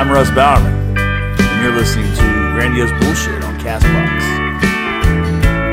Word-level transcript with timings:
I'm 0.00 0.10
Russ 0.10 0.30
Bowerman, 0.30 0.96
and 0.98 1.62
you're 1.62 1.74
listening 1.74 2.10
to 2.14 2.22
Grandiose 2.54 2.90
Bullshit 3.04 3.44
on 3.44 3.60
Castbox. 3.60 4.22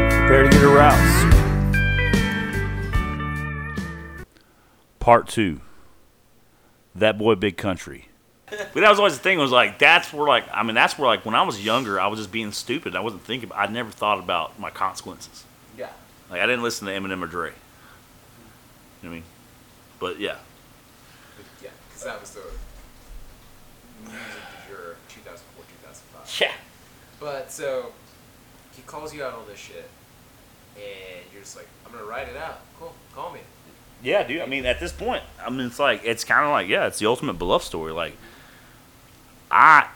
Prepare 0.10 0.44
to 0.44 0.50
get 0.50 0.64
aroused. 0.64 1.34
Part 5.00 5.30
two. 5.30 5.62
That 6.94 7.18
boy, 7.18 7.36
big 7.36 7.56
country. 7.56 8.10
But 8.50 8.74
that 8.74 8.90
was 8.90 9.00
always 9.00 9.14
the 9.14 9.24
thing. 9.24 9.40
Was 9.40 9.52
like 9.52 9.80
that's 9.80 10.12
where 10.12 10.28
like 10.28 10.44
I 10.52 10.62
mean 10.64 10.76
that's 10.76 11.00
where 11.00 11.08
like 11.08 11.26
when 11.26 11.34
I 11.34 11.44
was 11.44 11.64
younger 11.64 11.98
I 11.98 12.08
was 12.08 12.20
just 12.20 12.30
being 12.30 12.52
stupid. 12.52 12.98
I 12.98 13.00
wasn't 13.00 13.22
thinking. 13.22 13.50
I 13.56 13.68
never 13.68 13.92
thought 13.92 14.20
about 14.20 14.60
my 14.60 14.72
consequences. 14.72 15.46
Yeah. 15.78 15.88
Like 16.30 16.42
I 16.42 16.46
didn't 16.48 16.64
listen 16.64 16.86
to 16.88 16.92
Eminem 16.92 17.24
or 17.24 17.28
Dre. 17.28 17.52
You 17.52 17.56
know 17.56 17.56
what 19.04 19.10
I 19.10 19.14
mean? 19.14 19.24
But 20.02 20.20
yeah, 20.20 20.36
Yeah, 21.64 21.70
because 21.88 22.04
that 22.04 22.20
was 22.20 22.32
the 22.32 22.42
music 24.10 24.42
du 24.68 24.74
jour 24.74 24.96
2004, 25.10 25.64
2005. 25.84 26.42
yeah. 26.42 26.54
But 27.20 27.52
so 27.52 27.92
he 28.76 28.82
calls 28.84 29.14
you 29.14 29.24
out 29.24 29.34
all 29.34 29.44
this 29.48 29.60
shit, 29.60 29.90
and 30.76 31.26
you're 31.32 31.42
just 31.42 31.56
like, 31.56 31.68
I'm 31.86 31.92
gonna 31.92 32.06
write 32.06 32.28
it 32.28 32.38
out. 32.38 32.60
Cool, 32.80 32.94
call 33.14 33.32
me. 33.32 33.40
Yeah, 34.04 34.24
dude. 34.24 34.42
I 34.42 34.46
mean, 34.46 34.66
at 34.66 34.80
this 34.80 34.92
point, 34.92 35.24
I 35.44 35.50
mean, 35.50 35.68
it's 35.68 35.80
like 35.80 36.02
it's 36.04 36.24
kind 36.24 36.46
of 36.46 36.52
like 36.52 36.68
yeah, 36.68 36.86
it's 36.88 37.00
the 37.00 37.08
ultimate 37.08 37.34
beloved 37.34 37.66
story. 37.66 37.92
Like, 37.92 38.14
I, 39.50 39.88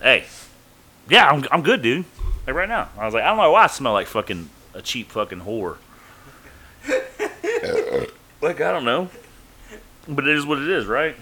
hey, 0.00 0.24
yeah, 1.08 1.28
I'm 1.30 1.44
I'm 1.52 1.62
good, 1.62 1.82
dude. 1.82 2.04
Like 2.46 2.56
right 2.56 2.68
now, 2.68 2.88
I 2.98 3.04
was 3.04 3.14
like, 3.14 3.22
I 3.22 3.28
don't 3.28 3.36
know 3.36 3.52
why 3.52 3.64
I 3.64 3.66
smell 3.68 3.92
like 3.92 4.08
fucking 4.08 4.50
a 4.74 4.82
cheap 4.82 5.10
fucking 5.12 5.42
whore. 5.42 5.76
like 8.40 8.60
I 8.60 8.72
don't 8.72 8.84
know, 8.84 9.08
but 10.08 10.26
it 10.26 10.36
is 10.36 10.44
what 10.44 10.58
it 10.58 10.68
is, 10.68 10.86
right? 10.86 11.14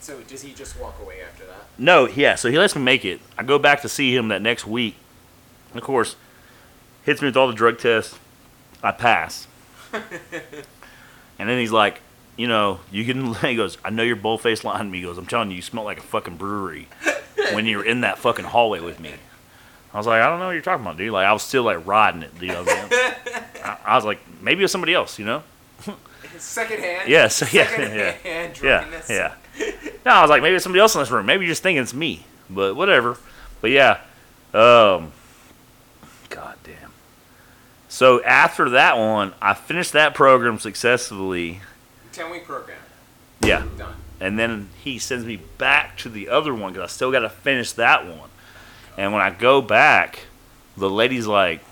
So 0.00 0.20
does 0.22 0.42
he 0.42 0.52
just 0.54 0.78
walk 0.80 0.98
away 1.00 1.20
after 1.22 1.44
that? 1.46 1.66
No, 1.78 2.08
yeah. 2.08 2.34
So 2.34 2.50
he 2.50 2.58
lets 2.58 2.74
me 2.74 2.82
make 2.82 3.04
it. 3.04 3.20
I 3.36 3.42
go 3.42 3.58
back 3.58 3.82
to 3.82 3.88
see 3.88 4.14
him 4.14 4.28
that 4.28 4.42
next 4.42 4.66
week. 4.66 4.96
Of 5.74 5.82
course, 5.82 6.16
hits 7.04 7.20
me 7.20 7.28
with 7.28 7.36
all 7.36 7.46
the 7.46 7.54
drug 7.54 7.78
tests. 7.78 8.18
I 8.82 8.92
pass. 8.92 9.46
and 9.92 11.48
then 11.48 11.58
he's 11.58 11.70
like, 11.70 12.00
you 12.36 12.48
know, 12.48 12.80
you 12.90 13.04
can. 13.04 13.34
He 13.34 13.56
goes, 13.56 13.76
I 13.84 13.90
know 13.90 14.02
you're 14.02 14.16
bullface 14.16 14.64
lying 14.64 14.86
to 14.86 14.90
me. 14.90 14.98
He 14.98 15.04
goes, 15.04 15.18
I'm 15.18 15.26
telling 15.26 15.50
you, 15.50 15.56
you 15.56 15.62
smell 15.62 15.84
like 15.84 15.98
a 15.98 16.02
fucking 16.02 16.36
brewery 16.36 16.88
when 17.52 17.66
you're 17.66 17.84
in 17.84 18.00
that 18.00 18.18
fucking 18.18 18.46
hallway 18.46 18.80
with 18.80 18.98
me. 18.98 19.12
I 19.92 19.98
was 19.98 20.06
like, 20.06 20.22
I 20.22 20.28
don't 20.28 20.38
know 20.38 20.46
what 20.46 20.52
you're 20.52 20.62
talking 20.62 20.84
about, 20.84 20.96
dude. 20.96 21.12
Like 21.12 21.26
I 21.26 21.32
was 21.32 21.42
still 21.42 21.64
like 21.64 21.86
riding 21.86 22.22
it, 22.22 22.30
you 22.40 22.48
know. 22.48 22.64
I, 22.66 23.76
I 23.84 23.96
was 23.96 24.04
like, 24.04 24.20
maybe 24.40 24.60
it 24.60 24.64
was 24.64 24.72
somebody 24.72 24.94
else, 24.94 25.18
you 25.18 25.26
know. 25.26 25.42
Second 26.38 26.80
hand. 26.80 27.08
Yes, 27.08 27.40
yeah, 27.52 27.66
Second 27.66 27.94
yeah. 27.94 28.16
Yeah, 28.62 29.02
yeah. 29.08 29.34
No, 30.06 30.12
I 30.12 30.22
was 30.22 30.30
like, 30.30 30.40
maybe 30.40 30.54
it's 30.54 30.64
somebody 30.64 30.80
else 30.80 30.94
in 30.94 31.02
this 31.02 31.10
room. 31.10 31.26
Maybe 31.26 31.44
you're 31.44 31.52
just 31.52 31.62
thinking 31.62 31.82
it's 31.82 31.92
me. 31.92 32.24
But 32.48 32.74
whatever. 32.74 33.18
But 33.60 33.70
yeah. 33.70 34.00
Um 34.54 35.12
God 36.30 36.56
damn. 36.64 36.92
So 37.88 38.22
after 38.24 38.70
that 38.70 38.96
one, 38.96 39.34
I 39.42 39.52
finished 39.52 39.92
that 39.92 40.14
program 40.14 40.58
successfully. 40.58 41.60
Ten 42.12 42.30
week 42.30 42.46
program. 42.46 42.78
Yeah. 43.42 43.66
Done. 43.76 43.94
And 44.20 44.38
then 44.38 44.68
he 44.82 44.98
sends 44.98 45.24
me 45.24 45.36
back 45.36 45.96
to 45.98 46.08
the 46.08 46.28
other 46.28 46.54
one 46.54 46.72
because 46.72 46.90
I 46.90 46.92
still 46.92 47.10
got 47.10 47.20
to 47.20 47.30
finish 47.30 47.72
that 47.72 48.06
one. 48.06 48.28
And 48.98 49.12
when 49.12 49.22
I 49.22 49.30
go 49.30 49.62
back, 49.62 50.26
the 50.76 50.90
lady's 50.90 51.26
like, 51.26 51.62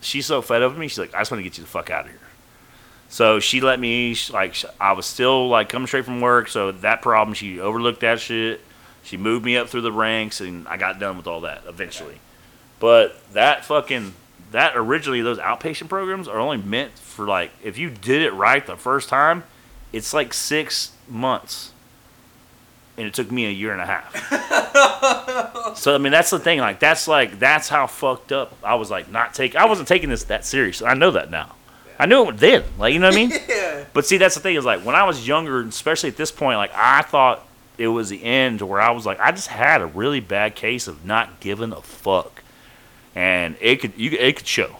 she's 0.00 0.26
so 0.26 0.42
fed 0.42 0.62
up 0.62 0.72
with 0.72 0.80
me. 0.80 0.88
She's 0.88 0.98
like, 0.98 1.14
I 1.14 1.20
just 1.20 1.30
want 1.30 1.40
to 1.40 1.44
get 1.44 1.58
you 1.58 1.64
the 1.64 1.70
fuck 1.70 1.90
out 1.90 2.06
of 2.06 2.10
here. 2.10 2.20
So 3.08 3.38
she 3.40 3.60
let 3.60 3.78
me, 3.78 4.16
like, 4.32 4.56
I 4.80 4.92
was 4.92 5.06
still 5.06 5.48
like 5.48 5.68
coming 5.68 5.86
straight 5.86 6.04
from 6.04 6.20
work. 6.20 6.48
So 6.48 6.72
that 6.72 7.02
problem, 7.02 7.34
she 7.34 7.60
overlooked 7.60 8.00
that 8.00 8.20
shit. 8.20 8.60
She 9.02 9.16
moved 9.16 9.44
me 9.44 9.56
up 9.56 9.68
through 9.68 9.82
the 9.82 9.92
ranks, 9.92 10.40
and 10.40 10.66
I 10.66 10.76
got 10.76 10.98
done 10.98 11.16
with 11.16 11.26
all 11.26 11.42
that 11.42 11.62
eventually. 11.68 12.18
But 12.80 13.16
that 13.32 13.64
fucking 13.64 14.14
that 14.52 14.76
originally 14.76 15.22
those 15.22 15.38
outpatient 15.38 15.88
programs 15.88 16.28
are 16.28 16.38
only 16.38 16.58
meant 16.58 16.98
for 16.98 17.26
like 17.26 17.50
if 17.62 17.78
you 17.78 17.90
did 17.90 18.22
it 18.22 18.32
right 18.32 18.64
the 18.66 18.76
first 18.76 19.08
time, 19.08 19.44
it's 19.92 20.12
like 20.12 20.32
six 20.32 20.92
months, 21.08 21.72
and 22.96 23.06
it 23.06 23.14
took 23.14 23.30
me 23.30 23.46
a 23.46 23.50
year 23.50 23.72
and 23.72 23.80
a 23.80 23.86
half. 23.86 25.76
so 25.78 25.94
I 25.94 25.98
mean 25.98 26.12
that's 26.12 26.30
the 26.30 26.38
thing. 26.38 26.58
Like 26.58 26.80
that's 26.80 27.08
like 27.08 27.38
that's 27.38 27.68
how 27.68 27.86
fucked 27.86 28.32
up 28.32 28.54
I 28.62 28.74
was. 28.74 28.90
Like 28.90 29.10
not 29.10 29.34
take. 29.34 29.56
I 29.56 29.66
wasn't 29.66 29.88
taking 29.88 30.10
this 30.10 30.24
that 30.24 30.44
serious. 30.44 30.82
I 30.82 30.94
know 30.94 31.10
that 31.12 31.30
now. 31.30 31.55
I 31.98 32.06
knew 32.06 32.28
it 32.28 32.36
then. 32.38 32.64
Like 32.78 32.92
you 32.92 32.98
know 33.00 33.08
what 33.08 33.14
I 33.14 33.26
mean. 33.26 33.30
Yeah. 33.48 33.84
But 33.92 34.04
see, 34.06 34.18
that's 34.18 34.34
the 34.34 34.40
thing 34.40 34.56
is 34.56 34.64
like 34.64 34.84
when 34.84 34.94
I 34.94 35.04
was 35.04 35.26
younger, 35.26 35.60
especially 35.62 36.10
at 36.10 36.16
this 36.16 36.30
point, 36.30 36.58
like 36.58 36.72
I 36.74 37.02
thought 37.02 37.46
it 37.78 37.88
was 37.88 38.08
the 38.10 38.22
end 38.22 38.58
to 38.60 38.66
where 38.66 38.80
I 38.80 38.90
was 38.90 39.06
like, 39.06 39.18
I 39.20 39.30
just 39.32 39.48
had 39.48 39.80
a 39.80 39.86
really 39.86 40.20
bad 40.20 40.54
case 40.54 40.86
of 40.88 41.04
not 41.04 41.40
giving 41.40 41.72
a 41.72 41.80
fuck, 41.82 42.42
and 43.14 43.56
it 43.60 43.76
could 43.80 43.92
you 43.96 44.10
it 44.18 44.36
could 44.36 44.46
show. 44.46 44.76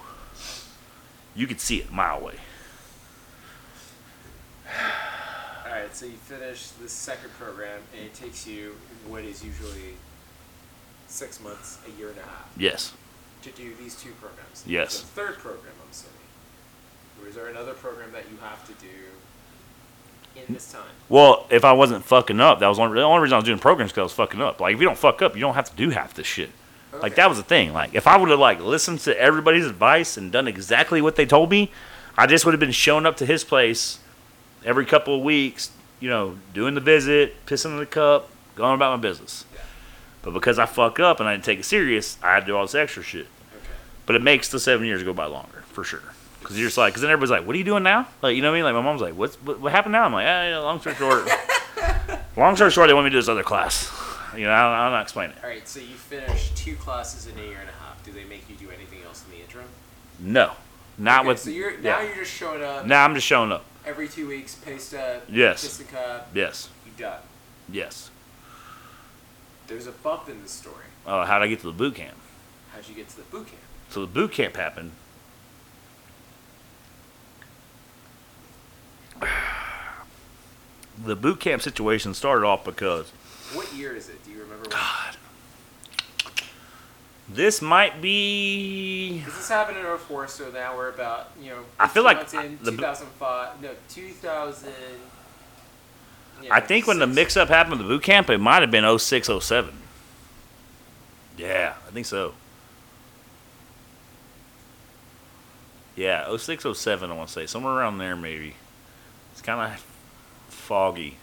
You 1.34 1.46
could 1.46 1.60
see 1.60 1.78
it 1.78 1.88
a 1.90 1.92
mile 1.92 2.18
away. 2.18 2.34
All 5.64 5.72
right. 5.72 5.94
So 5.94 6.06
you 6.06 6.12
finish 6.12 6.68
the 6.68 6.88
second 6.88 7.30
program, 7.38 7.80
and 7.96 8.06
it 8.06 8.14
takes 8.14 8.46
you 8.46 8.74
what 9.06 9.24
is 9.24 9.44
usually 9.44 9.94
six 11.08 11.40
months, 11.42 11.78
a 11.86 11.98
year 11.98 12.08
and 12.10 12.18
a 12.18 12.22
half, 12.22 12.48
Yes. 12.56 12.92
to 13.42 13.50
do 13.50 13.72
these 13.80 13.94
two 13.94 14.10
programs. 14.20 14.64
Yes. 14.66 15.00
The 15.00 15.06
third 15.08 15.38
program, 15.38 15.62
I'm 15.66 15.70
assuming. 15.72 15.75
Or 17.20 17.28
is 17.28 17.34
there 17.34 17.48
another 17.48 17.74
program 17.74 18.12
that 18.12 18.24
you 18.30 18.36
have 18.42 18.66
to 18.66 18.72
do 18.74 18.88
in 20.46 20.54
this 20.54 20.72
time? 20.72 20.82
Well, 21.08 21.46
if 21.50 21.64
I 21.64 21.72
wasn't 21.72 22.04
fucking 22.04 22.40
up, 22.40 22.60
that 22.60 22.68
was 22.68 22.78
one, 22.78 22.94
the 22.94 23.02
only 23.02 23.22
reason 23.22 23.34
I 23.34 23.38
was 23.38 23.44
doing 23.44 23.58
programs 23.58 23.92
because 23.92 24.00
I 24.00 24.04
was 24.04 24.12
fucking 24.12 24.40
up. 24.40 24.60
Like 24.60 24.74
if 24.74 24.80
you 24.80 24.86
don't 24.86 24.98
fuck 24.98 25.22
up, 25.22 25.34
you 25.34 25.40
don't 25.40 25.54
have 25.54 25.70
to 25.70 25.76
do 25.76 25.90
half 25.90 26.14
this 26.14 26.26
shit. 26.26 26.50
Like 27.00 27.16
that 27.16 27.28
was 27.28 27.38
the 27.38 27.44
thing. 27.44 27.72
Like 27.72 27.94
if 27.94 28.06
I 28.06 28.16
would 28.16 28.30
have 28.30 28.38
like 28.38 28.60
listened 28.60 29.00
to 29.00 29.18
everybody's 29.20 29.66
advice 29.66 30.16
and 30.16 30.32
done 30.32 30.48
exactly 30.48 31.02
what 31.02 31.16
they 31.16 31.26
told 31.26 31.50
me, 31.50 31.70
I 32.16 32.26
just 32.26 32.44
would 32.44 32.52
have 32.54 32.60
been 32.60 32.72
showing 32.72 33.06
up 33.06 33.16
to 33.18 33.26
his 33.26 33.44
place 33.44 33.98
every 34.64 34.86
couple 34.86 35.14
of 35.14 35.22
weeks, 35.22 35.70
you 36.00 36.08
know, 36.08 36.38
doing 36.54 36.74
the 36.74 36.80
visit, 36.80 37.44
pissing 37.46 37.72
in 37.72 37.76
the 37.78 37.86
cup, 37.86 38.30
going 38.54 38.74
about 38.74 38.96
my 38.98 39.02
business. 39.02 39.44
Yeah. 39.54 39.60
But 40.22 40.32
because 40.32 40.58
I 40.58 40.66
fuck 40.66 40.98
up 40.98 41.20
and 41.20 41.28
I 41.28 41.34
didn't 41.34 41.44
take 41.44 41.60
it 41.60 41.64
serious, 41.64 42.16
I 42.22 42.34
had 42.34 42.40
to 42.40 42.46
do 42.46 42.56
all 42.56 42.64
this 42.64 42.74
extra 42.74 43.02
shit. 43.02 43.26
Okay. 43.54 43.74
But 44.06 44.16
it 44.16 44.22
makes 44.22 44.48
the 44.48 44.58
seven 44.58 44.86
years 44.86 45.02
go 45.02 45.12
by 45.12 45.26
longer 45.26 45.64
for 45.68 45.84
sure. 45.84 46.14
Because 46.46 46.60
you're 46.60 46.68
just 46.68 46.78
like, 46.78 46.92
because 46.92 47.02
then 47.02 47.10
everybody's 47.10 47.32
like, 47.32 47.44
"What 47.44 47.56
are 47.56 47.58
you 47.58 47.64
doing 47.64 47.82
now?" 47.82 48.06
Like, 48.22 48.36
you 48.36 48.42
know 48.42 48.50
what 48.52 48.54
I 48.54 48.58
mean? 48.58 48.64
Like 48.66 48.74
my 48.74 48.80
mom's 48.80 49.00
like, 49.02 49.14
"What's 49.14 49.34
what, 49.42 49.58
what 49.58 49.72
happened 49.72 49.92
now?" 49.92 50.04
I'm 50.04 50.12
like, 50.12 50.24
yeah, 50.24 50.58
"Long 50.58 50.78
story 50.78 50.94
short, 50.94 51.28
long 52.36 52.54
story 52.54 52.70
short, 52.70 52.86
they 52.86 52.94
want 52.94 53.04
me 53.06 53.10
to 53.10 53.14
do 53.14 53.18
this 53.18 53.28
other 53.28 53.42
class." 53.42 53.90
You 54.36 54.44
know, 54.44 54.52
I 54.52 54.62
don't, 54.62 54.72
I 54.72 54.82
don't 54.82 54.90
know 54.90 54.90
how 54.90 54.96
to 54.98 55.02
explain 55.02 55.30
it. 55.30 55.36
All 55.42 55.48
right. 55.48 55.66
So 55.66 55.80
you 55.80 55.94
finish 55.96 56.50
two 56.54 56.76
classes 56.76 57.26
in 57.26 57.36
a 57.36 57.42
year 57.42 57.58
and 57.58 57.68
a 57.68 57.72
half. 57.84 58.00
Do 58.04 58.12
they 58.12 58.22
make 58.24 58.48
you 58.48 58.54
do 58.54 58.68
anything 58.70 58.98
else 59.06 59.24
in 59.24 59.36
the 59.36 59.42
interim? 59.42 59.66
No, 60.20 60.52
not 60.98 61.20
Okay, 61.20 61.28
with. 61.28 61.38
So 61.40 61.50
you're 61.50 61.72
now 61.78 62.00
yeah. 62.00 62.06
you're 62.06 62.16
just 62.24 62.32
showing 62.32 62.62
up 62.62 62.86
Now 62.86 63.04
I'm 63.04 63.14
just 63.14 63.26
showing 63.26 63.50
up. 63.50 63.64
every 63.84 64.06
two 64.08 64.28
weeks, 64.28 64.54
pay 64.54 64.78
stub, 64.78 65.22
Yes. 65.28 65.62
kiss 65.62 65.78
the 65.78 65.84
cup, 65.84 66.28
Yes, 66.32 66.68
you 66.86 66.92
done. 66.96 67.18
yes. 67.68 68.10
There's 69.66 69.86
a 69.88 69.92
bump 69.92 70.28
in 70.28 70.42
the 70.42 70.48
story. 70.48 70.84
Oh, 71.06 71.24
how'd 71.24 71.42
I 71.42 71.48
get 71.48 71.58
to 71.60 71.66
the 71.66 71.72
boot 71.72 71.96
camp? 71.96 72.16
How'd 72.72 72.86
you 72.88 72.94
get 72.94 73.08
to 73.08 73.16
the 73.16 73.22
boot 73.24 73.46
camp? 73.48 73.58
So 73.90 74.00
the 74.02 74.06
boot 74.06 74.30
camp 74.32 74.56
happened. 74.56 74.92
The 81.04 81.16
boot 81.16 81.40
camp 81.40 81.62
situation 81.62 82.14
started 82.14 82.46
off 82.46 82.64
because 82.64 83.10
What 83.52 83.72
year 83.74 83.94
is 83.94 84.08
it? 84.08 84.24
Do 84.24 84.30
you 84.30 84.40
remember? 84.40 84.68
God, 84.70 85.16
this 87.28 87.60
might 87.60 88.00
be. 88.00 89.22
This 89.26 89.48
happened 89.48 89.78
in 89.78 89.98
04, 89.98 90.28
so 90.28 90.50
now 90.50 90.76
we're 90.76 90.88
about 90.88 91.30
you 91.40 91.50
know. 91.50 91.58
I 91.78 91.88
feel 91.88 92.04
like 92.04 92.32
in 92.34 92.58
the 92.62 92.70
2005. 92.70 93.62
No, 93.62 93.70
2000. 93.88 94.72
yeah, 96.42 96.54
I 96.54 96.60
think 96.60 96.86
when 96.86 96.98
the 96.98 97.06
mix 97.06 97.36
up 97.36 97.48
happened 97.48 97.78
with 97.78 97.80
the 97.80 97.88
boot 97.88 98.02
camp, 98.02 98.30
it 98.30 98.38
might 98.38 98.62
have 98.62 98.70
been 98.70 98.98
06, 98.98 99.28
07. 99.40 99.74
Yeah, 101.36 101.74
I 101.86 101.90
think 101.90 102.06
so. 102.06 102.34
Yeah, 105.96 106.34
06, 106.36 106.66
07, 106.74 107.10
I 107.10 107.14
want 107.14 107.28
to 107.28 107.32
say. 107.32 107.46
Somewhere 107.46 107.72
around 107.72 107.98
there, 107.98 108.14
maybe. 108.14 108.54
It's 109.32 109.42
kind 109.42 109.60
of 109.60 109.84
foggy. 110.66 111.16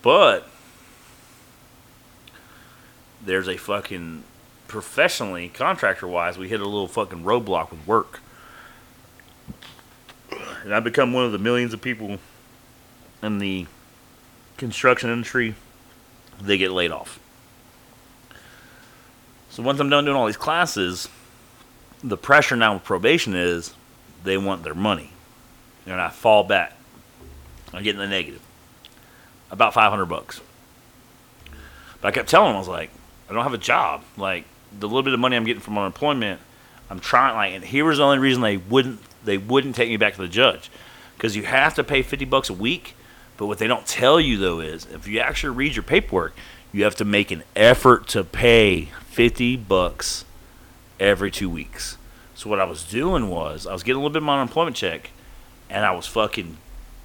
But 0.00 0.48
there's 3.20 3.48
a 3.48 3.56
fucking 3.56 4.22
professionally, 4.68 5.48
contractor 5.48 6.06
wise, 6.06 6.38
we 6.38 6.48
hit 6.48 6.60
a 6.60 6.64
little 6.64 6.86
fucking 6.86 7.24
roadblock 7.24 7.70
with 7.70 7.84
work. 7.86 8.20
And 10.62 10.74
I've 10.74 10.84
become 10.84 11.12
one 11.12 11.24
of 11.24 11.32
the 11.32 11.38
millions 11.38 11.74
of 11.74 11.80
people 11.80 12.18
in 13.22 13.38
the 13.38 13.66
construction 14.56 15.10
industry, 15.10 15.54
they 16.40 16.58
get 16.58 16.70
laid 16.70 16.92
off. 16.92 17.18
So 19.50 19.62
once 19.62 19.80
I'm 19.80 19.90
done 19.90 20.04
doing 20.04 20.16
all 20.16 20.26
these 20.26 20.36
classes, 20.36 21.08
the 22.04 22.16
pressure 22.16 22.54
now 22.54 22.74
with 22.74 22.84
probation 22.84 23.34
is 23.34 23.74
they 24.22 24.38
want 24.38 24.62
their 24.62 24.74
money. 24.74 25.10
And 25.86 26.00
I 26.00 26.10
fall 26.10 26.44
back. 26.44 26.77
I 27.72 27.82
get 27.82 27.94
in 27.94 28.00
the 28.00 28.06
negative. 28.06 28.40
about 29.50 29.74
500 29.74 30.06
bucks. 30.06 30.40
But 32.00 32.08
I 32.08 32.10
kept 32.12 32.28
telling 32.28 32.50
him, 32.50 32.56
I 32.56 32.58
was 32.58 32.68
like, 32.68 32.90
I 33.28 33.32
don't 33.32 33.42
have 33.42 33.54
a 33.54 33.58
job. 33.58 34.04
Like, 34.16 34.44
the 34.78 34.86
little 34.86 35.02
bit 35.02 35.14
of 35.14 35.20
money 35.20 35.36
I'm 35.36 35.44
getting 35.44 35.62
from 35.62 35.78
unemployment, 35.78 36.40
I'm 36.90 37.00
trying, 37.00 37.34
like, 37.34 37.52
and 37.52 37.64
here 37.64 37.84
was 37.84 37.98
the 37.98 38.04
only 38.04 38.18
reason 38.18 38.42
they 38.42 38.56
wouldn't, 38.56 39.00
they 39.24 39.38
wouldn't 39.38 39.74
take 39.74 39.88
me 39.88 39.96
back 39.96 40.14
to 40.14 40.20
the 40.20 40.28
judge. 40.28 40.70
Because 41.16 41.36
you 41.36 41.42
have 41.44 41.74
to 41.74 41.84
pay 41.84 42.02
50 42.02 42.24
bucks 42.26 42.48
a 42.48 42.54
week. 42.54 42.94
But 43.36 43.46
what 43.46 43.58
they 43.58 43.66
don't 43.66 43.86
tell 43.86 44.20
you, 44.20 44.36
though, 44.36 44.60
is 44.60 44.86
if 44.86 45.06
you 45.06 45.20
actually 45.20 45.56
read 45.56 45.76
your 45.76 45.82
paperwork, 45.82 46.34
you 46.72 46.84
have 46.84 46.96
to 46.96 47.04
make 47.04 47.30
an 47.30 47.42
effort 47.56 48.08
to 48.08 48.24
pay 48.24 48.88
50 49.06 49.56
bucks 49.56 50.24
every 51.00 51.30
two 51.30 51.48
weeks. 51.48 51.96
So 52.34 52.48
what 52.48 52.60
I 52.60 52.64
was 52.64 52.84
doing 52.84 53.28
was 53.28 53.66
I 53.66 53.72
was 53.72 53.82
getting 53.82 53.96
a 53.96 54.00
little 54.00 54.12
bit 54.12 54.18
of 54.18 54.24
my 54.24 54.34
unemployment 54.34 54.76
check, 54.76 55.10
and 55.68 55.84
I 55.84 55.90
was 55.92 56.06
fucking 56.06 56.56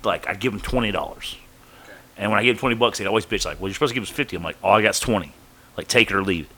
like 0.05 0.27
I'd 0.27 0.39
give 0.39 0.53
him 0.53 0.59
twenty 0.59 0.91
dollars, 0.91 1.37
Okay. 1.83 1.93
and 2.17 2.31
when 2.31 2.39
I 2.39 2.43
gave 2.43 2.55
him 2.55 2.59
twenty 2.59 2.75
bucks, 2.75 2.97
they'd 2.99 3.07
always 3.07 3.25
bitch 3.25 3.45
like, 3.45 3.59
"Well, 3.59 3.69
you're 3.69 3.73
supposed 3.73 3.91
to 3.91 3.95
give 3.95 4.03
us 4.03 4.09
50 4.09 4.35
I'm 4.35 4.43
like, 4.43 4.57
"All 4.63 4.73
I 4.73 4.81
got's 4.81 4.99
twenty, 4.99 5.31
like 5.77 5.87
take 5.87 6.09
it 6.11 6.15
or 6.15 6.23
leave 6.23 6.45
it," 6.45 6.51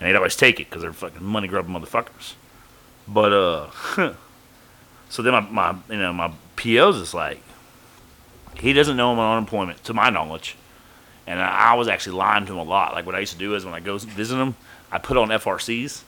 and 0.00 0.08
they'd 0.08 0.16
always 0.16 0.36
take 0.36 0.60
it 0.60 0.68
because 0.68 0.82
they're 0.82 0.92
fucking 0.92 1.24
money 1.24 1.48
grubbing 1.48 1.74
motherfuckers. 1.74 2.34
But 3.08 3.32
uh, 3.32 3.70
so 5.08 5.22
then 5.22 5.32
my, 5.32 5.40
my 5.40 5.76
you 5.90 5.98
know 5.98 6.12
my 6.12 6.32
PO's 6.56 6.96
is 6.96 7.14
like, 7.14 7.40
he 8.56 8.72
doesn't 8.72 8.96
know 8.96 9.12
I'm 9.12 9.18
on 9.18 9.36
unemployment 9.38 9.82
to 9.84 9.94
my 9.94 10.10
knowledge, 10.10 10.56
and 11.26 11.40
I, 11.40 11.72
I 11.72 11.74
was 11.74 11.88
actually 11.88 12.16
lying 12.16 12.46
to 12.46 12.52
him 12.52 12.58
a 12.58 12.64
lot. 12.64 12.94
Like 12.94 13.06
what 13.06 13.14
I 13.14 13.20
used 13.20 13.32
to 13.32 13.38
do 13.38 13.54
is 13.54 13.64
when 13.64 13.74
I 13.74 13.80
go 13.80 13.98
visit 13.98 14.36
him, 14.36 14.54
I 14.90 14.98
put 14.98 15.16
on 15.16 15.28
FRCs, 15.28 16.02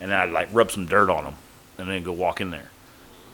and 0.00 0.10
then 0.10 0.18
I'd 0.18 0.30
like 0.30 0.48
rub 0.52 0.70
some 0.70 0.86
dirt 0.86 1.10
on 1.10 1.24
them, 1.24 1.34
and 1.78 1.88
then 1.88 2.02
go 2.02 2.12
walk 2.12 2.40
in 2.40 2.50
there 2.50 2.70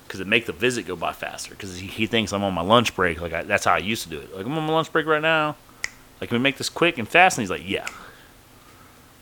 because 0.06 0.20
it 0.20 0.26
make 0.26 0.46
the 0.46 0.52
visit 0.52 0.86
go 0.86 0.96
by 0.96 1.12
faster. 1.12 1.50
Because 1.50 1.78
he, 1.78 1.86
he 1.86 2.06
thinks 2.06 2.32
I'm 2.32 2.44
on 2.44 2.54
my 2.54 2.62
lunch 2.62 2.94
break. 2.94 3.20
Like 3.20 3.32
I, 3.32 3.42
that's 3.42 3.64
how 3.64 3.74
I 3.74 3.78
used 3.78 4.02
to 4.04 4.08
do 4.08 4.20
it. 4.20 4.34
Like 4.34 4.46
I'm 4.46 4.56
on 4.56 4.66
my 4.66 4.72
lunch 4.72 4.92
break 4.92 5.06
right 5.06 5.22
now. 5.22 5.56
Like 6.20 6.30
can 6.30 6.38
we 6.38 6.42
make 6.42 6.56
this 6.56 6.68
quick 6.68 6.98
and 6.98 7.08
fast? 7.08 7.38
And 7.38 7.42
he's 7.42 7.50
like, 7.50 7.68
yeah. 7.68 7.86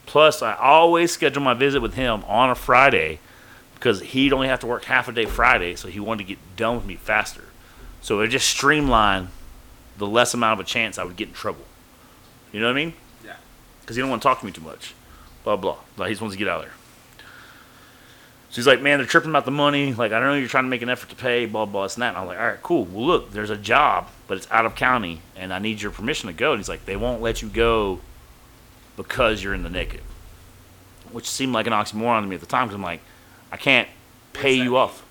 Plus, 0.07 0.43
I 0.43 0.55
always 0.55 1.13
schedule 1.13 1.43
my 1.43 1.55
visit 1.55 1.81
with 1.81 1.95
him 1.95 2.25
on 2.27 2.51
a 2.51 2.55
Friday 2.55 3.19
because 3.75 4.01
he'd 4.01 4.33
only 4.33 4.49
have 4.49 4.61
to 4.61 4.67
work 4.67 4.85
half 4.85 5.09
a 5.09 5.13
day 5.13 5.25
Friday, 5.25 5.75
so 5.75 5.89
he 5.89 5.99
wanted 5.99 6.25
to 6.25 6.29
get 6.29 6.39
done 6.57 6.77
with 6.77 6.85
me 6.85 6.97
faster. 6.97 7.45
So 8.01 8.21
it 8.21 8.29
just 8.29 8.49
streamlined 8.49 9.29
the 9.99 10.07
less 10.07 10.35
amount 10.35 10.61
of 10.61 10.67
a 10.67 10.69
chance 10.69 10.99
I 10.99 11.05
would 11.05 11.17
get 11.17 11.29
in 11.29 11.35
trouble. 11.35 11.65
You 12.53 12.61
know 12.61 12.67
what 12.67 12.73
I 12.73 12.85
mean? 12.85 12.95
Yeah. 13.25 13.37
Because 13.81 13.97
he 13.97 14.03
don't 14.03 14.11
want 14.11 14.23
to 14.23 14.29
talk 14.29 14.41
to 14.41 14.47
me 14.47 14.53
too 14.53 14.61
much. 14.61 14.95
Blah 15.45 15.57
blah. 15.57 15.79
Like 15.97 16.09
he 16.09 16.13
just 16.13 16.21
wants 16.21 16.35
to 16.35 16.39
get 16.39 16.49
out 16.49 16.59
of 16.59 16.67
there. 16.67 16.75
So 18.53 18.57
he's 18.57 18.67
like, 18.67 18.83
man, 18.83 18.99
they're 18.99 19.07
tripping 19.07 19.31
about 19.31 19.47
the 19.47 19.51
money. 19.51 19.95
Like, 19.95 20.13
I 20.13 20.21
don't 20.21 20.29
know 20.29 20.35
you're 20.35 20.47
trying 20.47 20.65
to 20.65 20.69
make 20.69 20.83
an 20.83 20.91
effort 20.91 21.09
to 21.09 21.17
pay, 21.17 21.47
blah, 21.47 21.65
blah, 21.65 21.85
this 21.85 21.95
and 21.95 22.03
that. 22.03 22.09
And 22.09 22.19
I'm 22.19 22.27
like, 22.27 22.39
all 22.39 22.49
right, 22.49 22.63
cool. 22.63 22.85
Well, 22.85 23.07
look, 23.07 23.33
there's 23.33 23.49
a 23.49 23.57
job, 23.57 24.09
but 24.29 24.37
it's 24.37 24.47
out 24.51 24.67
of 24.67 24.75
county, 24.75 25.23
and 25.35 25.55
I 25.55 25.59
need 25.59 25.81
your 25.81 25.91
permission 25.91 26.27
to 26.27 26.35
go. 26.35 26.53
And 26.53 26.61
he's 26.61 26.69
like, 26.69 26.85
they 26.85 26.95
won't 26.95 27.23
let 27.23 27.41
you 27.41 27.49
go 27.49 28.01
because 28.95 29.43
you're 29.43 29.55
in 29.55 29.63
the 29.63 29.71
negative, 29.71 30.05
which 31.13 31.27
seemed 31.31 31.55
like 31.55 31.67
an 31.67 31.73
oxymoron 31.73 32.21
to 32.21 32.27
me 32.27 32.35
at 32.35 32.43
the 32.43 32.47
time 32.47 32.67
because 32.67 32.75
I'm 32.75 32.83
like, 32.83 33.01
I 33.51 33.57
can't 33.57 33.89
pay 34.35 34.53
you 34.53 34.65
mean? 34.65 34.75
off. 34.75 35.03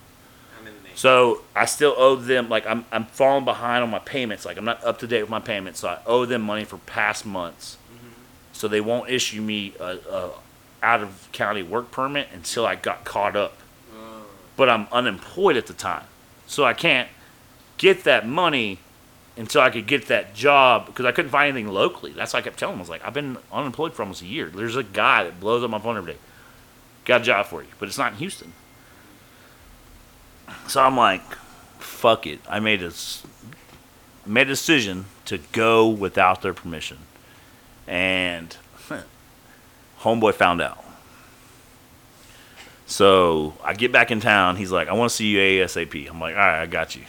I'm 0.59 0.67
in 0.67 0.75
the 0.75 0.89
name. 0.89 0.95
So 0.95 1.41
I 1.55 1.65
still 1.65 1.95
owe 1.97 2.15
them 2.15 2.47
like 2.47 2.67
I'm 2.67 2.85
I'm 2.91 3.05
falling 3.05 3.43
behind 3.45 3.83
on 3.83 3.89
my 3.89 3.99
payments. 3.99 4.45
Like 4.45 4.57
I'm 4.57 4.65
not 4.65 4.83
up 4.83 4.99
to 4.99 5.07
date 5.07 5.21
with 5.21 5.31
my 5.31 5.39
payments, 5.39 5.79
so 5.79 5.87
I 5.87 5.97
owe 6.05 6.25
them 6.25 6.43
money 6.43 6.63
for 6.63 6.77
past 6.77 7.25
months. 7.25 7.77
Mm-hmm. 7.91 8.11
So 8.53 8.67
they 8.67 8.81
won't 8.81 9.09
issue 9.09 9.41
me 9.41 9.73
a, 9.79 9.97
a 10.11 10.29
out 10.81 11.01
of 11.01 11.29
county 11.31 11.63
work 11.63 11.91
permit 11.91 12.27
until 12.33 12.65
I 12.65 12.75
got 12.75 13.03
caught 13.05 13.35
up. 13.35 13.57
But 14.57 14.69
I'm 14.69 14.87
unemployed 14.91 15.57
at 15.57 15.67
the 15.67 15.73
time, 15.73 16.03
so 16.45 16.63
I 16.63 16.73
can't 16.73 17.09
get 17.77 18.03
that 18.03 18.27
money 18.27 18.79
until 19.37 19.61
I 19.61 19.69
could 19.69 19.87
get 19.87 20.07
that 20.07 20.35
job 20.35 20.85
because 20.85 21.05
I 21.05 21.11
couldn't 21.11 21.31
find 21.31 21.49
anything 21.49 21.71
locally. 21.73 22.11
That's 22.11 22.33
why 22.33 22.39
I 22.39 22.41
kept 22.41 22.59
telling 22.59 22.73
him 22.73 22.79
I 22.79 22.81
was 22.81 22.89
like, 22.89 23.03
I've 23.05 23.13
been 23.13 23.37
unemployed 23.51 23.93
for 23.93 24.03
almost 24.03 24.21
a 24.21 24.25
year. 24.25 24.47
There's 24.47 24.75
a 24.75 24.83
guy 24.83 25.23
that 25.23 25.39
blows 25.39 25.63
up 25.63 25.69
my 25.69 25.79
phone 25.79 25.97
every 25.97 26.13
day. 26.13 26.19
Got 27.05 27.21
a 27.21 27.23
job 27.23 27.45
for 27.47 27.63
you, 27.63 27.69
but 27.79 27.87
it's 27.87 27.97
not 27.97 28.11
in 28.11 28.17
Houston. 28.19 28.53
So 30.67 30.81
I'm 30.81 30.97
like, 30.97 31.23
fuck 31.79 32.27
it. 32.27 32.39
I 32.47 32.59
made 32.59 32.83
a 32.83 32.91
made 34.25 34.47
a 34.47 34.51
decision 34.51 35.05
to 35.25 35.39
go 35.51 35.87
without 35.87 36.41
their 36.41 36.53
permission, 36.53 36.97
and 37.87 38.55
homeboy 40.01 40.33
found 40.33 40.61
out. 40.61 40.83
So 42.85 43.53
I 43.63 43.73
get 43.73 43.91
back 43.91 44.11
in 44.11 44.19
town. 44.19 44.57
He's 44.57 44.71
like, 44.71 44.89
I 44.89 44.93
want 44.93 45.09
to 45.09 45.15
see 45.15 45.27
you 45.27 45.37
ASAP. 45.39 46.09
I'm 46.09 46.19
like, 46.19 46.35
all 46.35 46.41
right, 46.41 46.61
I 46.61 46.65
got 46.65 46.95
you. 46.95 47.03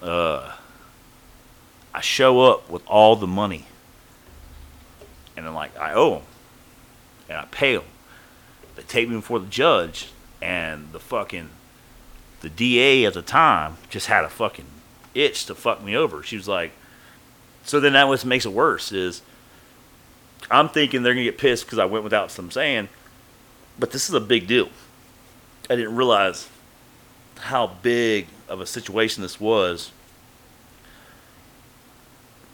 Uh, 0.00 0.52
I 1.92 2.00
show 2.00 2.40
up 2.40 2.70
with 2.70 2.82
all 2.86 3.14
the 3.16 3.26
money, 3.26 3.66
and 5.36 5.46
I'm 5.46 5.54
like, 5.54 5.76
I 5.78 5.92
owe 5.92 6.16
him, 6.16 6.22
and 7.28 7.38
I 7.38 7.44
pay 7.50 7.74
him. 7.74 7.82
They 8.74 8.82
take 8.82 9.08
me 9.08 9.16
before 9.16 9.38
the 9.38 9.46
judge, 9.46 10.10
and 10.40 10.92
the 10.92 10.98
fucking 10.98 11.50
the 12.40 12.50
DA 12.50 13.06
at 13.06 13.14
the 13.14 13.22
time 13.22 13.78
just 13.88 14.06
had 14.08 14.24
a 14.24 14.28
fucking 14.28 14.66
itch 15.14 15.46
to 15.46 15.54
fuck 15.54 15.82
me 15.82 15.96
over. 15.96 16.22
She 16.22 16.36
was 16.36 16.48
like, 16.48 16.72
so 17.64 17.80
then 17.80 17.94
that 17.94 18.08
what 18.08 18.24
makes 18.24 18.44
it 18.44 18.52
worse 18.52 18.92
is 18.92 19.22
I'm 20.50 20.68
thinking 20.68 21.02
they're 21.02 21.14
gonna 21.14 21.24
get 21.24 21.38
pissed 21.38 21.66
because 21.66 21.78
I 21.78 21.84
went 21.84 22.04
without 22.04 22.30
some 22.30 22.50
saying, 22.50 22.88
but 23.78 23.90
this 23.90 24.08
is 24.08 24.14
a 24.14 24.20
big 24.20 24.46
deal. 24.46 24.68
I 25.68 25.76
didn't 25.76 25.96
realize 25.96 26.48
how 27.38 27.66
big 27.82 28.26
of 28.48 28.60
a 28.60 28.66
situation 28.66 29.22
this 29.22 29.40
was. 29.40 29.90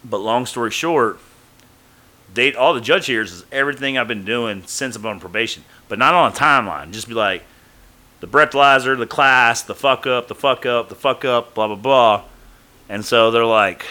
But 0.05 0.19
long 0.19 0.47
story 0.47 0.71
short, 0.71 1.19
they 2.33 2.55
all 2.55 2.75
the 2.75 2.81
judge 2.81 3.07
hears 3.07 3.33
is 3.33 3.45
everything 3.53 3.99
I've 3.99 4.09
been 4.09 4.25
doing 4.25 4.63
since 4.67 4.97
been 4.97 5.07
on 5.07 5.21
probation, 5.21 5.65
but 5.89 5.99
not 5.99 6.15
on 6.15 6.33
a 6.33 6.35
timeline. 6.35 6.93
Just 6.93 7.09
be 7.09 7.15
like 7.15 7.43
the 8.21 8.27
breathalyzer, 8.27 8.97
the 8.97 9.07
class, 9.07 9.63
the 9.63 9.75
fuck 9.75 10.07
up, 10.07 10.29
the 10.29 10.35
fuck 10.35 10.65
up, 10.65 10.89
the 10.89 10.95
fuck 10.95 11.25
up, 11.25 11.55
blah 11.55 11.67
blah 11.67 11.77
blah. 11.77 12.25
And 12.89 13.05
so 13.05 13.31
they're 13.31 13.45
like, 13.45 13.85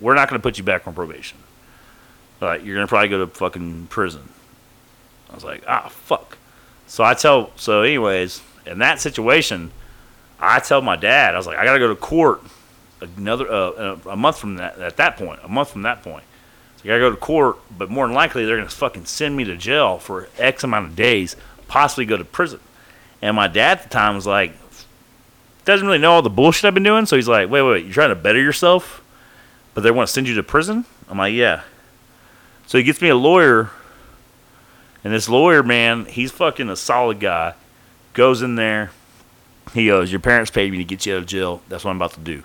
we're 0.00 0.14
not 0.14 0.28
going 0.28 0.38
to 0.38 0.42
put 0.42 0.58
you 0.58 0.64
back 0.64 0.86
on 0.86 0.94
probation. 0.94 1.38
Like 2.40 2.64
you're 2.64 2.80
to 2.80 2.86
probably 2.86 3.08
go 3.08 3.24
to 3.24 3.26
fucking 3.26 3.86
prison. 3.88 4.28
I 5.30 5.34
was 5.34 5.44
like, 5.44 5.62
ah, 5.68 5.88
fuck. 5.88 6.38
So 6.86 7.04
I 7.04 7.14
tell, 7.14 7.52
so 7.56 7.82
anyways, 7.82 8.42
in 8.66 8.78
that 8.78 9.00
situation, 9.00 9.70
I 10.40 10.58
tell 10.58 10.82
my 10.82 10.96
dad, 10.96 11.34
I 11.34 11.36
was 11.36 11.46
like, 11.46 11.58
I 11.58 11.64
got 11.64 11.74
to 11.74 11.78
go 11.78 11.88
to 11.88 11.96
court 11.96 12.42
another 13.00 13.50
uh, 13.50 13.96
a 14.06 14.16
month 14.16 14.38
from 14.38 14.56
that. 14.56 14.78
At 14.78 14.96
that 14.96 15.16
point, 15.16 15.40
a 15.44 15.48
month 15.48 15.70
from 15.70 15.82
that 15.82 16.02
point, 16.02 16.24
so 16.76 16.84
I 16.84 16.88
got 16.88 16.94
to 16.94 17.00
go 17.00 17.10
to 17.10 17.16
court. 17.16 17.58
But 17.76 17.90
more 17.90 18.06
than 18.06 18.14
likely, 18.14 18.44
they're 18.44 18.56
to 18.56 18.68
fucking 18.68 19.04
send 19.04 19.36
me 19.36 19.44
to 19.44 19.56
jail 19.56 19.98
for 19.98 20.28
X 20.38 20.64
amount 20.64 20.86
of 20.86 20.96
days, 20.96 21.36
possibly 21.68 22.06
go 22.06 22.16
to 22.16 22.24
prison. 22.24 22.60
And 23.22 23.36
my 23.36 23.48
dad 23.48 23.78
at 23.78 23.82
the 23.84 23.88
time 23.90 24.14
was 24.14 24.26
like, 24.26 24.54
doesn't 25.64 25.86
really 25.86 25.98
know 25.98 26.12
all 26.12 26.22
the 26.22 26.30
bullshit 26.30 26.64
I've 26.64 26.74
been 26.74 26.82
doing. 26.82 27.06
So 27.06 27.16
he's 27.16 27.28
like, 27.28 27.50
wait, 27.50 27.62
wait, 27.62 27.70
wait, 27.70 27.84
you're 27.84 27.94
trying 27.94 28.08
to 28.08 28.16
better 28.16 28.40
yourself, 28.40 29.04
but 29.74 29.82
they 29.82 29.90
want 29.90 30.08
to 30.08 30.12
send 30.12 30.26
you 30.26 30.34
to 30.34 30.42
prison? 30.42 30.84
I'm 31.08 31.18
like, 31.18 31.34
yeah. 31.34 31.62
So 32.70 32.78
he 32.78 32.84
gets 32.84 33.02
me 33.02 33.08
a 33.08 33.16
lawyer, 33.16 33.68
and 35.02 35.12
this 35.12 35.28
lawyer, 35.28 35.60
man, 35.64 36.04
he's 36.04 36.30
fucking 36.30 36.68
a 36.68 36.76
solid 36.76 37.18
guy. 37.18 37.54
Goes 38.12 38.42
in 38.42 38.54
there, 38.54 38.92
he 39.74 39.88
goes, 39.88 40.12
Your 40.12 40.20
parents 40.20 40.52
paid 40.52 40.70
me 40.70 40.78
to 40.78 40.84
get 40.84 41.04
you 41.04 41.14
out 41.14 41.18
of 41.18 41.26
jail. 41.26 41.62
That's 41.68 41.82
what 41.82 41.90
I'm 41.90 41.96
about 41.96 42.12
to 42.12 42.20
do. 42.20 42.44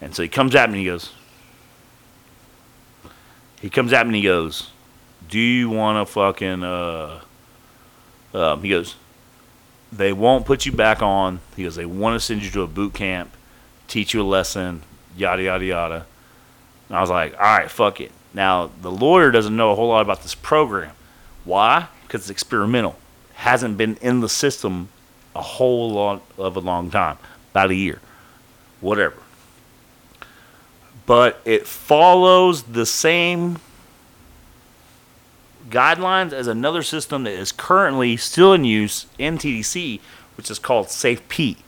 And 0.00 0.14
so 0.14 0.22
he 0.22 0.28
comes 0.28 0.54
at 0.54 0.70
me 0.70 0.74
and 0.74 0.80
he 0.82 0.86
goes, 0.86 1.12
He 3.60 3.70
comes 3.70 3.92
at 3.92 4.06
me 4.06 4.10
and 4.10 4.16
he 4.18 4.22
goes, 4.22 4.70
Do 5.28 5.40
you 5.40 5.68
want 5.68 6.06
to 6.06 6.12
fucking, 6.12 6.62
uh, 6.62 7.20
um, 8.34 8.62
he 8.62 8.68
goes, 8.68 8.94
They 9.90 10.12
won't 10.12 10.46
put 10.46 10.64
you 10.64 10.70
back 10.70 11.02
on. 11.02 11.40
He 11.56 11.64
goes, 11.64 11.74
They 11.74 11.86
want 11.86 12.14
to 12.14 12.24
send 12.24 12.44
you 12.44 12.52
to 12.52 12.62
a 12.62 12.68
boot 12.68 12.94
camp, 12.94 13.32
teach 13.88 14.14
you 14.14 14.22
a 14.22 14.28
lesson, 14.28 14.84
yada, 15.16 15.42
yada, 15.42 15.64
yada. 15.64 16.06
And 16.88 16.96
I 16.96 17.00
was 17.00 17.10
like, 17.10 17.32
All 17.32 17.40
right, 17.40 17.68
fuck 17.68 18.00
it. 18.00 18.12
Now, 18.34 18.70
the 18.82 18.90
lawyer 18.90 19.30
doesn't 19.30 19.56
know 19.56 19.70
a 19.70 19.74
whole 19.76 19.88
lot 19.88 20.02
about 20.02 20.22
this 20.22 20.34
program. 20.34 20.92
Why? 21.44 21.86
Because 22.02 22.22
it's 22.22 22.30
experimental. 22.30 22.96
Hasn't 23.34 23.78
been 23.78 23.96
in 24.02 24.20
the 24.20 24.28
system 24.28 24.88
a 25.34 25.42
whole 25.42 25.90
lot 25.92 26.22
of 26.36 26.56
a 26.56 26.60
long 26.60 26.90
time, 26.90 27.18
about 27.52 27.70
a 27.70 27.74
year, 27.74 28.00
whatever. 28.80 29.16
But 31.06 31.40
it 31.44 31.66
follows 31.66 32.64
the 32.64 32.86
same 32.86 33.58
guidelines 35.68 36.32
as 36.32 36.46
another 36.46 36.82
system 36.82 37.24
that 37.24 37.32
is 37.32 37.52
currently 37.52 38.16
still 38.16 38.52
in 38.52 38.64
use 38.64 39.06
in 39.18 39.38
TDC, 39.38 40.00
which 40.36 40.50
is 40.50 40.58
called 40.58 40.90
Safe 40.90 41.26
P. 41.28 41.58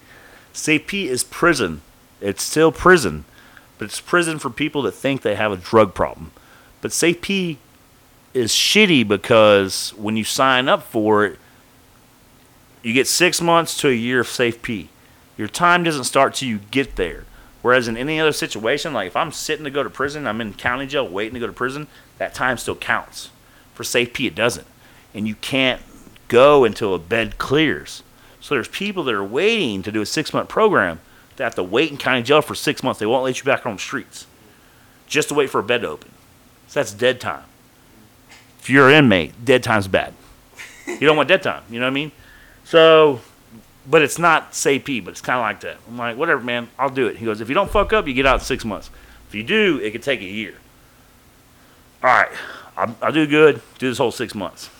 Safe 0.52 0.86
P 0.86 1.08
is 1.08 1.22
prison. 1.22 1.82
It's 2.20 2.42
still 2.42 2.72
prison, 2.72 3.24
but 3.78 3.86
it's 3.86 4.00
prison 4.00 4.38
for 4.38 4.48
people 4.48 4.82
that 4.82 4.92
think 4.92 5.22
they 5.22 5.34
have 5.34 5.52
a 5.52 5.56
drug 5.56 5.92
problem. 5.92 6.30
But 6.86 6.92
SafeP 6.92 7.56
is 8.32 8.52
shitty 8.52 9.08
because 9.08 9.92
when 9.96 10.16
you 10.16 10.22
sign 10.22 10.68
up 10.68 10.84
for 10.84 11.26
it, 11.26 11.38
you 12.84 12.92
get 12.92 13.08
six 13.08 13.40
months 13.40 13.76
to 13.78 13.88
a 13.88 13.92
year 13.92 14.20
of 14.20 14.28
safe 14.28 14.62
P. 14.62 14.88
Your 15.36 15.48
time 15.48 15.82
doesn't 15.82 16.04
start 16.04 16.34
till 16.34 16.48
you 16.48 16.60
get 16.70 16.94
there. 16.94 17.24
Whereas 17.60 17.88
in 17.88 17.96
any 17.96 18.20
other 18.20 18.30
situation, 18.30 18.92
like 18.92 19.08
if 19.08 19.16
I'm 19.16 19.32
sitting 19.32 19.64
to 19.64 19.70
go 19.72 19.82
to 19.82 19.90
prison, 19.90 20.28
I'm 20.28 20.40
in 20.40 20.54
county 20.54 20.86
jail 20.86 21.08
waiting 21.08 21.34
to 21.34 21.40
go 21.40 21.48
to 21.48 21.52
prison, 21.52 21.88
that 22.18 22.34
time 22.34 22.56
still 22.56 22.76
counts. 22.76 23.30
For 23.74 23.82
safe 23.82 24.12
P, 24.12 24.28
it 24.28 24.36
doesn't. 24.36 24.68
And 25.12 25.26
you 25.26 25.34
can't 25.34 25.82
go 26.28 26.62
until 26.62 26.94
a 26.94 27.00
bed 27.00 27.36
clears. 27.36 28.04
So 28.38 28.54
there's 28.54 28.68
people 28.68 29.02
that 29.02 29.14
are 29.16 29.24
waiting 29.24 29.82
to 29.82 29.90
do 29.90 30.02
a 30.02 30.06
six 30.06 30.32
month 30.32 30.48
program 30.48 31.00
that 31.34 31.42
have 31.42 31.56
to 31.56 31.64
wait 31.64 31.90
in 31.90 31.96
county 31.96 32.22
jail 32.22 32.42
for 32.42 32.54
six 32.54 32.84
months. 32.84 33.00
They 33.00 33.06
won't 33.06 33.24
let 33.24 33.38
you 33.38 33.44
back 33.44 33.66
on 33.66 33.74
the 33.74 33.82
streets 33.82 34.28
just 35.08 35.30
to 35.30 35.34
wait 35.34 35.50
for 35.50 35.58
a 35.58 35.64
bed 35.64 35.80
to 35.80 35.88
open. 35.88 36.12
So 36.68 36.80
that's 36.80 36.92
dead 36.92 37.20
time. 37.20 37.44
If 38.60 38.70
you're 38.70 38.88
an 38.88 38.94
inmate, 38.94 39.44
dead 39.44 39.62
time's 39.62 39.88
bad. 39.88 40.12
You 40.86 41.00
don't 41.00 41.16
want 41.16 41.28
dead 41.28 41.42
time. 41.42 41.62
You 41.70 41.78
know 41.78 41.86
what 41.86 41.90
I 41.90 41.94
mean? 41.94 42.12
So, 42.64 43.20
but 43.88 44.02
it's 44.02 44.18
not 44.18 44.54
say 44.54 44.78
P, 44.78 45.00
but 45.00 45.12
it's 45.12 45.20
kind 45.20 45.38
of 45.38 45.42
like 45.42 45.60
that. 45.60 45.78
I'm 45.88 45.96
like, 45.96 46.16
whatever, 46.16 46.40
man, 46.40 46.68
I'll 46.78 46.90
do 46.90 47.06
it. 47.06 47.16
He 47.16 47.24
goes, 47.24 47.40
if 47.40 47.48
you 47.48 47.54
don't 47.54 47.70
fuck 47.70 47.92
up, 47.92 48.06
you 48.06 48.14
get 48.14 48.26
out 48.26 48.40
in 48.40 48.44
six 48.44 48.64
months. 48.64 48.90
If 49.28 49.34
you 49.34 49.42
do, 49.42 49.78
it 49.78 49.92
could 49.92 50.02
take 50.02 50.20
a 50.20 50.24
year. 50.24 50.54
All 52.02 52.10
right, 52.10 52.28
I'll, 52.76 52.96
I'll 53.02 53.12
do 53.12 53.26
good. 53.26 53.62
Do 53.78 53.88
this 53.88 53.98
whole 53.98 54.12
six 54.12 54.34
months. 54.34 54.70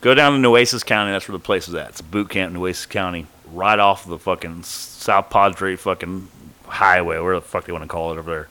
Go 0.00 0.14
down 0.14 0.32
to 0.32 0.38
Nueces 0.38 0.84
County. 0.84 1.12
That's 1.12 1.28
where 1.28 1.38
the 1.38 1.42
place 1.42 1.66
is 1.66 1.74
at. 1.74 1.90
It's 1.90 2.00
a 2.00 2.04
boot 2.04 2.30
camp 2.30 2.54
in 2.54 2.60
Nueces 2.60 2.86
County, 2.86 3.26
right 3.52 3.78
off 3.78 4.06
the 4.06 4.18
fucking 4.18 4.62
South 4.62 5.30
Padre 5.30 5.76
fucking 5.76 6.28
highway, 6.66 7.18
where 7.18 7.36
the 7.36 7.40
fuck 7.40 7.64
they 7.64 7.72
want 7.72 7.82
to 7.82 7.88
call 7.88 8.12
it 8.12 8.18
over 8.18 8.30
there. 8.30 8.48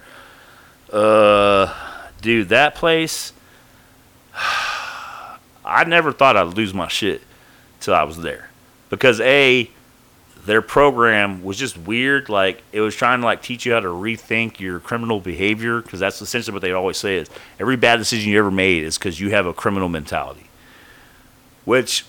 Uh, 0.93 1.73
dude, 2.21 2.49
that 2.49 2.75
place. 2.75 3.33
I 5.65 5.85
never 5.87 6.11
thought 6.11 6.37
I'd 6.37 6.55
lose 6.55 6.73
my 6.73 6.87
shit 6.87 7.21
till 7.79 7.95
I 7.95 8.03
was 8.03 8.21
there, 8.21 8.49
because 8.89 9.19
a 9.21 9.69
their 10.45 10.61
program 10.61 11.43
was 11.43 11.57
just 11.57 11.77
weird. 11.77 12.29
Like 12.29 12.61
it 12.71 12.81
was 12.81 12.95
trying 12.95 13.21
to 13.21 13.25
like 13.25 13.41
teach 13.41 13.65
you 13.65 13.73
how 13.73 13.79
to 13.79 13.87
rethink 13.87 14.59
your 14.59 14.79
criminal 14.79 15.19
behavior, 15.19 15.81
because 15.81 15.99
that's 15.99 16.21
essentially 16.21 16.53
what 16.53 16.61
they 16.61 16.73
always 16.73 16.97
say 16.97 17.17
is 17.17 17.29
every 17.59 17.75
bad 17.75 17.97
decision 17.97 18.31
you 18.31 18.37
ever 18.37 18.51
made 18.51 18.83
is 18.83 18.97
because 18.97 19.19
you 19.19 19.31
have 19.31 19.45
a 19.45 19.53
criminal 19.53 19.89
mentality. 19.89 20.45
Which 21.65 22.05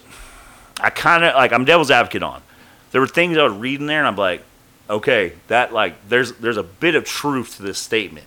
I 0.81 0.91
kind 0.91 1.25
of 1.25 1.35
like. 1.35 1.53
I'm 1.53 1.64
devil's 1.64 1.91
advocate 1.91 2.23
on. 2.23 2.43
There 2.91 3.00
were 3.00 3.07
things 3.07 3.38
I 3.38 3.45
would 3.45 3.61
read 3.61 3.81
in 3.81 3.87
there, 3.87 4.00
and 4.00 4.07
I'm 4.07 4.17
like, 4.17 4.43
okay, 4.91 5.33
that 5.49 5.73
like 5.73 6.09
there's 6.09 6.33
there's 6.33 6.57
a 6.57 6.62
bit 6.62 6.95
of 6.97 7.05
truth 7.05 7.57
to 7.57 7.62
this 7.62 7.79
statement, 7.79 8.26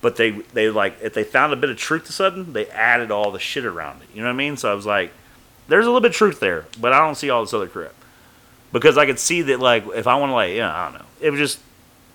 but 0.00 0.16
they 0.16 0.30
they 0.30 0.70
like 0.70 0.96
if 1.02 1.14
they 1.14 1.24
found 1.24 1.52
a 1.52 1.56
bit 1.56 1.70
of 1.70 1.76
truth 1.76 2.06
to 2.06 2.12
something, 2.12 2.52
they 2.52 2.66
added 2.68 3.10
all 3.10 3.30
the 3.30 3.38
shit 3.38 3.64
around 3.64 4.02
it. 4.02 4.08
You 4.14 4.22
know 4.22 4.28
what 4.28 4.34
I 4.34 4.36
mean? 4.36 4.56
So 4.56 4.70
I 4.70 4.74
was 4.74 4.86
like, 4.86 5.12
there's 5.68 5.84
a 5.84 5.88
little 5.88 6.00
bit 6.00 6.12
of 6.12 6.16
truth 6.16 6.40
there, 6.40 6.66
but 6.80 6.92
I 6.92 7.00
don't 7.00 7.14
see 7.14 7.30
all 7.30 7.42
this 7.42 7.54
other 7.54 7.68
crap 7.68 7.92
because 8.72 8.96
I 8.96 9.06
could 9.06 9.18
see 9.18 9.42
that 9.42 9.60
like 9.60 9.86
if 9.94 10.06
I 10.06 10.16
want 10.16 10.30
to 10.30 10.34
like 10.34 10.54
yeah 10.54 10.74
I 10.74 10.84
don't 10.90 11.00
know 11.00 11.06
it 11.20 11.30
was 11.30 11.38
just 11.38 11.60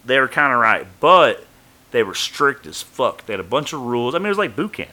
they 0.05 0.19
were 0.19 0.27
kind 0.27 0.53
of 0.53 0.59
right, 0.59 0.85
but 0.99 1.45
they 1.91 2.03
were 2.03 2.13
strict 2.13 2.67
as 2.67 2.81
fuck. 2.81 3.25
They 3.25 3.33
had 3.33 3.39
a 3.39 3.43
bunch 3.43 3.73
of 3.73 3.81
rules. 3.81 4.15
I 4.15 4.19
mean 4.19 4.27
it 4.27 4.29
was 4.29 4.37
like 4.37 4.55
boot 4.55 4.73
camp. 4.73 4.91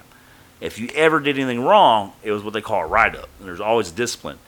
If 0.60 0.78
you 0.78 0.88
ever 0.94 1.18
did 1.18 1.36
anything 1.38 1.64
wrong, 1.64 2.12
it 2.22 2.30
was 2.30 2.44
what 2.44 2.52
they 2.52 2.60
call 2.60 2.82
a 2.82 2.86
write 2.86 3.16
up. 3.16 3.28
And 3.40 3.48
there's 3.48 3.60
always 3.60 3.90
discipline. 3.90 4.38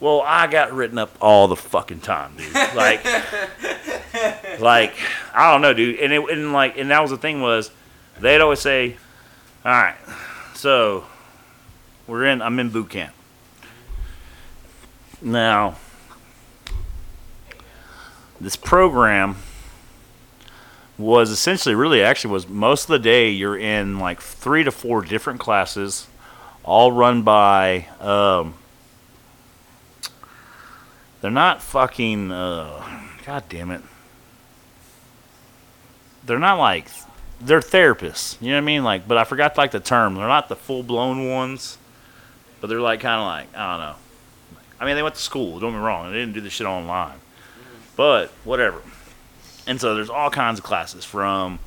Well, 0.00 0.22
I 0.24 0.46
got 0.46 0.72
written 0.72 0.96
up 0.96 1.16
all 1.20 1.48
the 1.48 1.56
fucking 1.56 2.00
time, 2.00 2.36
dude. 2.36 2.54
Like, 2.54 3.04
like 4.60 4.94
I 5.38 5.52
don't 5.52 5.62
know, 5.62 5.72
dude. 5.72 6.00
And 6.00 6.12
it 6.12 6.28
and 6.30 6.52
like 6.52 6.76
and 6.76 6.90
that 6.90 7.00
was 7.00 7.12
the 7.12 7.16
thing 7.16 7.40
was, 7.40 7.70
they'd 8.18 8.40
always 8.40 8.58
say, 8.58 8.96
"All 9.64 9.70
right, 9.70 9.94
so 10.54 11.04
we're 12.08 12.26
in. 12.26 12.42
I'm 12.42 12.58
in 12.58 12.70
boot 12.70 12.90
camp 12.90 13.14
now." 15.22 15.76
This 18.40 18.56
program 18.56 19.36
was 20.96 21.30
essentially 21.30 21.76
really 21.76 22.02
actually 22.02 22.32
was 22.32 22.48
most 22.48 22.84
of 22.84 22.88
the 22.88 22.98
day 22.98 23.30
you're 23.30 23.56
in 23.56 24.00
like 24.00 24.20
three 24.20 24.64
to 24.64 24.72
four 24.72 25.02
different 25.02 25.38
classes, 25.38 26.08
all 26.64 26.90
run 26.90 27.22
by 27.22 27.86
um, 28.00 28.54
they're 31.20 31.30
not 31.30 31.62
fucking. 31.62 32.32
Uh, 32.32 32.84
God 33.24 33.44
damn 33.48 33.70
it. 33.70 33.82
They're 36.28 36.38
not 36.38 36.58
like. 36.58 36.86
They're 37.40 37.60
therapists. 37.60 38.40
You 38.40 38.48
know 38.50 38.56
what 38.56 38.62
I 38.62 38.66
mean? 38.66 38.84
Like, 38.84 39.08
but 39.08 39.18
I 39.18 39.24
forgot 39.24 39.56
like 39.58 39.72
the 39.72 39.80
term. 39.80 40.14
They're 40.14 40.28
not 40.28 40.48
the 40.48 40.56
full 40.56 40.82
blown 40.82 41.28
ones, 41.28 41.78
but 42.60 42.68
they're 42.68 42.80
like 42.80 43.00
kind 43.00 43.20
of 43.20 43.26
like 43.26 43.56
I 43.56 43.70
don't 43.70 43.80
know. 43.80 43.96
I 44.80 44.86
mean, 44.86 44.94
they 44.94 45.02
went 45.02 45.16
to 45.16 45.20
school. 45.20 45.58
Don't 45.58 45.72
me 45.72 45.80
wrong. 45.80 46.12
They 46.12 46.18
didn't 46.18 46.34
do 46.34 46.40
this 46.40 46.52
shit 46.52 46.66
online, 46.66 47.18
but 47.96 48.30
whatever. 48.44 48.80
And 49.66 49.80
so 49.80 49.94
there's 49.94 50.10
all 50.10 50.30
kinds 50.30 50.58
of 50.58 50.64
classes 50.64 51.04
from 51.04 51.58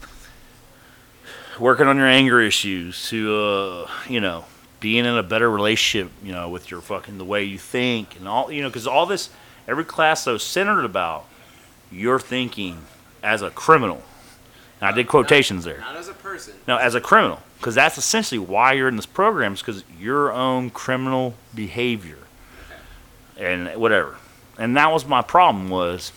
working 1.59 1.87
on 1.87 1.97
your 1.97 2.07
anger 2.07 2.39
issues 2.39 3.09
to 3.09 3.35
uh, 3.35 3.91
you 4.07 4.19
know 4.19 4.45
being 4.81 5.05
in 5.05 5.15
a 5.15 5.23
better 5.23 5.49
relationship, 5.49 6.11
you 6.21 6.33
know, 6.33 6.49
with 6.49 6.69
your 6.69 6.81
fucking 6.81 7.17
the 7.17 7.23
way 7.23 7.43
you 7.43 7.57
think 7.57 8.17
and 8.17 8.27
all, 8.27 8.51
you 8.51 8.61
know, 8.61 8.67
because 8.67 8.87
all 8.87 9.05
this, 9.05 9.29
every 9.67 9.85
class 9.85 10.25
though 10.25 10.37
centered 10.37 10.83
about 10.83 11.25
your 11.89 12.19
thinking 12.19 12.79
as 13.23 13.41
a 13.41 13.51
criminal. 13.51 14.01
And 14.81 14.89
I 14.89 14.91
did 14.91 15.07
quotations 15.07 15.63
there. 15.63 15.79
Not 15.79 15.95
as 15.95 16.07
a 16.07 16.13
person. 16.13 16.55
No, 16.67 16.77
as 16.77 16.95
a 16.95 17.01
criminal, 17.01 17.39
because 17.57 17.75
that's 17.75 17.97
essentially 17.97 18.39
why 18.39 18.73
you're 18.73 18.87
in 18.87 18.95
this 18.95 19.05
program, 19.05 19.53
is 19.53 19.59
because 19.59 19.83
your 19.97 20.31
own 20.31 20.71
criminal 20.71 21.35
behavior 21.53 22.17
and 23.37 23.69
whatever. 23.75 24.17
And 24.57 24.75
that 24.75 24.91
was 24.91 25.05
my 25.05 25.21
problem 25.21 25.69
was, 25.69 26.11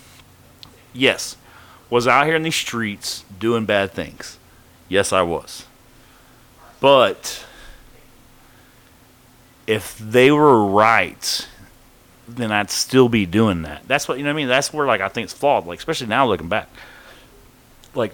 yes, 0.92 1.37
was 1.90 2.09
out 2.09 2.26
here 2.26 2.35
in 2.35 2.42
these 2.42 2.54
streets 2.54 3.25
doing 3.38 3.66
bad 3.66 3.92
things. 3.92 4.38
Yes, 4.88 5.12
I 5.12 5.23
was. 5.23 5.66
But 6.80 7.44
if 9.66 9.99
they 9.99 10.30
were 10.30 10.64
right, 10.64 11.49
then 12.26 12.50
I'd 12.50 12.71
still 12.71 13.09
be 13.09 13.26
doing 13.26 13.62
that. 13.62 13.87
That's 13.87 14.09
what 14.09 14.18
you 14.18 14.25
know 14.25 14.30
what 14.30 14.35
I 14.35 14.37
mean. 14.37 14.49
That's 14.49 14.73
where 14.73 14.87
like 14.87 15.00
I 15.00 15.09
think 15.09 15.25
it's 15.25 15.35
flawed. 15.35 15.66
Like 15.66 15.78
especially 15.78 16.06
now 16.06 16.26
looking 16.26 16.49
back. 16.49 16.68
Like, 17.94 18.12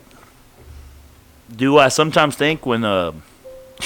do 1.54 1.78
I 1.78 1.88
sometimes 1.88 2.36
think 2.36 2.64
when 2.64 2.84
uh, 2.84 3.12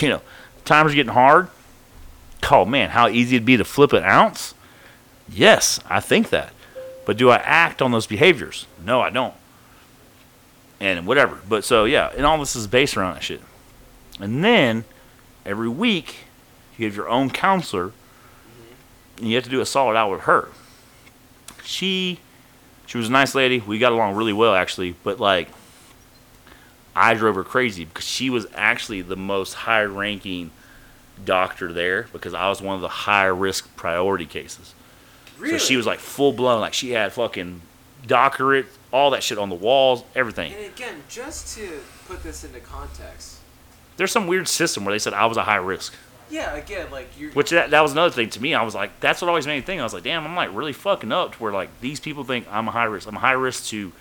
you 0.01 0.09
know, 0.09 0.21
times 0.65 0.93
are 0.93 0.95
getting 0.95 1.13
hard? 1.13 1.49
Oh 2.51 2.65
man, 2.65 2.91
how 2.91 3.09
easy 3.09 3.37
it'd 3.37 3.47
be 3.47 3.57
to 3.57 3.65
flip 3.65 3.93
an 3.93 4.05
ounce? 4.05 4.55
Yes, 5.29 5.81
I 5.89 6.01
think 6.01 6.31
that. 6.31 6.53
But 7.07 7.17
do 7.17 7.31
I 7.31 7.37
act 7.37 7.83
on 7.83 7.91
those 7.91 8.07
behaviors? 8.07 8.67
No, 8.85 9.01
I 9.01 9.11
don't. 9.11 9.35
And 10.81 11.07
whatever. 11.07 11.39
But 11.49 11.65
so 11.65 11.85
yeah, 11.85 12.13
and 12.17 12.27
all 12.27 12.39
this 12.39 12.57
is 12.57 12.67
based 12.67 12.97
around 12.97 13.15
that 13.15 13.23
shit. 13.23 13.41
And 14.21 14.45
then 14.45 14.85
every 15.45 15.69
week 15.69 16.17
you 16.77 16.87
have 16.87 16.97
your 16.97 17.09
own 17.09 17.31
counselor, 17.31 17.93
and 19.17 19.29
you 19.29 19.35
have 19.37 19.45
to 19.45 19.51
do 19.51 19.61
a 19.61 19.67
solid 19.67 19.97
hour 19.97 20.13
with 20.17 20.23
her. 20.23 20.49
She, 21.65 22.21
she 22.87 22.99
was 22.99 23.09
a 23.09 23.13
nice 23.13 23.35
lady. 23.35 23.61
We 23.61 23.79
got 23.79 23.93
along 23.93 24.17
really 24.17 24.33
well 24.33 24.55
actually, 24.55 24.95
but 25.03 25.19
like, 25.19 25.49
I 26.97 27.15
drove 27.15 27.35
her 27.35 27.45
crazy 27.45 27.85
because 27.85 28.05
she 28.05 28.31
was 28.31 28.47
actually 28.55 29.03
the 29.03 29.17
most 29.17 29.55
high-ranking 29.55 30.51
doctor 31.25 31.73
there 31.73 32.07
because 32.13 32.35
I 32.35 32.49
was 32.49 32.61
one 32.63 32.75
of 32.77 32.81
the 32.81 32.89
high-risk 32.89 33.75
priority 33.77 34.27
cases. 34.27 34.75
Really? 35.39 35.59
So 35.59 35.65
she 35.65 35.77
was 35.77 35.87
like 35.87 35.99
full 35.99 36.33
blown, 36.33 36.61
like 36.61 36.75
she 36.75 36.91
had 36.93 37.13
fucking 37.13 37.61
doctorate, 38.07 38.67
all 38.93 39.11
that 39.11 39.23
shit 39.23 39.39
on 39.39 39.49
the 39.49 39.55
walls, 39.55 40.05
everything. 40.15 40.53
And 40.53 40.67
again, 40.67 41.03
just 41.09 41.57
to 41.57 41.81
put 42.07 42.23
this 42.23 42.45
into 42.45 42.61
context, 42.61 43.39
There's 43.97 44.13
some 44.13 44.27
weird 44.27 44.47
system 44.49 44.85
where 44.85 44.95
they 44.95 44.99
said 44.99 45.13
I 45.15 45.27
was 45.27 45.37
a 45.37 45.43
high 45.45 45.57
risk. 45.57 45.95
yeah, 46.31 46.55
again, 46.55 46.91
like 46.91 47.09
you're. 47.19 47.33
Which 47.33 47.51
that, 47.51 47.71
that 47.71 47.81
was 47.81 47.93
another 47.93 48.11
thing 48.11 48.31
to 48.31 48.41
me. 48.43 48.55
I 48.55 48.63
was 48.63 48.75
like, 48.75 48.99
that's 49.01 49.21
what 49.21 49.29
always 49.29 49.47
made 49.47 49.57
me 49.57 49.63
think. 49.63 49.81
I 49.81 49.85
was 49.85 49.95
like, 49.95 50.05
damn, 50.05 50.25
I'm 50.25 50.37
like 50.37 50.51
really 50.55 50.73
fucking 50.73 51.11
up 51.13 51.33
to 51.35 51.39
where 51.43 51.53
like 51.53 51.81
these 51.81 51.99
people 52.01 52.23
think 52.25 52.47
I'm 52.51 52.69
a 52.69 52.71
high 52.73 52.85
risk. 52.85 53.09
I'm 53.09 53.17
a 53.17 53.21
high 53.21 53.33
risk 53.33 53.67
to 53.67 53.93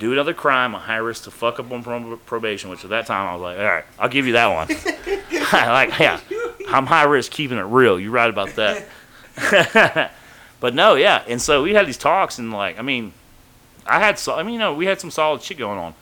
do 0.00 0.12
another 0.12 0.34
crime. 0.34 0.74
A 0.74 0.78
high 0.78 0.96
risk 0.96 1.24
to 1.24 1.30
fuck 1.30 1.60
up 1.60 1.70
on 1.70 2.18
probation. 2.26 2.70
Which 2.70 2.82
at 2.82 2.90
that 2.90 3.06
time 3.06 3.28
I 3.28 3.32
was 3.34 3.42
like, 3.42 3.58
all 3.58 3.64
right, 3.64 3.84
I'll 3.98 4.08
give 4.08 4.26
you 4.26 4.32
that 4.32 4.48
one. 4.48 4.68
like, 5.52 5.96
yeah, 6.00 6.18
I'm 6.68 6.86
high 6.86 7.04
risk 7.04 7.30
keeping 7.30 7.58
it 7.58 7.62
real. 7.62 8.00
You're 8.00 8.10
right 8.10 8.30
about 8.30 8.56
that. 8.56 8.88
but 10.60 10.74
no, 10.74 10.96
yeah. 10.96 11.22
And 11.28 11.40
so 11.40 11.62
we 11.62 11.74
had 11.74 11.86
these 11.86 11.98
talks, 11.98 12.38
and 12.38 12.52
like, 12.52 12.78
I 12.78 12.82
mean, 12.82 13.12
I 13.86 14.00
had, 14.00 14.18
so, 14.18 14.34
I 14.34 14.42
mean, 14.42 14.54
you 14.54 14.58
know, 14.58 14.74
we 14.74 14.86
had 14.86 15.00
some 15.00 15.10
solid 15.10 15.42
shit 15.42 15.58
going 15.58 15.78
on, 15.78 15.94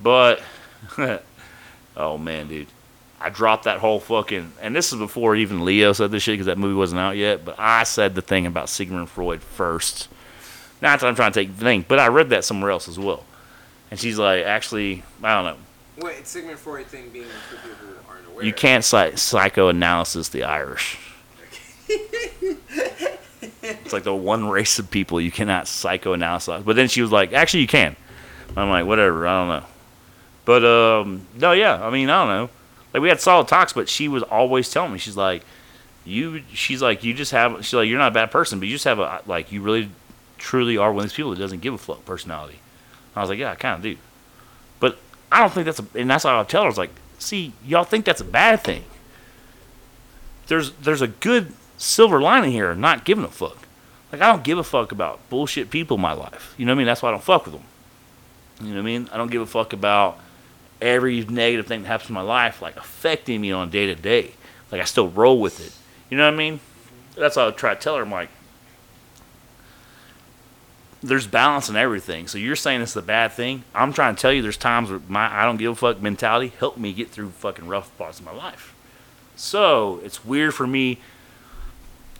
but 0.00 0.42
oh 1.96 2.18
man, 2.18 2.46
dude. 2.48 2.68
I 3.22 3.28
dropped 3.28 3.64
that 3.64 3.80
whole 3.80 4.00
fucking, 4.00 4.50
and 4.62 4.74
this 4.74 4.94
is 4.94 4.98
before 4.98 5.36
even 5.36 5.66
Leo 5.66 5.92
said 5.92 6.10
this 6.10 6.22
shit 6.22 6.34
because 6.34 6.46
that 6.46 6.56
movie 6.56 6.74
wasn't 6.74 7.00
out 7.00 7.18
yet. 7.18 7.44
But 7.44 7.56
I 7.58 7.82
said 7.82 8.14
the 8.14 8.22
thing 8.22 8.46
about 8.46 8.70
Sigmund 8.70 9.10
Freud 9.10 9.42
first. 9.42 10.08
Not 10.80 11.00
that 11.00 11.06
I'm 11.06 11.14
trying 11.14 11.32
to 11.32 11.40
take 11.40 11.54
the 11.54 11.62
thing, 11.62 11.84
but 11.86 11.98
I 11.98 12.08
read 12.08 12.30
that 12.30 12.44
somewhere 12.46 12.70
else 12.70 12.88
as 12.88 12.98
well. 12.98 13.24
And 13.90 13.98
she's 13.98 14.18
like, 14.18 14.44
actually, 14.44 15.02
I 15.22 15.34
don't 15.34 15.44
know. 15.44 16.04
Wait, 16.04 16.18
it's 16.18 16.30
Sigmund 16.30 16.58
Freud 16.58 16.86
thing 16.86 17.08
being 17.10 17.26
for 17.26 17.56
people 17.56 17.70
who 17.86 17.94
aren't 18.08 18.26
aware. 18.28 18.44
You 18.44 18.52
can't 18.52 18.84
psych- 18.84 19.18
psychoanalysis 19.18 20.28
the 20.28 20.44
Irish. 20.44 20.98
It's 23.62 23.92
like 23.92 24.04
the 24.04 24.14
one 24.14 24.48
race 24.48 24.78
of 24.78 24.90
people 24.90 25.20
you 25.20 25.30
cannot 25.30 25.64
psychoanalyze. 25.64 26.64
But 26.64 26.76
then 26.76 26.88
she 26.88 27.02
was 27.02 27.10
like, 27.10 27.32
actually, 27.32 27.60
you 27.60 27.66
can. 27.66 27.96
I'm 28.56 28.70
like, 28.70 28.86
whatever. 28.86 29.26
I 29.26 29.40
don't 29.40 29.48
know. 29.48 29.68
But 30.44 30.64
um, 30.64 31.26
no, 31.36 31.52
yeah. 31.52 31.84
I 31.84 31.90
mean, 31.90 32.08
I 32.08 32.24
don't 32.24 32.28
know. 32.28 32.50
Like 32.94 33.02
we 33.02 33.08
had 33.08 33.20
solid 33.20 33.48
talks, 33.48 33.72
but 33.72 33.88
she 33.88 34.08
was 34.08 34.22
always 34.22 34.70
telling 34.70 34.92
me, 34.92 34.98
she's 34.98 35.16
like, 35.16 35.42
you. 36.04 36.42
She's 36.52 36.80
like, 36.80 37.04
you 37.04 37.14
just 37.14 37.32
have. 37.32 37.64
She's 37.64 37.74
like, 37.74 37.88
you're 37.88 37.98
not 37.98 38.12
a 38.12 38.14
bad 38.14 38.30
person, 38.30 38.58
but 38.58 38.68
you 38.68 38.74
just 38.74 38.84
have 38.84 38.98
a 39.00 39.22
like, 39.26 39.52
you 39.52 39.60
really, 39.62 39.90
truly 40.38 40.76
are 40.76 40.92
one 40.92 41.04
of 41.04 41.10
these 41.10 41.16
people 41.16 41.32
that 41.32 41.38
doesn't 41.38 41.60
give 41.60 41.74
a 41.74 41.78
fuck 41.78 42.04
personality. 42.04 42.59
I 43.20 43.22
was 43.22 43.30
like, 43.30 43.38
yeah, 43.38 43.52
I 43.52 43.54
kind 43.54 43.76
of 43.76 43.82
do. 43.82 43.96
But 44.80 44.98
I 45.30 45.40
don't 45.40 45.52
think 45.52 45.66
that's 45.66 45.78
a, 45.78 45.84
and 45.94 46.10
that's 46.10 46.24
what 46.24 46.34
I 46.34 46.42
tell 46.44 46.62
her. 46.62 46.66
I 46.66 46.70
was 46.70 46.78
like, 46.78 46.90
see, 47.18 47.52
y'all 47.64 47.84
think 47.84 48.04
that's 48.04 48.20
a 48.20 48.24
bad 48.24 48.60
thing. 48.60 48.84
There's 50.46 50.72
there's 50.72 51.02
a 51.02 51.08
good 51.08 51.52
silver 51.76 52.20
lining 52.20 52.52
here, 52.52 52.74
not 52.74 53.04
giving 53.04 53.24
a 53.24 53.28
fuck. 53.28 53.58
Like 54.10 54.22
I 54.22 54.32
don't 54.32 54.42
give 54.42 54.58
a 54.58 54.64
fuck 54.64 54.90
about 54.90 55.28
bullshit 55.30 55.70
people 55.70 55.96
in 55.96 56.00
my 56.00 56.12
life. 56.12 56.54
You 56.56 56.66
know 56.66 56.72
what 56.72 56.76
I 56.76 56.78
mean? 56.78 56.86
That's 56.86 57.02
why 57.02 57.10
I 57.10 57.12
don't 57.12 57.22
fuck 57.22 57.44
with 57.44 57.54
them. 57.54 57.64
You 58.60 58.70
know 58.70 58.74
what 58.76 58.80
I 58.80 58.84
mean? 58.84 59.08
I 59.12 59.16
don't 59.16 59.30
give 59.30 59.42
a 59.42 59.46
fuck 59.46 59.72
about 59.72 60.18
every 60.80 61.24
negative 61.24 61.66
thing 61.66 61.82
that 61.82 61.88
happens 61.88 62.08
in 62.08 62.14
my 62.14 62.22
life 62.22 62.62
like 62.62 62.76
affecting 62.76 63.40
me 63.40 63.52
on 63.52 63.70
day 63.70 63.86
to 63.86 63.94
day. 63.94 64.32
Like 64.72 64.80
I 64.80 64.84
still 64.84 65.08
roll 65.08 65.40
with 65.40 65.64
it. 65.64 65.72
You 66.10 66.16
know 66.16 66.24
what 66.24 66.34
I 66.34 66.36
mean? 66.36 66.60
That's 67.16 67.36
what 67.36 67.48
I 67.48 67.50
try 67.52 67.74
to 67.74 67.80
tell 67.80 67.96
her. 67.96 68.02
I'm 68.02 68.10
like, 68.10 68.30
there's 71.02 71.26
balance 71.26 71.68
in 71.68 71.76
everything. 71.76 72.28
So 72.28 72.38
you're 72.38 72.56
saying 72.56 72.82
it's 72.82 72.96
a 72.96 73.02
bad 73.02 73.32
thing. 73.32 73.64
I'm 73.74 73.92
trying 73.92 74.14
to 74.14 74.20
tell 74.20 74.32
you 74.32 74.42
there's 74.42 74.56
times 74.56 74.90
where 74.90 75.00
my 75.08 75.32
I 75.32 75.44
don't 75.44 75.56
give 75.56 75.72
a 75.72 75.74
fuck 75.74 76.02
mentality 76.02 76.52
helped 76.58 76.78
me 76.78 76.92
get 76.92 77.10
through 77.10 77.30
fucking 77.30 77.66
rough 77.66 77.96
parts 77.96 78.18
of 78.18 78.24
my 78.24 78.32
life. 78.32 78.74
So 79.36 80.00
it's 80.04 80.24
weird 80.24 80.54
for 80.54 80.66
me 80.66 80.98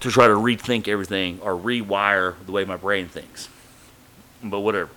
to 0.01 0.11
try 0.11 0.27
to 0.27 0.35
rethink 0.35 0.89
everything 0.89 1.39
or 1.43 1.55
rewire 1.55 2.35
the 2.47 2.53
way 2.53 2.65
my 2.65 2.77
brain 2.77 3.09
thinks. 3.09 3.49
But 4.43 4.61
whatever. 4.61 4.91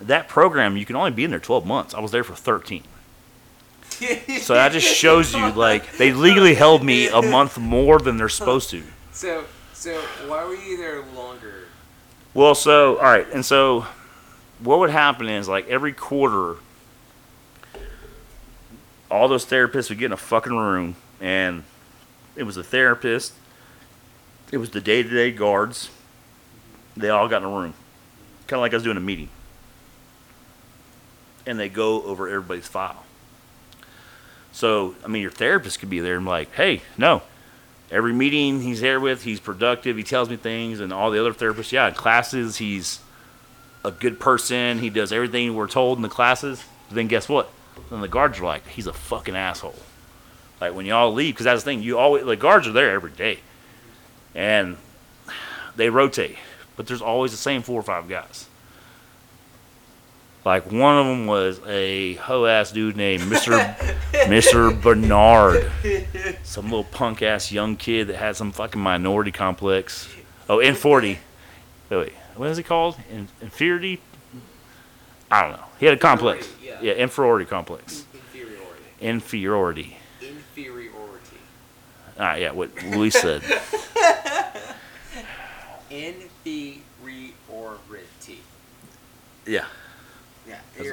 That 0.00 0.28
program, 0.28 0.76
you 0.76 0.86
can 0.86 0.96
only 0.96 1.10
be 1.10 1.24
in 1.24 1.30
there 1.30 1.40
12 1.40 1.66
months. 1.66 1.94
I 1.94 2.00
was 2.00 2.10
there 2.10 2.24
for 2.24 2.34
13. 2.34 2.82
So 4.40 4.54
that 4.54 4.72
just 4.72 4.86
shows 4.86 5.34
you, 5.34 5.52
like, 5.52 5.96
they 5.96 6.12
legally 6.12 6.54
held 6.54 6.84
me 6.84 7.08
a 7.08 7.22
month 7.22 7.58
more 7.58 7.98
than 7.98 8.16
they're 8.18 8.28
supposed 8.28 8.70
to. 8.70 8.82
So, 9.12 9.44
so 9.72 9.98
why 10.26 10.44
were 10.44 10.54
you 10.54 10.76
there 10.76 11.02
longer? 11.14 11.65
Well, 12.36 12.54
so, 12.54 12.98
all 12.98 13.04
right. 13.04 13.26
And 13.32 13.42
so 13.42 13.86
what 14.58 14.78
would 14.80 14.90
happen 14.90 15.26
is, 15.26 15.48
like, 15.48 15.66
every 15.68 15.94
quarter, 15.94 16.56
all 19.10 19.26
those 19.26 19.46
therapists 19.46 19.88
would 19.88 19.98
get 19.98 20.06
in 20.06 20.12
a 20.12 20.18
fucking 20.18 20.54
room, 20.54 20.96
and 21.18 21.64
it 22.36 22.42
was 22.42 22.58
a 22.58 22.62
therapist, 22.62 23.32
it 24.52 24.58
was 24.58 24.68
the 24.68 24.82
day 24.82 25.02
to 25.02 25.08
day 25.08 25.30
guards. 25.32 25.88
They 26.94 27.08
all 27.08 27.26
got 27.26 27.38
in 27.38 27.48
a 27.48 27.50
room, 27.50 27.72
kind 28.46 28.58
of 28.58 28.60
like 28.60 28.74
I 28.74 28.76
was 28.76 28.84
doing 28.84 28.98
a 28.98 29.00
meeting. 29.00 29.30
And 31.46 31.58
they 31.58 31.70
go 31.70 32.02
over 32.02 32.28
everybody's 32.28 32.68
file. 32.68 33.04
So, 34.52 34.94
I 35.02 35.08
mean, 35.08 35.22
your 35.22 35.30
therapist 35.30 35.80
could 35.80 35.88
be 35.88 36.00
there 36.00 36.18
and 36.18 36.26
like, 36.26 36.52
hey, 36.52 36.82
no, 36.98 37.22
every 37.90 38.12
meeting 38.12 38.60
he's 38.62 38.80
there 38.80 39.00
with, 39.00 39.22
he's 39.22 39.40
productive, 39.40 39.96
he 39.96 40.02
tells 40.02 40.28
me 40.28 40.36
things, 40.36 40.80
and 40.80 40.92
all 40.92 41.10
the 41.10 41.20
other 41.20 41.32
therapists, 41.32 41.72
yeah, 41.72 41.88
in 41.88 41.94
classes, 41.94 42.56
he's 42.56 43.00
a 43.84 43.90
good 43.90 44.18
person, 44.18 44.78
he 44.78 44.90
does 44.90 45.12
everything 45.12 45.54
we're 45.54 45.68
told 45.68 45.98
in 45.98 46.02
the 46.02 46.08
classes. 46.08 46.64
But 46.88 46.96
then 46.96 47.06
guess 47.06 47.28
what? 47.28 47.50
Then 47.90 48.00
the 48.00 48.08
guards 48.08 48.40
are 48.40 48.44
like, 48.44 48.66
he's 48.66 48.86
a 48.86 48.92
fucking 48.92 49.36
asshole. 49.36 49.76
Like 50.60 50.74
when 50.74 50.86
y'all 50.86 51.12
leave, 51.12 51.34
because 51.34 51.44
that's 51.44 51.62
the 51.62 51.70
thing, 51.70 51.82
you 51.82 51.98
always 51.98 52.24
the 52.24 52.36
guards 52.36 52.66
are 52.66 52.72
there 52.72 52.92
every 52.92 53.10
day, 53.10 53.40
and 54.34 54.76
they 55.76 55.90
rotate, 55.90 56.36
but 56.76 56.86
there's 56.86 57.02
always 57.02 57.30
the 57.30 57.36
same 57.36 57.62
four 57.62 57.78
or 57.78 57.82
five 57.82 58.08
guys. 58.08 58.48
Like 60.46 60.70
one 60.70 60.96
of 60.96 61.06
them 61.06 61.26
was 61.26 61.60
a 61.66 62.14
hoe 62.14 62.46
ass 62.46 62.70
dude 62.70 62.96
named 62.96 63.28
Mister 63.28 63.76
Mister 64.28 64.70
Bernard, 64.70 65.72
some 66.44 66.66
little 66.66 66.84
punk 66.84 67.20
ass 67.20 67.50
young 67.50 67.74
kid 67.74 68.06
that 68.06 68.16
had 68.18 68.36
some 68.36 68.52
fucking 68.52 68.80
minority 68.80 69.32
complex. 69.32 70.08
Oh, 70.48 70.58
N40. 70.58 71.02
Wait, 71.02 71.18
wait, 71.90 72.12
what 72.36 72.48
is 72.48 72.58
it 72.58 72.62
called? 72.62 72.96
In, 73.10 73.26
inferiority? 73.42 74.00
I 75.32 75.42
don't 75.42 75.50
know. 75.50 75.64
He 75.80 75.86
had 75.86 75.96
a 75.96 75.98
complex. 75.98 76.46
Inferiority, 76.46 76.86
Yeah, 76.86 76.92
inferiority 76.92 77.44
complex. 77.46 78.04
Inferiority. 78.14 78.84
Inferiority. 79.00 79.96
Inferiority. 80.22 81.38
Ah, 82.20 82.36
yeah, 82.36 82.52
what 82.52 82.70
Luis 82.84 83.20
said. 83.20 83.42
Inferiority. 85.90 86.82
Yeah, 89.44 89.64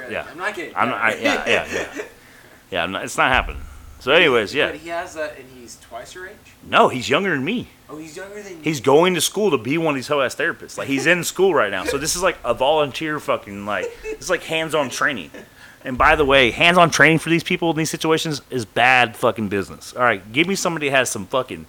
Yeah. 0.10 0.26
Yeah. 0.26 0.28
I'm 0.32 0.38
not 0.38 0.54
kidding. 0.56 0.74
I'm 0.76 0.90
not, 0.90 1.02
I, 1.02 1.16
yeah, 1.16 1.44
yeah, 1.48 1.68
yeah. 1.74 2.04
Yeah, 2.72 2.84
I'm 2.84 2.92
not, 2.92 3.04
it's 3.04 3.18
not 3.18 3.32
happening. 3.32 3.62
So, 4.00 4.12
anyways, 4.12 4.54
yeah. 4.54 4.72
But 4.72 4.80
he 4.80 4.90
has 4.90 5.14
that, 5.14 5.38
and 5.38 5.46
he's 5.56 5.80
twice 5.80 6.16
your 6.16 6.28
age. 6.28 6.36
No, 6.68 6.90
he's 6.90 7.08
younger 7.08 7.30
than 7.30 7.46
me. 7.46 7.68
Oh, 7.88 7.98
he's 7.98 8.18
younger 8.18 8.42
than 8.42 8.54
you. 8.58 8.64
He's 8.64 8.82
going 8.82 9.14
to 9.14 9.22
school 9.22 9.52
to 9.52 9.58
be 9.60 9.78
one 9.78 9.90
of 9.94 9.96
these 9.96 10.08
hoe 10.08 10.22
ass 10.22 10.36
therapists. 10.36 10.78
Like 10.78 10.88
he's 10.88 11.06
in 11.06 11.24
school 11.34 11.54
right 11.54 11.70
now. 11.70 11.84
So 11.86 12.00
this 12.00 12.16
is 12.16 12.24
like 12.24 12.38
a 12.44 12.54
volunteer 12.56 13.20
fucking 13.20 13.66
like 13.68 13.86
it's 14.04 14.30
like 14.30 14.42
hands 14.44 14.74
on 14.74 14.90
training. 14.90 15.30
And 15.86 15.98
by 15.98 16.16
the 16.16 16.26
way, 16.26 16.50
hands 16.52 16.78
on 16.78 16.90
training 16.90 17.20
for 17.20 17.30
these 17.30 17.44
people 17.44 17.70
in 17.70 17.78
these 17.78 17.92
situations 17.92 18.42
is 18.50 18.66
bad 18.66 19.16
fucking 19.16 19.50
business. 19.50 19.94
All 19.94 20.02
right, 20.02 20.34
give 20.34 20.48
me 20.48 20.56
somebody 20.56 20.90
that 20.90 20.96
has 20.96 21.10
some 21.10 21.28
fucking 21.28 21.68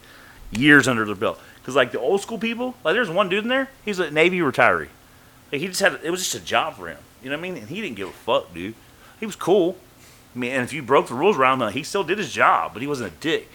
years 0.50 0.88
under 0.88 1.04
their 1.04 1.14
belt. 1.14 1.38
Because 1.56 1.76
like 1.76 1.92
the 1.92 2.00
old 2.00 2.20
school 2.22 2.38
people, 2.38 2.74
like 2.82 2.94
there's 2.94 3.10
one 3.10 3.28
dude 3.28 3.42
in 3.42 3.48
there. 3.48 3.68
He's 3.84 3.98
a 3.98 4.10
Navy 4.10 4.38
retiree. 4.38 4.88
Like 5.52 5.60
he 5.60 5.66
just 5.66 5.80
had 5.80 6.00
it 6.02 6.10
was 6.10 6.20
just 6.22 6.34
a 6.34 6.44
job 6.44 6.76
for 6.76 6.88
him. 6.88 6.98
You 7.24 7.30
know 7.30 7.36
what 7.36 7.46
I 7.46 7.50
mean? 7.50 7.56
And 7.56 7.70
he 7.70 7.80
didn't 7.80 7.96
give 7.96 8.08
a 8.08 8.12
fuck, 8.12 8.52
dude. 8.52 8.74
He 9.18 9.24
was 9.24 9.34
cool. 9.34 9.78
I 10.36 10.38
mean, 10.38 10.52
and 10.52 10.62
if 10.62 10.74
you 10.74 10.82
broke 10.82 11.08
the 11.08 11.14
rules 11.14 11.38
around 11.38 11.62
him, 11.62 11.72
he 11.72 11.82
still 11.82 12.04
did 12.04 12.18
his 12.18 12.30
job, 12.30 12.74
but 12.74 12.82
he 12.82 12.86
wasn't 12.86 13.14
a 13.14 13.16
dick. 13.16 13.48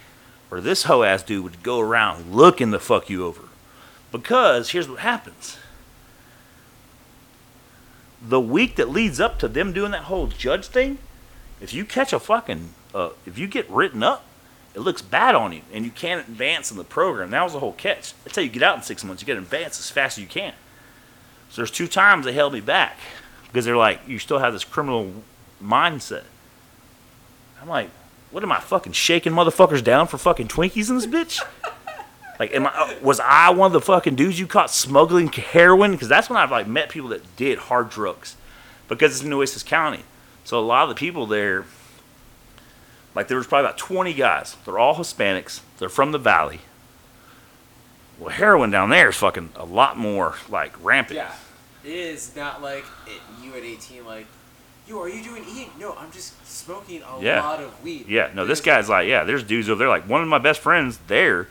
Where 0.50 0.60
this 0.60 0.86
hoe 0.86 1.04
ass 1.04 1.22
dude 1.22 1.44
would 1.44 1.62
go 1.62 1.80
around 1.80 2.34
looking 2.34 2.72
the 2.72 2.80
fuck 2.80 3.12
you 3.12 3.24
over. 3.24 3.44
Because 4.12 4.72
here's 4.72 4.90
what 4.90 5.00
happens. 5.00 5.58
The 8.28 8.42
week 8.42 8.76
that 8.78 8.90
leads 8.90 9.20
up 9.20 9.38
to 9.40 9.48
them 9.48 9.72
doing 9.72 9.92
that 9.92 10.04
whole 10.04 10.26
judge 10.28 10.66
thing, 10.66 10.98
if 11.62 11.72
you 11.72 11.86
catch 11.86 12.12
a 12.12 12.20
fucking, 12.20 12.74
uh, 12.96 13.12
if 13.28 13.38
you 13.38 13.46
get 13.46 13.70
written 13.70 14.02
up, 14.02 14.26
it 14.74 14.80
looks 14.80 15.04
bad 15.04 15.36
on 15.36 15.52
you, 15.52 15.62
and 15.72 15.86
you 15.86 15.92
can't 15.92 16.28
advance 16.28 16.72
in 16.72 16.78
the 16.78 16.84
program. 16.84 17.30
That 17.30 17.44
was 17.44 17.54
the 17.54 17.60
whole 17.60 17.74
catch. 17.74 18.14
That's 18.24 18.36
how 18.36 18.42
you 18.42 18.50
get 18.50 18.64
out 18.64 18.78
in 18.78 18.82
six 18.82 19.04
months. 19.04 19.22
You 19.22 19.28
got 19.28 19.34
to 19.36 19.40
advance 19.40 19.80
as 19.80 19.92
fast 19.92 20.18
as 20.18 20.24
you 20.24 20.28
can. 20.28 20.54
So 21.52 21.58
there's 21.58 21.72
two 21.72 21.88
times 21.88 22.26
they 22.26 22.34
held 22.34 22.54
me 22.54 22.62
back 22.62 22.98
because 23.52 23.66
they're 23.66 23.78
like, 23.78 24.02
you 24.08 24.20
still 24.20 24.40
have 24.40 24.54
this 24.54 24.64
criminal 24.64 25.12
mindset. 25.62 26.24
I'm 27.62 27.68
like, 27.68 27.90
what 28.32 28.44
am 28.44 28.52
I 28.52 28.60
fucking 28.60 28.94
shaking 28.94 29.34
motherfuckers 29.34 29.84
down 29.84 30.08
for 30.08 30.18
fucking 30.18 30.48
Twinkies 30.48 30.90
in 30.90 30.96
this 30.96 31.08
bitch? 31.08 31.44
Like, 32.40 32.54
am 32.54 32.68
I 32.68 32.70
uh, 32.70 32.94
was 33.02 33.20
I 33.20 33.50
one 33.50 33.68
of 33.68 33.74
the 33.74 33.82
fucking 33.82 34.16
dudes 34.16 34.40
you 34.40 34.48
caught 34.48 34.72
smuggling 34.72 35.28
heroin? 35.28 35.92
Because 35.92 36.08
that's 36.08 36.30
when 36.30 36.38
I've 36.38 36.52
like 36.52 36.68
met 36.68 36.90
people 36.90 37.10
that 37.10 37.36
did 37.36 37.58
hard 37.58 37.90
drugs, 37.90 38.38
because 38.88 39.12
it's 39.12 39.24
in 39.24 39.30
Nueces 39.30 39.64
County. 39.64 40.04
So 40.46 40.58
a 40.58 40.62
lot 40.62 40.84
of 40.84 40.90
the 40.90 40.96
people 40.96 41.26
there, 41.26 41.66
like 43.14 43.28
there 43.28 43.36
was 43.36 43.46
probably 43.46 43.66
about 43.66 43.78
20 43.78 44.14
guys. 44.14 44.56
They're 44.64 44.80
all 44.80 44.96
Hispanics. 44.96 45.60
They're 45.80 45.90
from 45.90 46.14
the 46.14 46.18
valley. 46.18 46.62
Well, 48.18 48.30
heroin 48.30 48.72
down 48.72 48.90
there 48.90 49.10
is 49.10 49.18
fucking 49.18 49.50
a 49.56 49.66
lot 49.66 49.98
more 49.98 50.36
like 50.50 50.74
rampant. 50.84 51.18
Yeah. 51.18 51.34
It 51.90 51.96
is 51.96 52.36
not 52.36 52.62
like 52.62 52.86
it, 53.08 53.20
you 53.44 53.52
at 53.56 53.64
18, 53.64 54.06
like, 54.06 54.28
yo, 54.88 55.02
are 55.02 55.10
you 55.10 55.24
doing 55.24 55.44
eating? 55.50 55.72
No, 55.80 55.96
I'm 55.98 56.12
just 56.12 56.34
smoking 56.48 57.02
a 57.02 57.20
Yeah. 57.20 57.42
lot 57.42 57.60
of 57.64 57.84
weed. 57.84 58.06
Yeah, 58.08 58.30
no, 58.36 58.46
this 58.46 58.62
guy's 58.62 58.88
like, 58.90 59.08
yeah, 59.08 59.24
there's 59.24 59.42
dudes 59.44 59.70
over 59.72 59.80
there. 59.80 59.88
Like, 59.90 60.08
one 60.08 60.22
of 60.22 60.28
my 60.28 60.38
best 60.38 60.60
friends 60.60 61.00
there 61.08 61.48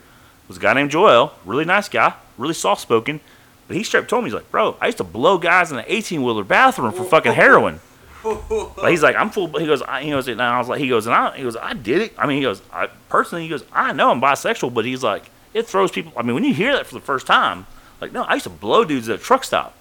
was 0.47 0.55
a 0.55 0.59
guy 0.61 0.71
named 0.73 0.91
Joel, 0.91 1.33
really 1.43 1.65
nice 1.65 1.89
guy, 1.89 2.13
really 2.37 2.53
soft 2.53 2.79
spoken. 2.79 3.19
But 3.67 3.75
he 3.75 3.83
straight 3.83 4.03
up 4.03 4.07
told 4.07 4.23
me, 4.23 4.29
he's 4.29 4.33
like, 4.33 4.49
bro, 4.49 4.77
I 4.79 4.85
used 4.85 4.99
to 4.99 5.03
blow 5.03 5.37
guys 5.37 5.73
in 5.73 5.77
an 5.77 5.83
18 5.87 6.23
wheeler 6.23 6.45
bathroom 6.45 6.93
for 6.93 7.03
fucking 7.03 7.33
heroin. 7.43 7.81
But 8.23 8.91
he's 8.91 9.03
like, 9.03 9.15
I'm 9.17 9.29
full. 9.31 9.47
He 9.59 9.65
goes, 9.65 9.81
I, 9.81 10.03
he 10.03 10.09
goes, 10.09 10.27
and 10.29 10.41
I 10.41 10.57
was 10.57 10.67
like, 10.69 10.79
he 10.79 10.87
goes, 10.87 11.05
and 11.05 11.13
I, 11.15 11.35
he 11.37 11.43
goes, 11.43 11.55
I 11.57 11.73
did 11.73 12.01
it. 12.01 12.13
I 12.17 12.27
mean, 12.27 12.37
he 12.37 12.43
goes, 12.43 12.61
I 12.71 12.87
personally, 13.09 13.43
he 13.43 13.49
goes, 13.49 13.63
I 13.73 13.91
know 13.93 14.09
I'm 14.11 14.19
bisexual, 14.21 14.73
but 14.73 14.83
he's 14.85 15.03
like, 15.03 15.29
it 15.53 15.67
throws 15.67 15.89
people. 15.91 16.11
I 16.17 16.21
mean, 16.23 16.33
when 16.35 16.43
you 16.45 16.53
hear 16.53 16.73
that 16.73 16.85
for 16.85 16.95
the 16.95 16.99
first 17.01 17.25
time, 17.27 17.65
like, 18.01 18.11
no, 18.13 18.23
I 18.23 18.33
used 18.35 18.43
to 18.45 18.49
blow 18.49 18.83
dudes 18.85 19.07
at 19.09 19.19
a 19.19 19.23
truck 19.23 19.43
stop 19.43 19.73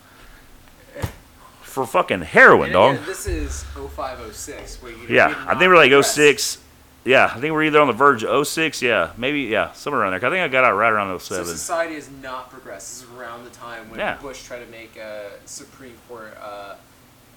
for 1.79 1.87
fucking 1.87 2.23
heroin, 2.23 2.73
dog. 2.73 2.95
again, 2.97 3.07
this 3.07 3.27
is 3.27 3.63
0506. 3.75 4.83
Where 4.83 4.93
you 4.93 4.99
Yeah, 5.09 5.27
I 5.47 5.55
think 5.55 5.69
we're 5.69 5.77
like 5.77 5.91
progress. 5.91 6.15
06. 6.15 6.59
Yeah, 7.05 7.31
I 7.35 7.41
think 7.41 7.53
we're 7.53 7.63
either 7.63 7.81
on 7.81 7.87
the 7.87 7.93
verge 7.93 8.25
of 8.25 8.47
06. 8.47 8.83
Yeah, 8.83 9.13
maybe, 9.17 9.43
yeah, 9.43 9.73
somewhere 9.73 10.03
around 10.03 10.11
there. 10.21 10.29
I 10.29 10.33
think 10.33 10.43
I 10.43 10.49
got 10.49 10.65
out 10.65 10.73
right 10.77 10.91
around 10.93 11.19
So 11.21 11.37
07. 11.37 11.47
society 11.47 11.95
has 11.95 12.11
not 12.23 12.51
progressed. 12.51 12.89
This 13.01 13.09
is 13.09 13.17
around 13.17 13.45
the 13.45 13.51
time 13.51 13.89
when 13.91 13.99
Yeah. 14.01 14.17
Bush 14.17 14.43
tried 14.45 14.65
to 14.65 14.71
make 14.71 14.97
a 14.97 15.31
Supreme 15.47 15.95
Court 16.09 16.37
uh, 16.43 16.75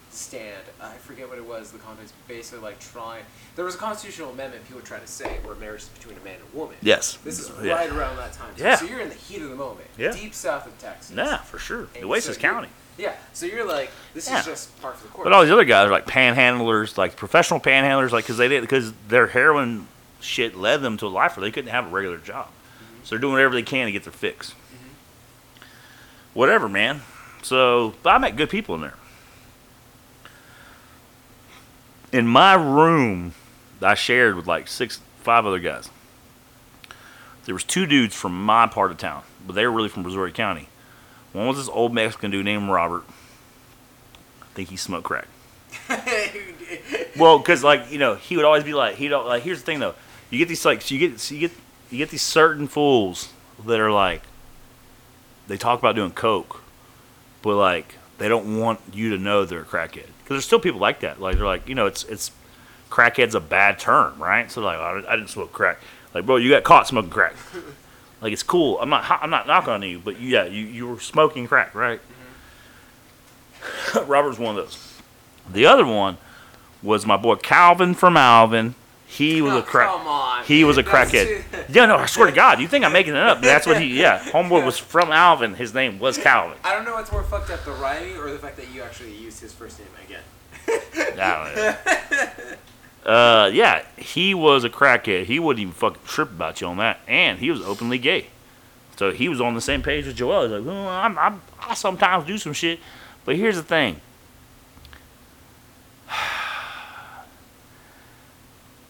stand. 0.10 0.64
I 0.82 0.94
forget 0.96 1.30
what 1.30 1.38
it 1.38 1.46
was. 1.46 1.72
The 1.72 1.78
context 1.78 2.14
basically 2.28 2.60
like 2.64 2.80
trying. 2.80 3.24
There 3.56 3.64
was 3.64 3.76
a 3.76 3.78
constitutional 3.78 4.32
amendment 4.32 4.66
people 4.68 4.82
tried 4.82 5.02
to 5.02 5.08
say 5.08 5.38
where 5.44 5.56
marriage 5.56 5.84
is 5.84 5.90
between 5.90 6.18
a 6.18 6.24
man 6.24 6.36
and 6.36 6.54
a 6.54 6.58
woman. 6.58 6.76
Yes. 6.82 7.18
This 7.24 7.40
is 7.40 7.50
Yeah. 7.64 7.74
right 7.76 7.90
around 7.92 8.18
that 8.18 8.34
time. 8.34 8.54
too. 8.56 8.64
Yeah. 8.64 8.76
So 8.76 8.86
you're 8.86 9.00
in 9.00 9.10
the 9.10 9.16
heat 9.16 9.42
of 9.42 9.50
the 9.50 9.56
moment. 9.56 9.88
Yeah. 9.98 10.12
Deep 10.12 10.34
south 10.34 10.66
of 10.68 10.78
Texas. 10.80 11.16
Nah, 11.16 11.38
for 11.38 11.60
sure. 11.60 11.88
And 11.96 12.04
The 12.04 12.08
Oasis 12.08 12.36
so 12.36 12.42
County. 12.42 12.68
Yeah. 13.02 13.16
So 13.34 13.48
you're 13.48 13.66
like, 13.66 13.90
this 14.14 14.30
Yeah. 14.30 14.40
is 14.40 14.46
just 14.46 14.80
part 14.80 14.94
of 14.94 15.02
the 15.02 15.08
course. 15.10 15.24
But 15.26 15.34
all 15.34 15.42
these 15.42 15.52
other 15.52 15.66
guys 15.66 15.88
are 15.88 15.92
like 15.92 16.06
panhandlers, 16.06 16.98
like 16.98 17.16
professional 17.16 17.60
panhandlers, 17.60 18.12
like 18.12 18.26
because 18.26 18.38
they 18.38 18.48
did 18.48 18.62
because 18.62 18.94
their 19.08 19.28
heroin 19.28 19.88
shit 20.20 20.56
led 20.56 20.82
them 20.82 20.98
to 20.98 21.08
a 21.08 21.10
life 21.10 21.36
where 21.36 21.42
they 21.42 21.52
couldn't 21.52 21.72
have 21.72 21.88
a 21.88 21.90
regular 21.90 22.20
job. 22.20 22.46
Mm-hmm. 22.46 23.04
So 23.04 23.10
they're 23.10 23.20
doing 23.20 23.34
whatever 23.34 23.56
they 23.56 23.64
can 23.64 23.88
to 23.88 23.92
get 23.92 24.04
their 24.04 24.14
fix. 24.14 24.52
Mm-hmm. 24.52 25.64
Whatever, 26.36 26.70
man. 26.70 27.02
So, 27.42 27.96
but 28.04 28.12
I 28.12 28.18
met 28.20 28.36
good 28.36 28.52
people 28.52 28.76
in 28.76 28.82
there. 28.82 28.94
In 32.14 32.28
my 32.28 32.54
room, 32.54 33.34
I 33.82 33.96
shared 33.96 34.36
with 34.36 34.46
like 34.46 34.68
six, 34.68 35.00
five 35.22 35.46
other 35.48 35.60
guys. 35.60 35.90
There 37.46 37.56
was 37.56 37.64
two 37.64 37.88
dudes 37.88 38.14
from 38.14 38.46
my 38.46 38.68
part 38.68 38.92
of 38.92 38.98
town, 39.00 39.24
but 39.48 39.54
they 39.54 39.66
were 39.66 39.72
really 39.72 39.90
from 39.90 40.04
Missouri 40.04 40.32
County. 40.32 40.68
One 41.34 41.48
was 41.48 41.58
this 41.58 41.70
old 41.70 41.94
Mexican 41.94 42.32
dude 42.32 42.46
named 42.46 42.70
Robert. 42.70 43.04
I 44.42 44.46
think 44.54 44.70
he 44.70 44.78
smoked 44.78 45.06
crack. 45.06 45.28
Well, 47.18 47.40
because 47.40 47.64
like 47.64 47.92
you 47.92 47.98
know, 47.98 48.16
he 48.16 48.36
would 48.36 48.46
always 48.46 48.64
be 48.64 48.74
like, 48.74 48.96
he 48.96 49.08
don't 49.08 49.28
like. 49.28 49.44
Here's 49.44 49.60
the 49.60 49.66
thing 49.66 49.80
though, 49.80 49.96
you 50.30 50.38
get 50.38 50.48
these 50.48 50.64
like, 50.66 50.82
so 50.82 50.96
you 50.96 51.10
get 51.10 51.20
so 51.20 51.36
you 51.36 51.42
get 51.42 51.52
you 51.90 51.98
get 51.98 52.10
these 52.10 52.22
certain 52.22 52.68
fools 52.68 53.32
that 53.66 53.80
are 53.80 53.92
like, 53.92 54.22
they 55.48 55.58
talk 55.58 55.80
about 55.80 55.96
doing 55.96 56.12
coke, 56.12 56.62
but 57.42 57.56
like 57.56 57.96
they 58.18 58.30
don't 58.30 58.60
want 58.60 58.80
you 58.94 59.10
to 59.12 59.18
know 59.18 59.46
they're 59.46 59.62
a 59.62 59.66
crackhead. 59.66 60.08
Because 60.08 60.30
there's 60.30 60.46
still 60.46 60.60
people 60.60 60.80
like 60.80 61.02
that. 61.02 61.20
Like 61.20 61.36
they're 61.36 61.46
like, 61.46 61.68
you 61.68 61.76
know, 61.76 61.86
it's 61.86 62.04
it's 62.06 62.32
crackhead's 62.90 63.36
a 63.36 63.42
bad 63.42 63.78
term, 63.78 64.22
right? 64.22 64.50
So 64.50 64.62
like, 64.62 64.80
I, 64.80 65.04
I 65.08 65.16
didn't 65.16 65.30
smoke 65.30 65.52
crack. 65.52 65.80
Like, 66.14 66.26
bro, 66.26 66.38
you 66.38 66.50
got 66.50 66.64
caught 66.64 66.88
smoking 66.88 67.12
crack. 67.12 67.36
Like 68.22 68.32
it's 68.34 68.44
cool. 68.44 68.80
I'm 68.80 68.90
not 68.90 69.06
I'm 69.22 69.30
not 69.30 69.48
knocking 69.48 69.74
on 69.74 69.82
you, 69.84 70.00
but 70.00 70.20
yeah, 70.22 70.46
you 70.46 70.66
you 70.66 70.88
were 70.88 71.00
smoking 71.00 71.48
crack, 71.48 71.74
right? 71.76 72.00
Mm-hmm. 73.64 74.10
Robert's 74.12 74.40
one 74.40 74.58
of 74.58 74.66
those. 74.66 74.94
The 75.52 75.66
other 75.66 75.86
one 75.86 76.18
was 76.84 77.06
my 77.06 77.18
boy 77.18 77.36
Calvin 77.36 77.94
from 77.94 78.18
Alvin. 78.18 78.76
He 79.08 79.42
was 79.42 79.52
Oh, 79.54 79.58
a 79.60 79.62
crack. 79.64 79.90
Come 79.90 80.08
on. 80.08 80.44
He 80.46 80.64
was 80.64 80.78
a 80.78 80.84
crackhead. 80.84 81.44
Yeah, 81.70 81.86
no, 81.86 81.96
I 81.98 82.06
swear 82.06 82.28
to 82.28 82.34
God, 82.34 82.60
you 82.60 82.68
think 82.68 82.84
I'm 82.84 82.92
making 82.94 83.14
it 83.14 83.20
up? 83.20 83.42
That's 83.42 83.66
what 83.68 83.80
he. 83.82 83.98
Yeah, 84.00 84.20
homeboy 84.20 84.66
was 84.66 84.78
from 84.78 85.12
Alvin. 85.12 85.54
His 85.54 85.74
name 85.74 86.00
was 86.00 86.18
Calvin. 86.18 86.58
I 86.64 86.74
don't 86.74 86.84
know 86.86 86.94
what's 86.94 87.12
more 87.12 87.24
fucked 87.24 87.50
up, 87.50 87.64
the 87.66 87.72
rhyming 87.74 88.18
or 88.18 88.32
the 88.32 88.38
fact 88.40 88.58
that 88.58 88.74
you 88.74 88.82
actually 88.82 89.14
used 89.16 89.40
his 89.42 89.52
first 89.54 89.80
name 89.80 89.88
again. 90.06 90.24
I 91.20 91.54
don't 91.54 91.56
know. 91.56 92.51
Uh, 93.06 93.50
yeah, 93.52 93.84
he 93.98 94.34
was 94.34 94.64
a 94.64 94.70
crackhead. 94.70 95.26
He 95.26 95.40
wouldn't 95.40 95.62
even 95.62 95.74
fucking 95.74 96.04
trip 96.06 96.30
about 96.30 96.62
you 96.62 96.68
on 96.68 96.78
that, 96.78 97.00
and 97.08 97.40
he 97.40 97.50
was 97.50 97.62
openly 97.62 97.98
gay. 97.98 98.28
So 98.98 99.12
he 99.12 99.28
was 99.28 99.42
on 99.42 99.56
the 99.56 99.62
same 99.62 99.82
page 99.82 100.06
with 100.06 100.16
Joel. 100.16 100.44
He's 100.44 100.52
like, 100.52 100.68
I'm, 100.68 101.18
I'm, 101.18 101.42
I 101.60 101.74
sometimes 101.74 102.28
do 102.28 102.38
some 102.38 102.54
shit, 102.54 102.80
but 103.26 103.36
here's 103.36 103.56
the 103.56 103.64
thing. 103.64 104.00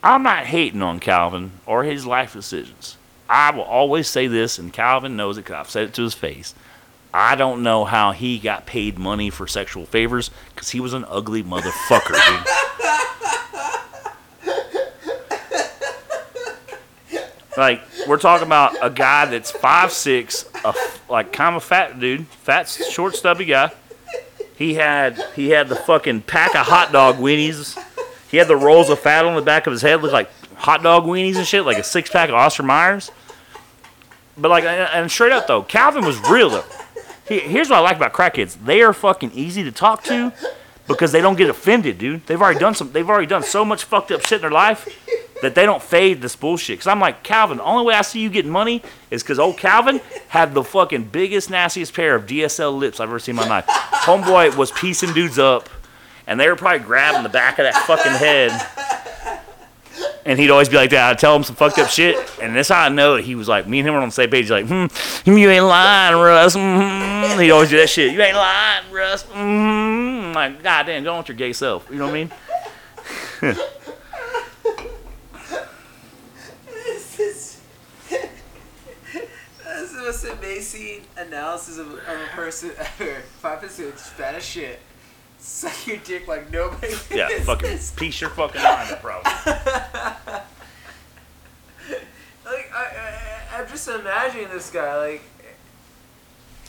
I'm 0.04 0.24
not 0.24 0.47
hating 0.47 0.82
on 0.82 1.00
Calvin 1.00 1.52
or 1.65 1.84
his 1.84 2.06
life 2.06 2.34
decisions. 2.34 2.97
I 3.30 3.52
will 3.52 3.63
always 3.63 4.10
say 4.10 4.28
this, 4.28 4.60
and 4.60 4.74
Calvin 4.74 5.15
knows 5.15 5.38
it 5.38 5.45
because 5.45 5.56
I've 5.56 5.69
said 5.69 5.86
it 5.86 5.93
to 5.93 6.04
his 6.04 6.13
face. 6.13 6.54
I 7.13 7.36
don't 7.36 7.63
know 7.63 7.86
how 7.86 8.12
he 8.12 8.39
got 8.39 8.65
paid 8.65 8.97
money 8.97 9.30
for 9.30 9.47
sexual 9.47 9.86
favors 9.86 10.32
because 10.54 10.71
he 10.71 10.82
was 10.82 10.93
an 10.93 11.06
ugly 11.08 11.43
motherfucker, 11.43 12.12
like 17.58 17.82
we're 18.08 18.18
talking 18.18 18.46
about 18.48 18.76
a 18.82 18.90
guy 18.90 19.26
that's 19.26 19.52
five 19.52 19.92
six, 19.92 20.46
a 20.64 20.74
like 21.10 21.32
kind 21.34 21.56
of 21.56 21.64
fat 21.64 22.00
dude, 22.00 22.28
fat, 22.28 22.68
short, 22.70 23.16
stubby 23.16 23.46
guy. 23.46 23.72
He 24.56 24.76
had 24.76 25.20
he 25.36 25.50
had 25.50 25.70
the 25.70 25.76
fucking 25.76 26.22
pack 26.22 26.56
of 26.56 26.66
hot 26.68 26.92
dog 26.92 27.16
weenies. 27.18 27.78
He 28.30 28.38
had 28.38 28.48
the 28.48 28.56
rolls 28.56 28.90
of 28.90 29.00
fat 29.00 29.26
on 29.26 29.36
the 29.36 29.42
back 29.42 29.68
of 29.68 29.72
his 29.74 29.82
head, 29.82 30.02
looked 30.02 30.14
like 30.14 30.30
hot 30.56 30.84
dog 30.84 31.04
weenies 31.06 31.36
and 31.36 31.46
shit, 31.48 31.66
like 31.66 31.78
a 31.78 31.84
six 31.84 32.10
pack 32.10 32.30
of 32.30 32.36
Oscar 32.36 32.64
Mayers. 32.64 33.10
But 34.38 34.50
like, 34.50 34.64
and 34.64 35.12
straight 35.12 35.32
up 35.34 35.48
though, 35.48 35.64
Calvin 35.64 36.06
was 36.06 36.18
real 36.30 36.50
though. 36.50 36.64
He- 37.28 37.40
Here's 37.40 37.70
what 37.70 37.78
I 37.78 37.82
like 37.82 37.98
about 37.98 38.14
crackheads: 38.14 38.58
they 38.66 38.82
are 38.82 38.94
fucking 38.94 39.32
easy 39.34 39.64
to 39.64 39.72
talk 39.72 40.04
to 40.06 40.32
because 40.93 41.12
they 41.12 41.21
don't 41.21 41.38
get 41.38 41.49
offended, 41.49 41.97
dude. 41.97 42.25
They've 42.27 42.41
already 42.41 42.60
done 42.60 42.75
some. 42.75 42.91
They've 42.91 43.10
already 43.10 43.27
done 43.27 43.43
so 43.43 43.63
much 43.65 43.84
fucked 43.84 44.12
up 44.12 44.21
shit 44.21 44.38
in 44.38 44.41
their 44.41 44.51
life 44.51 44.88
that 45.41 45.56
they 45.56 45.65
don't 45.65 45.82
fade 45.82 46.21
this 46.21 46.36
bullshit. 46.36 46.77
Because 46.77 46.88
I'm 46.88 46.99
like, 46.99 47.23
Calvin, 47.23 47.58
the 47.58 47.63
only 47.63 47.86
way 47.86 47.95
I 47.95 48.01
see 48.01 48.19
you 48.19 48.30
getting 48.30 48.51
money 48.51 48.82
is 49.10 49.23
because 49.23 49.39
old 49.39 49.58
Calvin 49.58 49.99
had 50.30 50.54
the 50.54 50.63
fucking 50.63 51.06
biggest, 51.06 51.49
nastiest 51.49 51.93
pair 51.93 52.15
of 52.15 52.25
DSL 52.25 52.77
lips 52.77 52.99
I've 52.99 53.10
ever 53.10 53.19
seen 53.19 53.34
in 53.34 53.41
my 53.41 53.47
life. 53.47 53.65
Homeboy 53.65 54.56
was 54.56 54.71
piecing 54.71 55.13
dudes 55.13 55.39
up, 55.39 55.69
and 56.27 56.39
they 56.39 56.47
were 56.47 56.56
probably 56.56 56.86
grabbing 56.86 57.23
the 57.23 57.30
back 57.30 57.60
of 57.60 57.65
that 57.65 57.75
fucking 57.86 58.12
head. 58.13 58.51
And 60.26 60.40
he'd 60.40 60.52
always 60.52 60.70
be 60.70 60.76
like 60.76 60.92
that. 60.92 61.10
I'd 61.10 61.18
tell 61.20 61.36
him 61.36 61.44
some 61.44 61.56
fucked 61.56 61.80
up 61.80 61.90
shit. 61.90 62.16
And 62.42 62.56
that's 62.56 62.70
how 62.70 62.82
I 62.84 62.90
know 62.90 63.16
that 63.16 63.24
he 63.26 63.34
was 63.36 63.48
like, 63.48 63.68
me 63.68 63.80
and 63.80 63.88
him 63.88 63.94
were 63.96 64.02
on 64.02 64.10
the 64.10 64.14
same 64.14 64.30
page. 64.30 64.44
He's 64.46 64.52
like, 64.52 64.68
hmm, 64.68 64.86
you 65.28 65.50
ain't 65.50 65.66
lying, 65.66 66.16
Russ. 66.16 66.54
hmm 66.54 67.40
He'd 67.42 67.52
always 67.52 67.70
do 67.70 67.78
that 67.78 67.90
shit. 67.90 68.14
You 68.14 68.22
ain't 68.22 68.36
lying, 68.36 68.92
Russ. 68.92 69.24
hmm 69.24 69.38
I'm 69.38 70.34
like, 70.34 70.64
God 70.64 70.86
damn, 70.86 71.04
go 71.04 71.12
on 71.14 71.18
with 71.20 71.30
your 71.30 71.38
gay 71.38 71.54
self. 71.54 71.88
You 71.90 71.98
know 71.98 72.06
what 72.06 72.12
I 72.12 72.14
mean? 72.14 72.32
This 76.68 77.20
is 77.20 77.62
this 78.10 79.92
is 79.92 79.94
the 79.94 80.02
most 80.02 80.24
amazing 80.26 81.02
analysis 81.18 81.78
of, 81.78 81.88
of 81.94 81.98
a 82.22 82.28
person 82.34 82.72
ever. 82.78 83.22
Five 83.40 83.70
six, 83.72 84.10
fat 84.10 84.42
shit. 84.42 84.80
Suck 85.43 85.88
your 85.88 85.97
dick 85.97 86.27
like 86.27 86.51
nobody. 86.51 86.93
Yeah, 87.12 87.27
fucking 87.39 87.80
piece 87.97 88.21
your 88.21 88.30
fucking 88.30 88.62
mind 88.62 88.91
up, 88.91 89.01
probably. 89.01 89.32
Like 92.45 92.71
I, 92.73 92.86
I, 93.56 93.60
I'm 93.62 93.67
just 93.67 93.88
imagining 93.88 94.49
this 94.49 94.69
guy 94.69 94.97
like, 94.97 95.21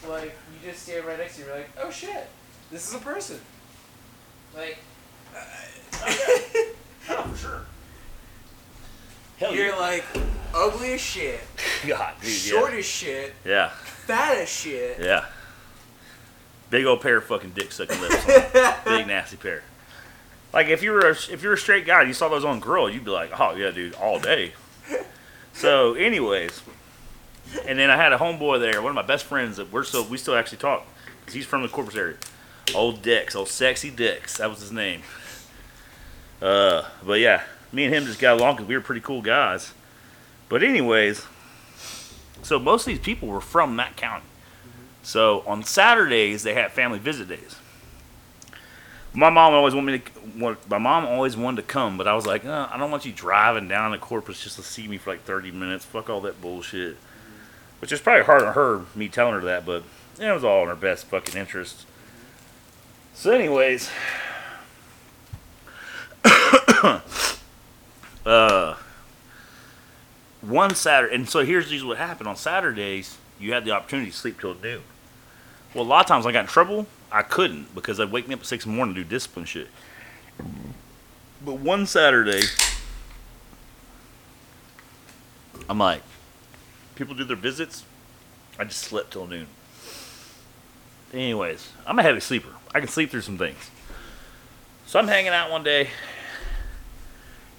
like 0.09 0.35
you 0.53 0.71
just 0.71 0.85
stand 0.85 1.05
right 1.05 1.19
next 1.19 1.35
to 1.37 1.41
you, 1.43 1.47
you're 1.49 1.57
like, 1.57 1.71
oh 1.83 1.91
shit, 1.91 2.29
this 2.71 2.89
is 2.89 2.95
a 2.95 2.99
person. 2.99 3.39
Like, 4.55 4.79
Oh, 7.09 7.23
for 7.31 7.37
sure. 7.37 7.61
Hell 9.39 9.55
you're 9.55 9.77
like 9.79 10.05
ugly 10.55 10.93
as 10.95 11.01
shit, 11.01 11.41
God, 11.87 12.15
dude, 12.23 12.31
short 12.31 12.73
yeah. 12.73 12.79
as 12.79 12.85
shit, 12.87 13.35
Yeah, 13.45 13.69
fat 13.71 14.37
as 14.39 14.49
shit. 14.49 14.99
yeah. 15.01 15.25
Big 16.73 16.87
old 16.87 17.03
pair 17.03 17.19
of 17.19 17.25
fucking 17.25 17.51
dick 17.51 17.71
sucking 17.71 18.01
lips. 18.01 18.25
Big 18.87 19.07
nasty 19.07 19.37
pair. 19.37 19.63
Like 20.55 20.69
if 20.69 20.83
you 20.83 20.93
were 20.93 21.01
a, 21.01 21.11
if 21.11 21.43
you're 21.43 21.53
a 21.53 21.59
straight 21.59 21.85
guy, 21.85 22.01
and 22.01 22.09
you 22.09 22.15
saw 22.15 22.31
those 22.31 22.47
on 22.47 22.61
girl, 22.61 22.89
you'd 22.89 23.05
be 23.05 23.11
like, 23.11 23.39
oh 23.39 23.55
yeah, 23.55 23.71
dude, 23.71 23.93
all 23.97 24.19
day. 24.19 24.55
So, 25.53 25.93
anyways, 25.93 26.63
and 27.67 27.79
then 27.79 27.91
I 27.91 27.97
had 27.97 28.15
a 28.15 28.17
homeboy 28.17 28.59
there, 28.59 28.81
one 28.81 28.89
of 28.89 28.95
my 28.95 29.03
best 29.03 29.27
friends 29.27 29.59
that 29.59 29.71
we're 29.71 29.85
still 29.85 30.03
we 30.07 30.17
still 30.17 30.35
actually 30.35 30.59
talk 30.59 30.87
because 31.21 31.35
he's 31.35 31.45
from 31.45 31.61
the 31.61 31.69
Corpus 31.69 31.95
area. 31.95 32.17
Old 32.75 33.03
Dix, 33.03 33.37
old 33.37 33.49
sexy 33.49 33.91
Dix, 33.91 34.39
that 34.39 34.49
was 34.49 34.61
his 34.61 34.73
name. 34.73 35.03
Uh, 36.41 36.85
but 37.05 37.21
yeah, 37.21 37.43
me 37.71 37.85
and 37.85 37.95
him 37.95 38.07
just 38.07 38.19
got 38.19 38.41
along 38.41 38.57
because 38.57 38.69
we 38.69 38.75
were 38.75 38.81
pretty 38.81 39.03
cool 39.03 39.21
guys. 39.21 39.75
But 40.49 40.63
anyways, 40.63 41.27
so 42.43 42.59
most 42.59 42.83
of 42.83 42.87
these 42.87 42.99
people 42.99 43.29
were 43.29 43.43
from 43.43 43.77
that 43.77 43.95
county. 43.99 44.25
So 45.03 45.43
on 45.47 45.63
Saturdays 45.65 46.43
they 46.43 46.55
had 46.55 46.73
family 46.73 46.99
visit 46.99 47.29
days. 47.29 47.57
My 49.15 49.29
mom 49.29 49.53
always 49.53 49.75
wanted 49.75 49.93
me 49.93 50.03
to. 50.37 50.57
My 50.69 50.79
mom 50.79 51.05
always 51.05 51.37
wanted 51.37 51.63
to 51.63 51.69
come, 51.69 51.99
but 51.99 52.09
I 52.09 52.15
was 52.15 52.25
like, 52.25 52.47
uh, 52.47 52.69
I 52.71 52.79
don't 52.79 52.91
want 52.91 53.05
you 53.05 53.13
driving 53.13 53.69
down 53.69 53.93
to 53.93 53.99
Corpus 53.99 54.43
just 54.43 54.57
to 54.57 54.63
see 54.63 54.89
me 54.89 54.97
for 54.97 55.11
like 55.11 55.25
30 55.25 55.51
minutes. 55.51 55.85
Fuck 55.85 56.09
all 56.09 56.23
that 56.23 56.41
bullshit. 56.41 56.97
Which 57.81 57.93
is 57.93 58.01
probably 58.01 58.25
hard 58.25 58.43
on 58.43 58.55
her, 58.55 58.83
me 58.95 59.09
telling 59.09 59.35
her 59.35 59.41
that, 59.41 59.67
but 59.67 59.83
it 60.19 60.33
was 60.33 60.45
all 60.45 60.63
in 60.63 60.69
her 60.69 60.77
best 60.77 61.07
fucking 61.07 61.37
interest. 61.39 61.85
So, 63.13 63.33
anyways, 63.33 63.91
uh, 68.25 68.77
one 70.41 70.75
Saturday, 70.75 71.15
and 71.15 71.29
so 71.29 71.45
here's 71.45 71.71
usually 71.73 71.89
what 71.89 71.99
happened 71.99 72.29
on 72.29 72.37
Saturdays. 72.37 73.19
You 73.39 73.53
had 73.53 73.65
the 73.65 73.73
opportunity 73.73 74.11
to 74.13 74.17
sleep 74.17 74.41
till 74.41 74.55
noon. 74.55 74.83
Well, 75.75 75.85
a 75.85 75.87
lot 75.87 76.01
of 76.01 76.07
times 76.07 76.27
I 76.27 76.33
got 76.33 76.41
in 76.41 76.47
trouble. 76.47 76.87
I 77.11 77.23
couldn't 77.23 77.75
because 77.75 77.99
they'd 77.99 78.11
wake 78.11 78.29
me 78.29 78.35
up 78.35 78.41
at 78.41 78.47
six 78.47 78.65
in 78.65 78.73
the 78.73 78.77
morning 78.77 78.95
to 78.95 79.03
do 79.03 79.09
discipline 79.09 79.45
shit. 79.47 79.69
But 81.45 81.55
one 81.59 81.87
Saturday, 81.87 82.43
I'm 85.69 85.79
like, 85.79 86.03
people 86.95 87.15
do 87.15 87.25
their 87.25 87.37
visits. 87.37 87.85
I 88.59 88.65
just 88.65 88.81
slept 88.81 89.13
till 89.13 89.27
noon. 89.27 89.47
Anyways, 91.13 91.73
I'm 91.87 91.99
a 91.99 92.03
heavy 92.03 92.21
sleeper. 92.21 92.51
I 92.75 92.81
can 92.81 92.89
sleep 92.89 93.11
through 93.11 93.23
some 93.23 93.39
things. 93.39 93.71
So 94.87 94.99
I'm 94.99 95.09
hanging 95.09 95.33
out 95.33 95.51
one 95.51 95.63
day, 95.63 95.89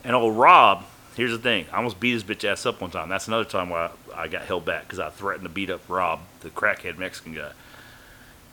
and 0.03 0.15
old 0.15 0.37
Rob. 0.37 0.85
Here's 1.15 1.31
the 1.31 1.37
thing: 1.37 1.65
I 1.71 1.77
almost 1.77 1.99
beat 1.99 2.13
his 2.13 2.23
bitch 2.23 2.43
ass 2.43 2.65
up 2.65 2.81
one 2.81 2.91
time. 2.91 3.09
That's 3.09 3.27
another 3.27 3.45
time 3.45 3.73
I, 3.73 3.89
I 4.15 4.27
got 4.27 4.43
held 4.43 4.65
back 4.65 4.83
because 4.83 4.99
I 4.99 5.09
threatened 5.09 5.45
to 5.45 5.49
beat 5.49 5.69
up 5.69 5.81
Rob, 5.87 6.21
the 6.41 6.49
crackhead 6.49 6.97
Mexican 6.97 7.33
guy. 7.33 7.51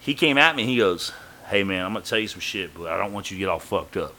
He 0.00 0.14
came 0.14 0.38
at 0.38 0.56
me. 0.56 0.64
He 0.64 0.76
goes, 0.76 1.12
"Hey 1.48 1.62
man, 1.62 1.84
I'm 1.84 1.92
gonna 1.92 2.04
tell 2.04 2.18
you 2.18 2.28
some 2.28 2.40
shit, 2.40 2.74
but 2.74 2.90
I 2.90 2.96
don't 2.96 3.12
want 3.12 3.30
you 3.30 3.36
to 3.36 3.38
get 3.38 3.48
all 3.48 3.58
fucked 3.58 3.96
up." 3.96 4.14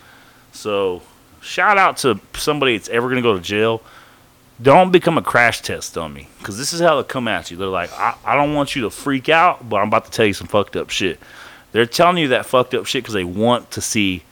So, 0.51 1.01
shout 1.41 1.77
out 1.77 1.97
to 1.97 2.19
somebody 2.35 2.77
that's 2.77 2.89
ever 2.89 3.09
gonna 3.09 3.21
go 3.21 3.33
to 3.33 3.41
jail. 3.41 3.81
Don't 4.61 4.91
become 4.91 5.17
a 5.17 5.23
crash 5.23 5.61
test 5.61 5.97
on 5.97 6.13
me, 6.13 6.27
because 6.37 6.57
this 6.57 6.71
is 6.71 6.81
how 6.81 7.01
they 7.01 7.07
come 7.07 7.27
at 7.27 7.49
you. 7.49 7.57
They're 7.57 7.67
like, 7.67 7.91
I, 7.93 8.15
"I 8.23 8.35
don't 8.35 8.53
want 8.53 8.75
you 8.75 8.83
to 8.83 8.89
freak 8.91 9.27
out, 9.27 9.67
but 9.67 9.77
I'm 9.77 9.87
about 9.87 10.05
to 10.05 10.11
tell 10.11 10.25
you 10.25 10.33
some 10.33 10.47
fucked 10.47 10.75
up 10.75 10.89
shit." 10.89 11.19
They're 11.71 11.85
telling 11.85 12.17
you 12.17 12.27
that 12.29 12.45
fucked 12.45 12.73
up 12.73 12.85
shit 12.85 13.03
because 13.03 13.13
they 13.13 13.23
want 13.23 13.71
to 13.71 13.81
see 13.81 14.23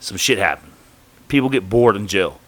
some 0.00 0.16
shit 0.16 0.38
happen. 0.38 0.70
People 1.28 1.48
get 1.48 1.68
bored 1.68 1.96
in 1.96 2.06
jail. 2.06 2.40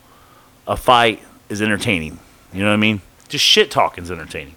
A 0.66 0.76
fight 0.76 1.22
is 1.48 1.60
entertaining. 1.60 2.20
You 2.52 2.60
know 2.60 2.68
what 2.68 2.74
I 2.74 2.76
mean? 2.76 3.02
Just 3.28 3.44
shit 3.44 3.70
talking 3.70 4.04
is 4.04 4.10
entertaining. 4.10 4.54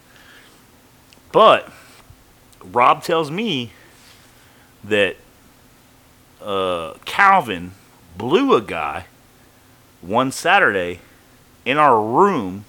But 1.32 1.72
Rob 2.64 3.04
tells 3.04 3.32
me 3.32 3.72
that 4.84 5.16
uh, 6.42 6.96
Calvin 7.06 7.72
blew 8.18 8.56
a 8.56 8.62
guy 8.62 9.06
one 10.02 10.32
Saturday 10.32 11.00
in 11.66 11.78
our 11.78 12.02
room 12.02 12.66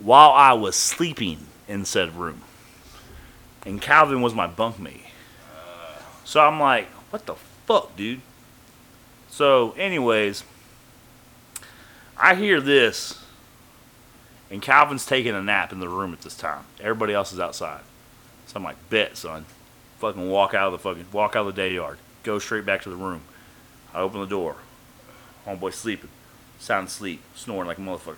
while 0.00 0.30
I 0.30 0.52
was 0.52 0.76
sleeping 0.76 1.46
in 1.68 1.84
said 1.84 2.16
room. 2.16 2.42
And 3.64 3.80
Calvin 3.80 4.20
was 4.22 4.34
my 4.34 4.46
bunkmate. 4.46 5.00
So 6.24 6.40
I'm 6.40 6.58
like, 6.58 6.88
what 7.10 7.26
the 7.26 7.34
fuck, 7.66 7.96
dude? 7.96 8.20
So, 9.28 9.72
anyways, 9.72 10.44
I 12.16 12.34
hear 12.34 12.60
this, 12.60 13.22
and 14.50 14.62
Calvin's 14.62 15.06
taking 15.06 15.34
a 15.34 15.42
nap 15.42 15.72
in 15.72 15.80
the 15.80 15.88
room 15.88 16.12
at 16.12 16.22
this 16.22 16.36
time. 16.36 16.64
Everybody 16.80 17.12
else 17.12 17.32
is 17.32 17.38
outside. 17.38 17.82
So 18.46 18.56
I'm 18.56 18.64
like, 18.64 18.76
bet, 18.90 19.16
son. 19.16 19.44
Fucking 20.06 20.30
walk 20.30 20.54
out 20.54 20.68
of 20.68 20.72
the 20.72 20.78
fucking 20.78 21.06
walk 21.10 21.34
out 21.34 21.48
of 21.48 21.56
the 21.56 21.60
day 21.60 21.74
yard. 21.74 21.98
Go 22.22 22.38
straight 22.38 22.64
back 22.64 22.80
to 22.82 22.88
the 22.88 22.94
room. 22.94 23.22
I 23.92 23.98
open 23.98 24.20
the 24.20 24.26
door. 24.26 24.54
Homeboy 25.44 25.74
sleeping. 25.74 26.10
Sound 26.60 26.86
asleep, 26.86 27.22
snoring 27.34 27.66
like 27.66 27.78
a 27.78 27.80
motherfucker. 27.80 28.14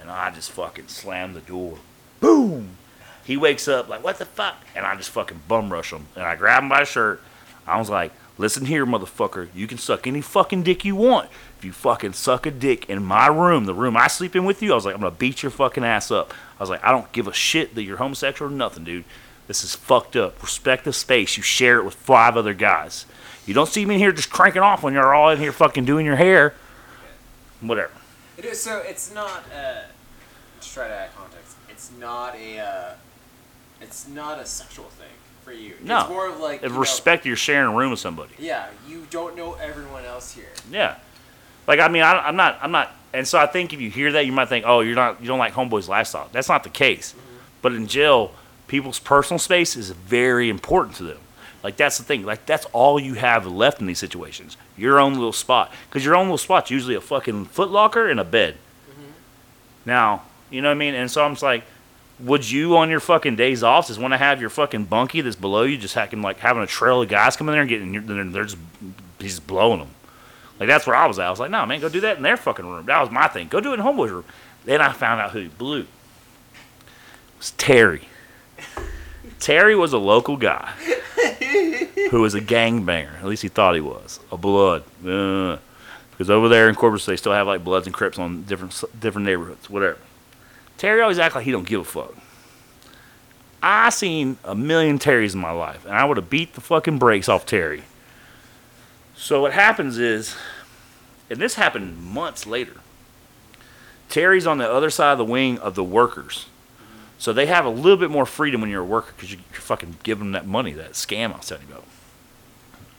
And 0.00 0.10
I 0.10 0.30
just 0.30 0.50
fucking 0.50 0.88
slam 0.88 1.34
the 1.34 1.40
door. 1.40 1.76
Boom! 2.20 2.78
He 3.22 3.36
wakes 3.36 3.68
up 3.68 3.90
like, 3.90 4.02
what 4.02 4.16
the 4.16 4.24
fuck? 4.24 4.56
And 4.74 4.86
I 4.86 4.96
just 4.96 5.10
fucking 5.10 5.42
bum 5.46 5.70
rush 5.70 5.92
him. 5.92 6.06
And 6.16 6.24
I 6.24 6.36
grab 6.36 6.62
him 6.62 6.70
by 6.70 6.80
the 6.80 6.86
shirt. 6.86 7.20
I 7.66 7.78
was 7.78 7.90
like, 7.90 8.10
listen 8.38 8.64
here, 8.64 8.86
motherfucker. 8.86 9.48
You 9.54 9.66
can 9.66 9.76
suck 9.76 10.06
any 10.06 10.22
fucking 10.22 10.62
dick 10.62 10.86
you 10.86 10.96
want. 10.96 11.28
If 11.58 11.66
you 11.66 11.72
fucking 11.72 12.14
suck 12.14 12.46
a 12.46 12.50
dick 12.50 12.88
in 12.88 13.04
my 13.04 13.26
room, 13.26 13.66
the 13.66 13.74
room 13.74 13.94
I 13.94 14.06
sleep 14.06 14.34
in 14.34 14.46
with 14.46 14.62
you, 14.62 14.72
I 14.72 14.74
was 14.74 14.86
like, 14.86 14.94
I'm 14.94 15.02
gonna 15.02 15.14
beat 15.14 15.42
your 15.42 15.50
fucking 15.50 15.84
ass 15.84 16.10
up. 16.10 16.32
I 16.58 16.62
was 16.62 16.70
like, 16.70 16.82
I 16.82 16.92
don't 16.92 17.12
give 17.12 17.28
a 17.28 17.34
shit 17.34 17.74
that 17.74 17.82
you're 17.82 17.98
homosexual 17.98 18.50
or 18.50 18.54
nothing, 18.54 18.84
dude. 18.84 19.04
This 19.48 19.64
is 19.64 19.74
fucked 19.74 20.14
up. 20.14 20.40
Respect 20.42 20.84
the 20.84 20.92
space. 20.92 21.36
You 21.36 21.42
share 21.42 21.78
it 21.78 21.84
with 21.84 21.94
five 21.94 22.36
other 22.36 22.54
guys. 22.54 23.06
You 23.46 23.54
don't 23.54 23.68
see 23.68 23.84
me 23.86 23.94
in 23.94 24.00
here 24.00 24.12
just 24.12 24.30
cranking 24.30 24.60
off 24.62 24.82
when 24.82 24.92
you're 24.92 25.14
all 25.14 25.30
in 25.30 25.38
here 25.38 25.52
fucking 25.52 25.86
doing 25.86 26.04
your 26.04 26.16
hair. 26.16 26.54
Whatever. 27.62 27.90
It 28.36 28.44
is 28.44 28.60
so. 28.60 28.82
It's 28.84 29.12
not. 29.12 29.44
Uh, 29.52 29.80
to 30.60 30.72
try 30.72 30.86
to 30.86 30.94
add 30.94 31.10
context, 31.16 31.56
it's 31.68 31.90
not 31.98 32.36
a. 32.36 32.58
Uh, 32.60 32.94
it's 33.80 34.06
not 34.06 34.38
a 34.38 34.44
sexual 34.44 34.84
thing 34.84 35.08
for 35.44 35.52
you. 35.52 35.74
No. 35.82 36.00
It's 36.00 36.08
more 36.10 36.28
of 36.28 36.38
like. 36.38 36.62
You 36.62 36.68
know, 36.68 36.78
respect 36.78 37.24
you're 37.24 37.34
sharing 37.34 37.72
a 37.72 37.76
room 37.76 37.90
with 37.90 38.00
somebody. 38.00 38.34
yeah, 38.38 38.66
you 38.86 39.06
don't 39.10 39.34
know 39.34 39.54
everyone 39.54 40.04
else 40.04 40.32
here. 40.34 40.52
Yeah. 40.70 40.96
Like 41.66 41.80
I 41.80 41.88
mean, 41.88 42.02
I, 42.02 42.18
I'm 42.18 42.36
not, 42.36 42.58
I'm 42.62 42.70
not, 42.70 42.92
and 43.12 43.26
so 43.26 43.38
I 43.38 43.46
think 43.46 43.72
if 43.72 43.80
you 43.80 43.90
hear 43.90 44.12
that, 44.12 44.24
you 44.24 44.32
might 44.32 44.48
think, 44.48 44.64
oh, 44.66 44.80
you're 44.80 44.94
not, 44.94 45.20
you 45.20 45.26
don't 45.26 45.38
like 45.38 45.52
homeboys' 45.52 45.88
lifestyle. 45.88 46.28
That's 46.32 46.48
not 46.48 46.64
the 46.64 46.70
case. 46.70 47.14
But 47.60 47.72
in 47.72 47.86
jail, 47.86 48.32
people's 48.68 48.98
personal 48.98 49.38
space 49.38 49.76
is 49.76 49.90
very 49.90 50.48
important 50.48 50.96
to 50.96 51.02
them. 51.02 51.18
Like 51.62 51.76
that's 51.76 51.98
the 51.98 52.04
thing. 52.04 52.24
Like 52.24 52.46
that's 52.46 52.66
all 52.66 53.00
you 53.00 53.14
have 53.14 53.46
left 53.46 53.80
in 53.80 53.86
these 53.86 53.98
situations. 53.98 54.56
Your 54.76 55.00
own 55.00 55.14
little 55.14 55.32
spot, 55.32 55.72
because 55.88 56.04
your 56.04 56.14
own 56.14 56.26
little 56.26 56.38
spot's 56.38 56.70
usually 56.70 56.94
a 56.94 57.00
fucking 57.00 57.46
footlocker 57.46 58.08
and 58.10 58.20
a 58.20 58.24
bed. 58.24 58.54
Mm-hmm. 58.88 59.10
Now, 59.86 60.22
you 60.50 60.62
know 60.62 60.68
what 60.68 60.76
I 60.76 60.78
mean. 60.78 60.94
And 60.94 61.10
so 61.10 61.24
I'm 61.24 61.32
just 61.32 61.42
like, 61.42 61.64
would 62.20 62.48
you 62.48 62.76
on 62.76 62.90
your 62.90 63.00
fucking 63.00 63.36
days 63.36 63.62
off 63.62 63.88
just 63.88 63.98
want 63.98 64.12
to 64.12 64.18
have 64.18 64.40
your 64.40 64.50
fucking 64.50 64.84
bunkie 64.84 65.20
that's 65.20 65.36
below 65.36 65.62
you 65.62 65.76
just 65.76 65.94
hacking 65.94 66.22
like 66.22 66.38
having 66.38 66.62
a 66.62 66.66
trail 66.66 67.02
of 67.02 67.08
guys 67.08 67.36
coming 67.36 67.54
in 67.54 67.68
there 67.68 67.80
and 67.80 67.92
getting, 67.94 68.16
they're, 68.16 68.24
they're 68.24 68.44
just 68.44 68.58
he's 69.18 69.36
just 69.36 69.46
blowing 69.46 69.80
them. 69.80 69.90
Like 70.60 70.68
that's 70.68 70.86
where 70.86 70.96
I 70.96 71.06
was 71.06 71.18
at. 71.18 71.26
I 71.26 71.30
was 71.30 71.40
like, 71.40 71.50
no, 71.50 71.64
man, 71.66 71.80
go 71.80 71.88
do 71.88 72.00
that 72.00 72.16
in 72.16 72.22
their 72.22 72.36
fucking 72.36 72.66
room. 72.66 72.86
That 72.86 73.00
was 73.00 73.10
my 73.10 73.28
thing. 73.28 73.48
Go 73.48 73.60
do 73.60 73.72
it 73.72 73.74
in 73.74 73.80
homeboy's 73.80 74.10
room. 74.10 74.24
Then 74.64 74.80
I 74.80 74.92
found 74.92 75.20
out 75.20 75.30
who 75.30 75.48
blew. 75.48 75.80
It 75.80 75.86
was 77.38 77.52
Terry. 77.52 78.08
Terry 79.40 79.76
was 79.76 79.92
a 79.92 79.98
local 79.98 80.36
guy 80.36 80.72
who 82.10 82.20
was 82.20 82.34
a 82.34 82.40
gangbanger. 82.40 83.14
At 83.18 83.26
least 83.26 83.42
he 83.42 83.48
thought 83.48 83.74
he 83.74 83.80
was. 83.80 84.20
A 84.32 84.36
blood. 84.36 84.82
Uh, 85.04 85.58
because 86.10 86.30
over 86.30 86.48
there 86.48 86.68
in 86.68 86.74
Corpus, 86.74 87.06
they 87.06 87.16
still 87.16 87.32
have 87.32 87.46
like 87.46 87.62
Bloods 87.62 87.86
and 87.86 87.94
Crips 87.94 88.18
on 88.18 88.42
different 88.42 88.82
different 88.98 89.26
neighborhoods, 89.26 89.70
whatever. 89.70 89.98
Terry 90.76 91.00
always 91.00 91.18
act 91.18 91.36
like 91.36 91.44
he 91.44 91.52
don't 91.52 91.66
give 91.66 91.80
a 91.80 91.84
fuck. 91.84 92.14
I 93.62 93.90
seen 93.90 94.38
a 94.44 94.54
million 94.54 94.98
Terrys 94.98 95.34
in 95.34 95.40
my 95.40 95.50
life, 95.50 95.84
and 95.84 95.94
I 95.94 96.04
would 96.04 96.16
have 96.16 96.30
beat 96.30 96.54
the 96.54 96.60
fucking 96.60 96.98
brakes 96.98 97.28
off 97.28 97.46
Terry. 97.46 97.84
So 99.16 99.42
what 99.42 99.52
happens 99.52 99.98
is, 99.98 100.36
and 101.28 101.40
this 101.40 101.54
happened 101.54 102.02
months 102.02 102.46
later. 102.46 102.74
Terry's 104.08 104.46
on 104.46 104.58
the 104.58 104.70
other 104.70 104.90
side 104.90 105.12
of 105.12 105.18
the 105.18 105.24
wing 105.24 105.58
of 105.58 105.74
the 105.74 105.84
workers, 105.84 106.46
so 107.18 107.32
they 107.32 107.46
have 107.46 107.64
a 107.64 107.70
little 107.70 107.96
bit 107.96 108.10
more 108.10 108.24
freedom 108.24 108.60
when 108.60 108.70
you're 108.70 108.82
a 108.82 108.86
worker 108.86 109.12
because 109.16 109.32
you, 109.32 109.38
you're 109.52 109.60
fucking 109.60 109.98
giving 110.04 110.26
them 110.26 110.32
that 110.32 110.46
money, 110.46 110.72
that 110.72 110.92
scam 110.92 111.32
I 111.32 111.38
was 111.38 111.48
telling 111.48 111.66
you 111.66 111.74
about. 111.74 111.84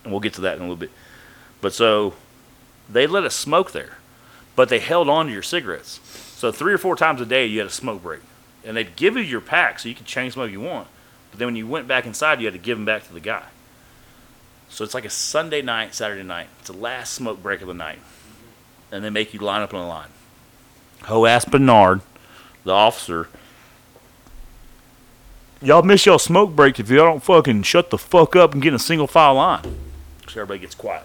And 0.04 0.12
we'll 0.12 0.20
get 0.20 0.34
to 0.34 0.42
that 0.42 0.56
in 0.56 0.60
a 0.60 0.64
little 0.64 0.76
bit. 0.76 0.92
But 1.62 1.74
so 1.74 2.14
they 2.90 3.08
let 3.08 3.24
us 3.24 3.36
smoke 3.36 3.72
there, 3.72 3.98
but 4.56 4.70
they 4.70 4.80
held 4.80 5.10
on 5.10 5.28
to 5.28 5.32
your 5.32 5.42
cigarettes. 5.42 6.00
So 6.36 6.52
three 6.52 6.74
or 6.74 6.78
four 6.78 6.96
times 6.96 7.22
a 7.22 7.26
day 7.26 7.46
you 7.46 7.60
had 7.60 7.68
a 7.68 7.72
smoke 7.72 8.04
break, 8.04 8.22
and 8.66 8.76
they'd 8.76 8.96
give 8.96 9.16
you 9.16 9.24
your 9.24 9.42
pack 9.42 9.80
so 9.80 9.90
you 9.90 9.96
could 9.96 10.06
change 10.06 10.34
smoke 10.34 10.52
you 10.52 10.62
want. 10.62 10.88
But 11.32 11.40
then 11.40 11.48
when 11.48 11.56
you 11.56 11.68
went 11.68 11.88
back 11.88 12.06
inside, 12.06 12.40
you 12.40 12.48
had 12.48 12.54
to 12.54 12.60
give 12.60 12.78
them 12.78 12.86
back 12.86 13.06
to 13.08 13.14
the 13.14 13.20
guy. 13.20 13.46
So 14.70 14.84
it's 14.84 14.94
like 14.94 15.06
a 15.06 15.10
Sunday 15.10 15.62
night, 15.62 15.96
Saturday 15.96 16.24
night. 16.24 16.48
It's 16.60 16.70
the 16.70 16.78
last 16.78 17.14
smoke 17.14 17.42
break 17.42 17.62
of 17.62 17.68
the 17.68 17.74
night, 17.74 18.00
and 18.92 19.04
they 19.04 19.10
make 19.10 19.34
you 19.34 19.40
line 19.40 19.62
up 19.62 19.74
in 19.74 19.80
a 19.80 19.88
line. 19.88 20.10
Ho 21.04 21.26
ass 21.26 21.46
Bernard, 21.46 22.02
the 22.64 22.72
officer. 22.72 23.30
Y'all 25.62 25.84
miss 25.84 26.06
y'all 26.06 26.18
smoke 26.18 26.56
breaks 26.56 26.80
if 26.80 26.90
y'all 26.90 27.06
don't 27.06 27.22
fucking 27.22 27.64
shut 27.64 27.90
the 27.90 27.98
fuck 27.98 28.34
up 28.34 28.54
and 28.54 28.62
get 28.62 28.70
in 28.70 28.76
a 28.76 28.80
single 28.80 29.08
file 29.08 29.34
line. 29.34 29.64
So 30.26 30.40
everybody 30.40 30.60
gets 30.60 30.74
quiet. 30.74 31.04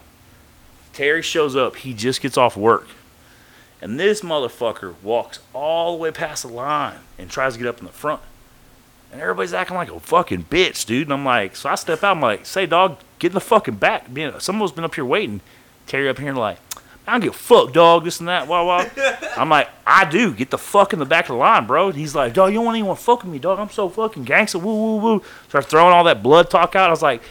Terry 0.93 1.23
shows 1.23 1.57
up. 1.57 1.75
He 1.75 1.93
just 1.93 2.21
gets 2.21 2.39
off 2.39 2.57
work. 2.57 2.87
And 3.83 3.99
this 3.99 4.21
motherfucker 4.21 4.95
walks 5.03 5.41
all 5.53 5.97
the 5.97 6.03
way 6.03 6.13
past 6.13 6.45
the 6.45 6.49
line 6.49 6.99
and 7.19 7.29
tries 7.29 7.55
to 7.55 7.59
get 7.59 7.67
up 7.67 7.81
in 7.81 7.87
the 7.87 7.93
front. 7.93 8.23
And 9.11 9.21
everybody's 9.21 9.53
acting 9.53 9.77
like 9.77 9.91
a 9.91 9.99
fucking 9.99 10.45
bitch, 10.45 10.87
dude. 10.87 11.09
And 11.09 11.15
I'm 11.15 11.25
like, 11.25 11.57
so 11.57 11.69
I 11.69 11.75
step 11.75 12.05
out. 12.05 12.17
I'm 12.17 12.23
like, 12.23 12.47
say, 12.47 12.65
dog, 12.65 12.99
get 13.19 13.33
in 13.33 13.35
the 13.35 13.41
fucking 13.41 13.75
back. 13.75 14.07
Someone's 14.39 14.71
been 14.71 14.85
up 14.85 14.95
here 14.95 15.05
waiting. 15.05 15.41
Terry 15.89 16.09
up 16.09 16.19
here 16.19 16.29
and 16.29 16.39
like, 16.39 16.59
I 17.07 17.13
don't 17.13 17.21
give 17.21 17.35
a 17.35 17.37
fuck, 17.37 17.73
dog, 17.73 18.05
this 18.05 18.21
and 18.21 18.29
that, 18.29 18.49
wah, 18.49 18.65
wah. 18.65 18.87
I'm 19.37 19.51
like, 19.51 19.69
I 19.87 20.07
do. 20.07 20.33
Get 20.33 20.51
the 20.51 20.59
fuck 20.59 20.95
in 20.95 20.99
the 20.99 21.05
back 21.05 21.27
of 21.27 21.29
the 21.29 21.35
line, 21.35 21.67
bro. 21.67 21.89
And 21.89 21.97
he's 21.97 22.15
like, 22.15 22.33
dog, 22.33 22.53
you 22.53 22.63
don't 22.63 22.75
even 22.75 22.87
want 22.87 22.99
fuck 22.99 23.23
with 23.23 23.33
me, 23.33 23.39
dog. 23.39 23.59
I'm 23.59 23.69
so 23.69 23.91
fucking 23.91 24.25
gangster. 24.25 24.59
Woo, 24.59 24.75
woo, 24.75 24.97
woo. 24.97 25.23
Start 25.49 25.67
throwing 25.67 25.93
all 25.93 26.05
that 26.05 26.23
blood 26.23 26.49
talk 26.49 26.75
out. 26.75 26.89
I 26.89 26.91
was 26.91 27.03
like, 27.03 27.23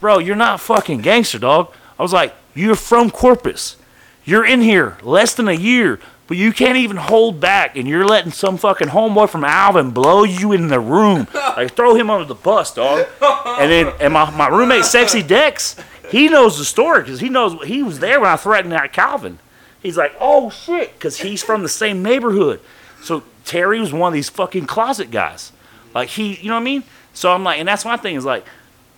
bro, 0.00 0.18
you're 0.18 0.34
not 0.34 0.60
fucking 0.60 1.02
gangster, 1.02 1.38
dog. 1.38 1.72
I 1.98 2.02
was 2.02 2.12
like, 2.12 2.34
you're 2.54 2.74
from 2.74 3.10
Corpus. 3.10 3.76
You're 4.24 4.44
in 4.44 4.62
here 4.62 4.98
less 5.02 5.34
than 5.34 5.46
a 5.48 5.52
year, 5.52 6.00
but 6.26 6.36
you 6.36 6.52
can't 6.52 6.76
even 6.76 6.96
hold 6.96 7.40
back, 7.40 7.76
and 7.76 7.86
you're 7.88 8.04
letting 8.04 8.32
some 8.32 8.56
fucking 8.56 8.88
homeboy 8.88 9.28
from 9.30 9.44
Alvin 9.44 9.92
blow 9.92 10.24
you 10.24 10.52
in 10.52 10.68
the 10.68 10.80
room. 10.80 11.26
Like, 11.56 11.74
throw 11.74 11.94
him 11.94 12.08
under 12.08 12.24
the 12.24 12.36
bus, 12.36 12.72
dog. 12.72 13.06
And 13.20 13.70
then, 13.70 13.92
and 14.00 14.14
my, 14.14 14.30
my 14.30 14.46
roommate, 14.46 14.84
Sexy 14.84 15.22
Dex, 15.22 15.76
he 16.10 16.28
knows 16.28 16.58
the 16.58 16.64
story 16.64 17.02
because 17.02 17.20
he 17.20 17.28
knows 17.28 17.62
he 17.64 17.82
was 17.82 18.00
there 18.00 18.20
when 18.20 18.30
I 18.30 18.36
threatened 18.36 18.72
that 18.72 18.92
Calvin. 18.92 19.38
He's 19.82 19.96
like, 19.96 20.14
oh 20.20 20.50
shit, 20.50 20.94
because 20.94 21.18
he's 21.18 21.42
from 21.42 21.62
the 21.62 21.68
same 21.68 22.02
neighborhood. 22.02 22.60
So 23.02 23.22
Terry 23.44 23.80
was 23.80 23.92
one 23.92 24.08
of 24.08 24.14
these 24.14 24.28
fucking 24.28 24.66
closet 24.66 25.10
guys. 25.10 25.52
Like 25.94 26.10
he, 26.10 26.34
you 26.36 26.48
know 26.48 26.54
what 26.54 26.60
I 26.60 26.64
mean? 26.64 26.84
So 27.14 27.32
I'm 27.32 27.44
like, 27.44 27.58
and 27.58 27.68
that's 27.68 27.84
my 27.84 27.96
thing 27.96 28.16
is 28.16 28.24
like, 28.24 28.44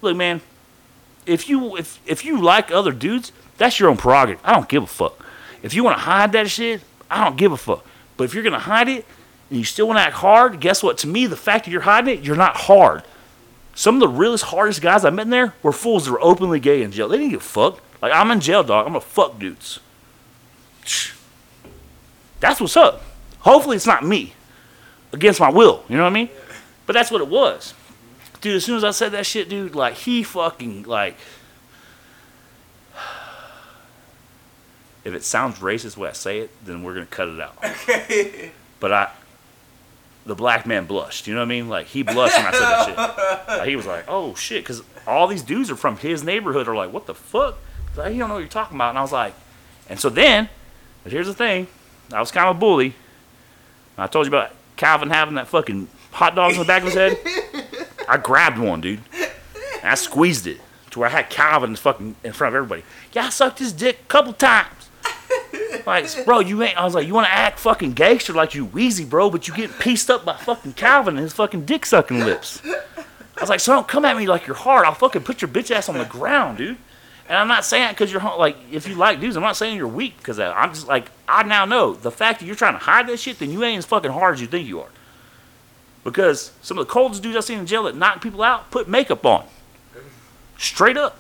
look, 0.01 0.17
man, 0.17 0.41
if 1.27 1.49
you 1.49 1.77
if 1.77 2.01
if 2.07 2.25
you 2.25 2.41
like 2.41 2.71
other 2.71 2.93
dudes, 2.93 3.33
that's 3.59 3.79
your 3.79 3.89
own 3.89 3.97
prerogative. 3.97 4.41
I 4.45 4.55
don't 4.55 4.69
give 4.69 4.83
a 4.83 4.89
fuck. 4.89 5.25
If 5.63 5.75
you 5.75 5.85
want 5.85 5.97
to 5.97 6.03
hide 6.03 6.33
that 6.33 6.51
shit, 6.51 6.83
I 7.11 7.25
don't 7.25 7.37
give 7.37 7.53
a 7.53 7.57
fuck. 7.57 7.85
But 8.17 8.25
if 8.25 8.35
you're 8.35 8.43
gonna 8.43 8.59
hide 8.59 8.89
it 8.89 9.07
and 9.51 9.59
you 9.59 9.65
still 9.65 9.87
want 9.87 9.99
to 9.99 10.03
act 10.03 10.15
hard, 10.15 10.61
guess 10.61 10.83
what? 10.83 10.99
To 10.99 11.07
me, 11.07 11.27
the 11.27 11.37
fact 11.37 11.65
that 11.65 11.71
you're 11.71 11.83
hiding 11.83 12.19
it, 12.19 12.25
you're 12.25 12.37
not 12.37 12.57
hard. 12.57 13.05
Some 13.75 13.97
of 13.97 14.01
the 14.01 14.09
realest 14.09 14.45
hardest 14.45 14.83
guys 14.83 15.05
I 15.05 15.11
met 15.11 15.23
in 15.23 15.31
there 15.31 15.55
were 15.63 15.73
fools 15.73 16.05
that 16.05 16.13
were 16.13 16.23
openly 16.23 16.61
gay 16.61 16.83
in 16.83 16.93
jail. 16.93 17.09
They 17.09 17.19
didn't 17.19 17.31
give 17.31 17.41
a 17.41 17.45
fuck. 17.45 17.81
Like 18.03 18.13
I'm 18.13 18.31
in 18.31 18.41
jail, 18.41 18.63
dog. 18.63 18.87
I'm 18.87 18.93
gonna 18.93 19.01
fuck 19.01 19.39
dudes. 19.39 19.81
That's 22.41 22.61
what's 22.61 22.77
up. 22.77 23.03
Hopefully 23.41 23.77
it's 23.77 23.87
not 23.87 24.05
me 24.05 24.35
against 25.13 25.41
my 25.41 25.51
will. 25.51 25.85
You 25.89 25.97
know 25.97 26.03
what 26.03 26.11
I 26.11 26.15
mean? 26.15 26.29
But 26.87 26.95
that's 26.95 27.11
what 27.11 27.21
it 27.21 27.29
was, 27.29 27.75
dude. 28.41 28.57
As 28.57 28.65
soon 28.65 28.77
as 28.77 28.85
I 28.85 28.91
said 28.91 29.13
that 29.13 29.25
shit, 29.27 29.49
dude, 29.49 29.75
like 29.75 29.95
he 29.95 30.23
fucking 30.23 30.85
like. 30.85 31.17
If 35.05 35.15
it 35.15 35.25
sounds 35.25 35.59
racist 35.59 35.97
when 35.97 36.11
I 36.11 36.13
say 36.13 36.39
it, 36.39 36.51
then 36.65 36.85
we're 36.85 36.95
gonna 36.95 37.07
cut 37.07 37.29
it 37.29 37.41
out. 37.41 37.57
Okay. 37.65 38.53
But 38.79 38.93
I, 38.93 39.11
the 40.27 40.35
black 40.35 40.67
man 40.67 40.87
blushed. 40.87 41.27
You 41.27 41.35
know 41.35 41.41
what 41.41 41.47
I 41.47 41.49
mean? 41.49 41.69
Like 41.69 41.87
he 41.87 42.03
blushed 42.03 42.37
when 42.37 42.47
I 42.47 42.53
said 42.53 42.61
that 42.61 42.87
shit. 42.87 43.59
Like, 43.59 43.69
he 43.69 43.77
was 43.77 43.87
like, 43.87 44.05
"Oh 44.09 44.35
shit," 44.35 44.63
because 44.65 44.83
all 45.07 45.27
these 45.27 45.43
dudes 45.43 45.71
are 45.71 45.77
from 45.77 45.99
his 45.99 46.25
neighborhood. 46.25 46.69
Are 46.69 46.75
like, 46.75 46.93
"What 46.93 47.07
the 47.07 47.15
fuck?" 47.15 47.59
Like, 47.97 48.13
he 48.13 48.19
don't 48.19 48.29
know 48.29 48.35
what 48.35 48.41
you're 48.41 48.49
talking 48.49 48.77
about. 48.77 48.91
And 48.91 48.99
I 48.99 49.03
was 49.03 49.13
like, 49.13 49.35
and 49.89 50.01
so 50.01 50.09
then, 50.09 50.49
but 51.03 51.13
here's 51.13 51.27
the 51.27 51.35
thing, 51.35 51.67
I 52.13 52.21
was 52.21 52.31
kind 52.31 52.49
of 52.49 52.57
a 52.57 52.59
bully. 52.59 52.95
I 53.99 54.07
told 54.07 54.27
you 54.27 54.31
about 54.31 54.53
Calvin 54.77 55.11
having 55.11 55.35
that 55.35 55.49
fucking 55.49 55.89
hot 56.13 56.35
dogs 56.35 56.55
in 56.55 56.61
the 56.61 56.67
back 56.67 56.83
of 56.83 56.89
his 56.89 56.95
head. 56.95 57.19
I 58.09 58.17
grabbed 58.17 58.59
one, 58.59 58.81
dude, 58.81 59.01
and 59.15 59.91
I 59.91 59.95
squeezed 59.95 60.47
it 60.47 60.61
to 60.91 60.99
where 61.01 61.09
I 61.09 61.13
had 61.13 61.31
Calvin 61.31 61.77
fucking 61.77 62.17
in 62.25 62.33
front 62.33 62.55
of 62.55 62.57
everybody. 62.57 62.83
Yeah, 63.13 63.27
I 63.27 63.29
sucked 63.31 63.59
his 63.59 63.73
dick 63.73 63.99
a 64.03 64.07
couple 64.09 64.33
times. 64.33 64.82
Like, 65.87 66.25
bro, 66.25 66.41
you 66.41 66.63
ain't. 66.63 66.77
I 66.77 66.85
was 66.85 66.95
like, 66.95 67.07
you 67.07 67.15
want 67.15 67.27
to 67.27 67.33
act 67.33 67.59
fucking 67.59 67.93
gangster 67.95 68.33
like 68.33 68.55
you 68.55 68.65
Wheezy, 68.65 69.05
bro, 69.05 69.31
but 69.31 69.49
you 69.49 69.55
getting 69.55 69.77
pieced 69.77 70.11
up 70.11 70.25
by 70.25 70.37
fucking 70.37 70.75
Calvin 70.75 71.17
and 71.17 71.25
his 71.25 71.33
fucking 71.33 71.65
dick 71.65 71.87
sucking 71.87 72.21
lips. 72.21 72.63
I 72.65 73.41
was 73.41 73.51
like, 73.51 73.61
so 73.61 73.73
don't 73.73 73.89
come 73.89 74.05
at 74.05 74.17
me 74.17 74.27
like 74.27 74.47
you're 74.47 74.57
hard. 74.57 74.87
I'll 74.87 74.95
fucking 74.95 75.23
put 75.23 75.43
your 75.43 75.49
bitch 75.49 75.71
ass 75.71 75.89
on 75.89 75.99
the 75.99 76.05
ground, 76.05 76.59
dude. 76.59 76.77
And 77.29 77.39
I'm 77.39 77.49
not 77.49 77.65
saying 77.65 77.91
it 77.91 77.93
because 77.93 78.13
you're 78.13 78.21
like, 78.21 78.57
if 78.71 78.87
you 78.87 78.95
like 78.95 79.21
dudes, 79.21 79.37
I'm 79.37 79.43
not 79.43 79.57
saying 79.57 79.77
you're 79.77 79.89
weak 79.89 80.19
because 80.19 80.39
I'm 80.39 80.75
just 80.75 80.87
like, 80.87 81.11
I 81.27 81.43
now 81.43 81.65
know 81.65 81.95
the 81.95 82.11
fact 82.11 82.41
that 82.41 82.47
you're 82.47 82.55
trying 82.55 82.75
to 82.75 82.79
hide 82.79 83.07
that 83.09 83.19
shit, 83.19 83.39
then 83.39 83.51
you 83.51 83.65
ain't 83.65 83.79
as 83.79 83.87
fucking 83.87 84.11
hard 84.11 84.35
as 84.35 84.41
you 84.41 84.47
think 84.47 84.69
you 84.69 84.81
are. 84.81 84.91
Because 86.05 86.53
some 86.63 86.79
of 86.79 86.87
the 86.87 86.93
coldest 86.93 87.23
dudes 87.23 87.37
I've 87.37 87.45
seen 87.45 87.61
in 87.61 87.67
jail 87.67 87.85
that 87.85 87.97
knock 87.97 88.21
people 88.21 88.43
out 88.43 88.71
put 88.71 88.89
makeup 88.89 89.25
on. 89.25 89.47
Straight 90.59 90.97
up. 90.97 91.19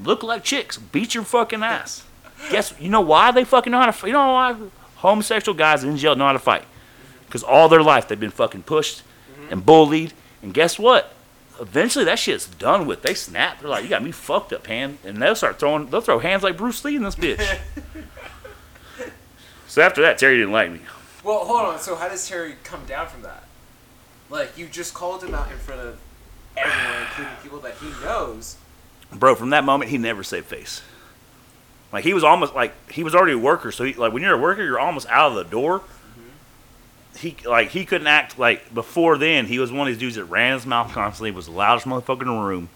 Look 0.00 0.22
like 0.22 0.44
chicks. 0.44 0.78
Beat 0.78 1.14
your 1.14 1.24
fucking 1.24 1.62
ass. 1.62 2.04
Guess 2.50 2.74
you 2.78 2.90
know 2.90 3.00
why 3.00 3.30
they 3.30 3.44
fucking 3.44 3.70
know 3.70 3.80
how 3.80 3.86
to 3.86 3.92
fight? 3.92 4.08
You 4.08 4.12
know 4.14 4.32
why 4.32 4.56
homosexual 4.96 5.56
guys 5.56 5.84
in 5.84 5.96
jail 5.96 6.16
know 6.16 6.26
how 6.26 6.32
to 6.32 6.38
fight? 6.38 6.64
Because 7.26 7.42
all 7.42 7.68
their 7.68 7.82
life 7.82 8.08
they've 8.08 8.18
been 8.18 8.30
fucking 8.30 8.62
pushed 8.62 9.02
mm-hmm. 9.32 9.52
and 9.52 9.66
bullied. 9.66 10.12
And 10.42 10.52
guess 10.52 10.78
what? 10.78 11.12
Eventually 11.60 12.04
that 12.04 12.18
shit's 12.18 12.46
done 12.46 12.86
with. 12.86 13.02
They 13.02 13.14
snap. 13.14 13.60
They're 13.60 13.70
like, 13.70 13.84
you 13.84 13.88
got 13.88 14.02
me 14.02 14.12
fucked 14.12 14.52
up, 14.52 14.66
hand. 14.66 14.98
And 15.04 15.22
they'll 15.22 15.36
start 15.36 15.58
throwing, 15.58 15.86
they'll 15.86 16.00
throw 16.00 16.18
hands 16.18 16.42
like 16.42 16.56
Bruce 16.56 16.84
Lee 16.84 16.96
in 16.96 17.02
this 17.02 17.14
bitch. 17.14 17.58
so 19.66 19.82
after 19.82 20.02
that, 20.02 20.18
Terry 20.18 20.36
didn't 20.36 20.52
like 20.52 20.70
me. 20.70 20.80
Well, 21.22 21.44
hold 21.44 21.60
on. 21.60 21.78
So 21.80 21.96
how 21.96 22.08
does 22.08 22.28
Terry 22.28 22.56
come 22.64 22.84
down 22.86 23.08
from 23.08 23.22
that? 23.22 23.44
Like 24.30 24.56
you 24.58 24.66
just 24.66 24.94
called 24.94 25.22
him 25.22 25.34
out 25.34 25.50
in 25.50 25.58
front 25.58 25.80
of 25.80 25.98
everyone, 26.56 27.02
including 27.02 27.34
people 27.42 27.58
that 27.60 27.74
he 27.74 27.88
knows. 28.04 28.56
Bro, 29.12 29.36
from 29.36 29.50
that 29.50 29.64
moment, 29.64 29.90
he 29.90 29.98
never 29.98 30.22
saved 30.22 30.46
face. 30.46 30.82
Like 31.94 32.02
he 32.02 32.12
was 32.12 32.24
almost 32.24 32.56
like 32.56 32.90
he 32.90 33.04
was 33.04 33.14
already 33.14 33.34
a 33.34 33.38
worker. 33.38 33.70
So 33.70 33.84
he, 33.84 33.94
like 33.94 34.12
when 34.12 34.20
you're 34.20 34.34
a 34.34 34.38
worker, 34.38 34.64
you're 34.64 34.80
almost 34.80 35.06
out 35.06 35.30
of 35.30 35.36
the 35.36 35.44
door. 35.44 35.78
Mm-hmm. 35.78 37.18
He 37.18 37.36
like 37.48 37.68
he 37.68 37.84
couldn't 37.84 38.08
act 38.08 38.36
like 38.36 38.74
before 38.74 39.16
then. 39.16 39.46
He 39.46 39.60
was 39.60 39.70
one 39.70 39.82
of 39.82 39.86
these 39.86 40.00
dudes 40.00 40.16
that 40.16 40.24
ran 40.24 40.54
his 40.54 40.66
mouth 40.66 40.90
constantly, 40.90 41.30
was 41.30 41.46
the 41.46 41.52
loudest 41.52 41.86
motherfucker 41.86 42.22
in 42.22 42.26
the 42.26 42.34
room. 42.34 42.68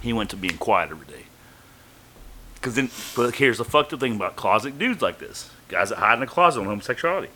He 0.00 0.14
went 0.14 0.30
to 0.30 0.36
being 0.36 0.56
quiet 0.56 0.90
every 0.90 1.06
day. 1.06 1.24
Cause 2.62 2.76
then, 2.76 2.88
but 3.14 3.34
here's 3.34 3.58
the 3.58 3.64
fucked 3.64 3.92
up 3.92 4.00
thing 4.00 4.16
about 4.16 4.36
closet 4.36 4.78
dudes 4.78 5.02
like 5.02 5.18
this: 5.18 5.50
guys 5.68 5.90
that 5.90 5.98
hide 5.98 6.14
in 6.14 6.20
the 6.20 6.26
closet 6.26 6.60
on 6.60 6.64
homosexuality. 6.66 7.28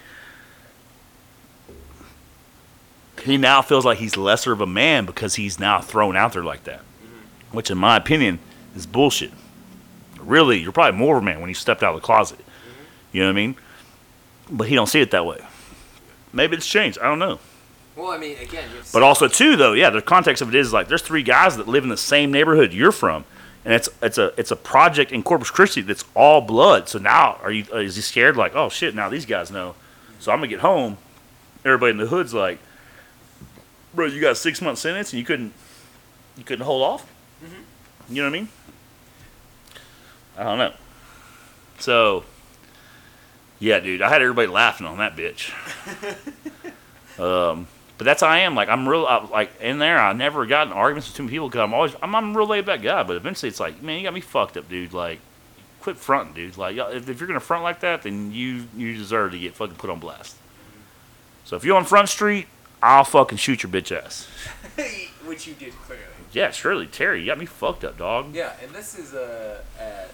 He 3.24 3.37
now 3.37 3.61
feels 3.61 3.85
like 3.85 3.98
he's 3.98 4.16
lesser 4.16 4.52
of 4.52 4.62
a 4.62 4.66
man 4.66 5.04
because 5.04 5.35
he's 5.35 5.61
now 5.61 5.83
thrown 5.83 6.16
out 6.16 6.33
there 6.33 6.42
like 6.42 6.64
that, 6.64 6.80
mm-hmm. 6.80 7.54
which, 7.54 7.70
in 7.70 7.76
my 7.76 7.98
opinion, 7.98 8.38
is 8.74 8.87
bullshit 8.87 9.33
really, 10.26 10.59
you're 10.59 10.72
probably 10.72 10.98
more 10.98 11.16
of 11.16 11.22
a 11.22 11.26
man 11.26 11.40
when 11.40 11.48
you 11.48 11.54
stepped 11.54 11.83
out 11.83 11.94
of 11.94 12.00
the 12.00 12.04
closet. 12.04 12.38
You 13.12 13.22
know 13.22 13.28
what 13.28 13.33
I 13.33 13.37
mean? 13.37 13.56
But 14.50 14.68
he 14.68 14.74
don't 14.74 14.88
see 14.88 15.00
it 15.00 15.11
that 15.11 15.26
way. 15.26 15.38
Maybe 16.33 16.56
it's 16.56 16.66
changed. 16.66 16.98
I 16.98 17.04
don't 17.04 17.18
know. 17.18 17.38
Well, 17.96 18.12
I 18.12 18.18
mean, 18.18 18.38
again, 18.38 18.68
But 18.92 19.02
also 19.02 19.28
too, 19.28 19.56
though, 19.56 19.72
yeah, 19.72 19.90
the 19.90 20.00
context 20.00 20.42
of 20.42 20.48
it 20.48 20.54
is 20.54 20.72
like 20.72 20.88
there's 20.88 21.02
three 21.02 21.22
guys 21.22 21.56
that 21.56 21.68
live 21.68 21.83
in 21.83 21.90
the 21.90 21.96
same 21.96 22.30
neighborhood 22.33 22.72
you're 22.72 22.92
from, 22.92 23.24
and 23.64 23.74
it's 23.74 23.88
it's 24.00 24.16
a 24.16 24.33
it's 24.38 24.50
a 24.50 24.56
project 24.56 25.12
in 25.12 25.22
Corpus 25.22 25.50
Christi 25.50 25.83
that's 25.83 26.04
all 26.14 26.40
blood. 26.40 26.88
So 26.88 26.98
now, 26.98 27.38
are 27.42 27.50
you 27.50 27.64
is 27.74 27.96
he 27.96 28.02
scared? 28.02 28.37
Like, 28.37 28.54
oh 28.54 28.68
shit, 28.68 28.94
now 28.94 29.09
these 29.09 29.26
guys 29.26 29.50
know. 29.50 29.74
So 30.18 30.33
I'm 30.33 30.38
gonna 30.38 30.48
get 30.48 30.61
home. 30.61 30.96
Everybody 31.64 31.90
in 31.90 31.96
the 31.98 32.06
hood's 32.06 32.33
like, 32.33 32.59
bro, 33.92 34.06
you 34.06 34.20
got 34.20 34.33
a 34.33 34.37
six 34.37 34.62
month 34.62 34.78
sentence 34.78 35.12
and 35.12 35.18
you 35.18 35.26
couldn't 35.26 35.52
you 36.37 36.44
couldn't 36.44 36.64
hold 36.64 36.83
off. 36.83 37.02
Mm-hmm. 37.44 38.14
You 38.14 38.22
know 38.22 38.30
what 38.30 38.37
I 38.37 38.40
mean? 38.40 38.48
I 40.40 40.44
don't 40.44 40.59
know. 40.59 40.72
So, 41.79 42.24
yeah, 43.59 43.79
dude, 43.81 44.00
I 44.00 44.09
had 44.09 44.22
everybody 44.22 44.48
laughing 44.48 44.87
on 44.87 44.96
that 44.98 45.14
bitch. 45.16 45.53
um, 47.20 47.66
but 47.98 48.05
that's 48.07 48.22
how 48.22 48.29
I 48.29 48.38
am. 48.38 48.55
Like 48.55 48.70
I'm 48.70 48.88
real. 48.88 49.05
I, 49.05 49.22
like 49.26 49.61
in 49.61 49.79
there, 49.79 49.98
I 49.98 50.14
never 50.14 50.46
got 50.46 50.66
in 50.66 50.72
arguments 50.72 51.09
with 51.09 51.16
too 51.18 51.24
many 51.24 51.33
people 51.35 51.48
because 51.48 51.61
I'm 51.61 51.74
always 51.74 51.94
I'm, 52.03 52.14
I'm 52.14 52.35
a 52.35 52.38
real 52.38 52.46
laid 52.48 52.64
back 52.64 52.81
guy. 52.81 53.03
But 53.03 53.16
eventually, 53.16 53.50
it's 53.50 53.61
like, 53.61 53.83
man, 53.83 53.98
you 53.98 54.05
got 54.05 54.14
me 54.14 54.22
fucked 54.22 54.57
up, 54.57 54.66
dude. 54.70 54.94
Like, 54.94 55.20
quit 55.83 55.98
fronting, 55.98 56.33
dude. 56.35 56.57
Like, 56.57 56.74
y'all- 56.76 56.90
if, 56.90 57.07
if 57.11 57.20
you're 57.20 57.26
gonna 57.29 57.38
front 57.40 57.62
like 57.62 57.81
that, 57.81 58.00
then 58.03 58.33
you 58.33 58.64
you 58.74 58.96
deserve 58.96 59.33
to 59.33 59.38
get 59.38 59.55
fucking 59.55 59.76
put 59.76 59.90
on 59.90 60.00
blast. 60.00 60.37
So 61.44 61.57
if 61.57 61.64
you're 61.64 61.76
on 61.76 61.85
Front 61.85 62.09
Street, 62.09 62.46
I'll 62.83 63.05
fucking 63.05 63.37
shoot 63.37 63.62
your 63.62 63.70
bitch 63.70 63.94
ass. 63.94 64.26
which 65.26 65.46
you 65.46 65.53
did 65.53 65.74
clearly. 65.83 66.05
Yeah, 66.33 66.50
surely, 66.53 66.87
Terry, 66.87 67.20
you 67.20 67.26
got 67.26 67.38
me 67.38 67.44
fucked 67.44 67.85
up, 67.85 67.98
dog. 67.98 68.35
Yeah, 68.35 68.53
and 68.62 68.72
this 68.72 68.98
is 68.98 69.12
a 69.12 69.61
a, 69.79 70.05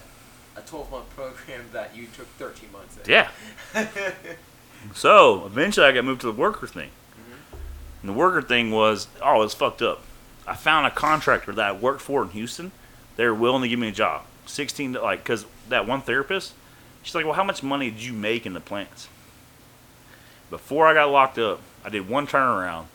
a 0.57 0.61
12 0.61 0.91
month 0.91 1.09
program 1.15 1.65
that 1.73 1.95
you 1.95 2.07
took 2.07 2.27
13 2.37 2.71
months 2.71 2.97
in. 2.97 3.11
Yeah. 3.11 3.29
So 4.93 5.45
eventually, 5.45 5.85
I 5.85 5.91
got 5.91 6.05
moved 6.05 6.21
to 6.21 6.27
the 6.27 6.33
worker 6.33 6.67
thing. 6.67 6.89
Mm-hmm. 6.89 7.55
And 8.01 8.09
the 8.09 8.13
worker 8.13 8.41
thing 8.41 8.71
was, 8.71 9.07
oh, 9.21 9.41
it's 9.41 9.53
fucked 9.53 9.81
up. 9.81 10.01
I 10.45 10.55
found 10.55 10.87
a 10.87 10.91
contractor 10.91 11.51
that 11.53 11.65
I 11.65 11.71
worked 11.71 12.01
for 12.01 12.23
in 12.23 12.29
Houston. 12.29 12.71
They 13.15 13.25
were 13.25 13.33
willing 13.33 13.63
to 13.63 13.67
give 13.67 13.79
me 13.79 13.89
a 13.89 13.91
job, 13.91 14.23
sixteen, 14.45 14.93
like, 14.93 15.23
cause 15.25 15.45
that 15.69 15.87
one 15.87 16.01
therapist. 16.01 16.53
She's 17.03 17.15
like, 17.15 17.25
well, 17.25 17.33
how 17.33 17.43
much 17.43 17.63
money 17.63 17.89
did 17.89 18.03
you 18.03 18.13
make 18.13 18.45
in 18.45 18.53
the 18.53 18.59
plants? 18.59 19.09
Before 20.49 20.87
I 20.87 20.93
got 20.93 21.09
locked 21.09 21.37
up, 21.37 21.59
I 21.83 21.89
did 21.89 22.07
one 22.07 22.27
turnaround 22.27 22.85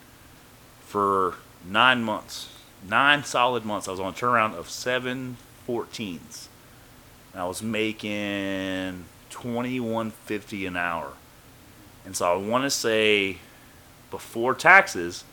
for 0.85 1.35
nine 1.67 2.03
months, 2.03 2.49
nine 2.87 3.23
solid 3.23 3.65
months. 3.65 3.87
I 3.87 3.91
was 3.91 3.99
on 3.99 4.13
a 4.13 4.15
turnaround 4.15 4.55
of 4.55 4.69
seven 4.69 5.37
14s. 5.67 6.47
And 7.33 7.41
I 7.41 7.45
was 7.45 7.61
making 7.61 9.05
twenty 9.29 9.79
one 9.79 10.11
fifty 10.11 10.65
an 10.65 10.77
hour. 10.77 11.13
And 12.05 12.15
so 12.15 12.31
I 12.31 12.35
want 12.35 12.63
to 12.63 12.69
say 12.69 13.37
before 14.11 14.53
taxes, 14.53 15.23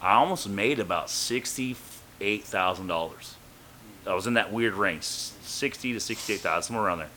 I 0.00 0.14
almost 0.14 0.48
made 0.48 0.78
about 0.78 1.08
sixty-eight 1.10 2.44
thousand 2.44 2.86
dollars. 2.88 3.36
I 4.06 4.14
was 4.14 4.26
in 4.26 4.34
that 4.34 4.52
weird 4.52 4.74
range, 4.74 5.02
sixty 5.04 5.92
to 5.92 6.00
sixty-eight 6.00 6.40
thousand, 6.40 6.68
somewhere 6.68 6.86
around 6.86 6.98
there. 6.98 7.10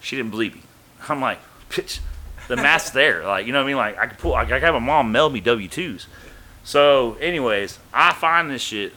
She 0.00 0.16
didn't 0.16 0.30
believe 0.30 0.54
me. 0.54 0.62
I'm 1.08 1.20
like, 1.20 1.38
bitch, 1.70 2.00
the 2.48 2.56
math's 2.56 2.90
there. 3.00 3.24
Like, 3.24 3.46
you 3.46 3.52
know 3.52 3.60
what 3.60 3.64
I 3.64 3.68
mean? 3.68 3.76
Like, 3.76 3.98
I 3.98 4.06
could 4.06 4.18
pull. 4.18 4.34
I 4.34 4.44
could 4.44 4.62
have 4.62 4.74
my 4.74 4.80
mom 4.80 5.10
mail 5.12 5.30
me 5.30 5.40
W 5.40 5.68
twos. 5.68 6.06
So, 6.64 7.14
anyways, 7.14 7.78
I 7.92 8.12
find 8.12 8.50
this 8.50 8.62
shit, 8.62 8.92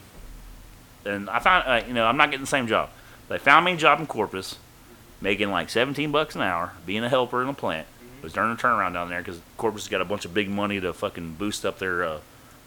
and 1.03 1.29
I 1.29 1.39
found, 1.39 1.67
uh, 1.67 1.87
you 1.87 1.93
know, 1.93 2.05
I'm 2.05 2.17
not 2.17 2.29
getting 2.29 2.43
the 2.43 2.47
same 2.47 2.67
job. 2.67 2.89
They 3.27 3.39
found 3.39 3.65
me 3.65 3.73
a 3.73 3.77
job 3.77 3.99
in 3.99 4.05
Corpus, 4.05 4.59
making 5.25 5.49
like 5.49 5.71
17 5.71 6.11
bucks 6.11 6.35
an 6.35 6.43
hour, 6.43 6.73
being 6.85 7.03
a 7.03 7.09
helper 7.09 7.41
in 7.41 7.49
a 7.49 7.53
plant. 7.53 7.87
It 8.19 8.23
was 8.23 8.31
during 8.31 8.51
a 8.51 8.55
turnaround 8.55 8.93
down 8.93 9.09
there 9.09 9.21
because 9.21 9.41
Corpus 9.57 9.81
has 9.81 9.89
got 9.89 9.99
a 9.99 10.05
bunch 10.05 10.23
of 10.23 10.35
big 10.35 10.47
money 10.47 10.79
to 10.79 10.93
fucking 10.93 11.33
boost 11.33 11.65
up 11.65 11.79
their 11.79 12.03
uh, 12.03 12.19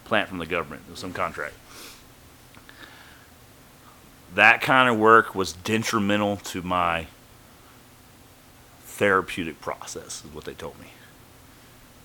plant 0.04 0.28
from 0.28 0.38
the 0.38 0.46
government, 0.46 0.82
with 0.90 0.98
some 0.98 1.12
contract. 1.12 1.54
That 4.34 4.60
kind 4.60 4.88
of 4.88 4.98
work 4.98 5.36
was 5.36 5.52
detrimental 5.52 6.36
to 6.36 6.60
my 6.62 7.06
therapeutic 8.82 9.60
process, 9.60 10.24
is 10.24 10.34
what 10.34 10.44
they 10.44 10.54
told 10.54 10.80
me. 10.80 10.88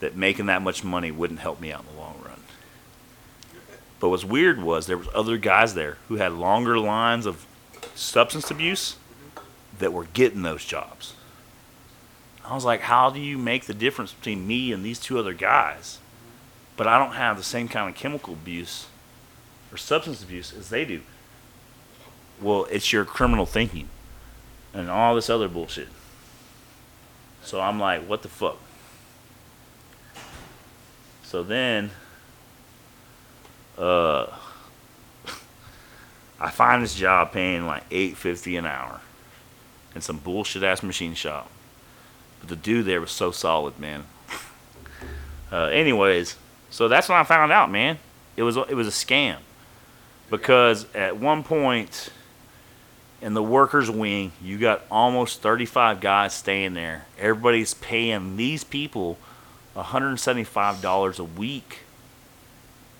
That 0.02 0.16
making 0.16 0.46
that 0.46 0.62
much 0.62 0.84
money 0.84 1.10
wouldn't 1.10 1.40
help 1.40 1.60
me 1.60 1.72
out 1.72 1.82
in 1.82 1.96
the 1.96 2.00
long 2.00 2.22
run. 2.24 2.42
But 4.00 4.10
what's 4.10 4.24
weird 4.24 4.62
was 4.62 4.86
there 4.86 5.00
was 5.00 5.08
other 5.16 5.38
guys 5.38 5.74
there 5.74 5.98
who 6.10 6.18
had 6.18 6.32
longer 6.32 6.78
lines 6.78 7.26
of 7.26 7.48
substance 7.96 8.52
abuse 8.52 8.98
that 9.80 9.94
were 9.94 10.06
getting 10.06 10.42
those 10.44 10.64
jobs. 10.66 11.14
I 12.46 12.54
was 12.56 12.66
like, 12.66 12.82
how 12.82 13.10
do 13.10 13.20
you 13.20 13.38
make 13.38 13.66
the 13.66 13.74
difference 13.74 14.12
between 14.14 14.46
me 14.46 14.72
and 14.74 14.84
these 14.84 15.00
two 15.00 15.18
other 15.18 15.34
guys? 15.34 16.00
But 16.76 16.88
I 16.88 17.00
don't 17.00 17.14
have 17.14 17.38
the 17.38 17.44
same 17.44 17.68
kind 17.68 17.90
of 17.90 17.96
chemical 17.96 18.34
abuse 18.34 18.88
or 19.72 19.78
substance 19.78 20.24
abuse 20.24 20.54
as 20.54 20.70
they 20.70 20.86
do. 20.86 21.02
Well, 22.42 22.66
it's 22.70 22.92
your 22.92 23.06
criminal 23.06 23.46
thinking. 23.46 23.90
and 24.74 24.90
all 24.90 25.14
this 25.16 25.30
other 25.30 25.48
bullshit. 25.48 25.88
So 27.44 27.62
I'm 27.62 27.80
like, 27.80 28.02
what 28.08 28.24
the 28.24 28.28
fuck? 28.28 28.58
So 31.24 31.44
then, 31.44 31.92
uh, 33.78 34.28
I 36.40 36.50
find 36.52 36.84
this 36.84 36.96
job 36.96 37.32
paying 37.32 37.66
like 37.66 37.84
eight 37.92 38.18
fifty 38.18 38.56
an 38.56 38.66
hour, 38.66 39.02
in 39.96 40.02
some 40.02 40.18
bullshit 40.18 40.64
ass 40.64 40.84
machine 40.84 41.14
shop. 41.14 41.50
But 42.40 42.50
the 42.50 42.56
dude 42.56 42.86
there 42.86 43.02
was 43.02 43.12
so 43.12 43.32
solid, 43.32 43.80
man. 43.80 44.06
Uh, 45.52 45.66
anyways, 45.66 46.36
so 46.70 46.88
that's 46.88 47.08
when 47.08 47.18
I 47.18 47.24
found 47.24 47.52
out, 47.52 47.70
man. 47.70 48.00
It 48.36 48.44
was 48.44 48.58
it 48.58 48.74
was 48.74 48.88
a 48.88 48.92
scam, 48.92 49.38
because 50.32 50.88
at 50.96 51.18
one 51.18 51.44
point 51.44 52.10
in 53.22 53.34
the 53.34 53.44
workers' 53.44 53.90
wing, 53.90 54.32
you 54.44 54.58
got 54.58 54.82
almost 54.92 55.42
35 55.42 56.02
guys 56.02 56.34
staying 56.34 56.74
there. 56.74 57.06
Everybody's 57.18 57.74
paying 57.74 58.36
these 58.36 58.64
people 58.64 59.18
$175 59.76 61.20
a 61.20 61.24
week 61.24 61.80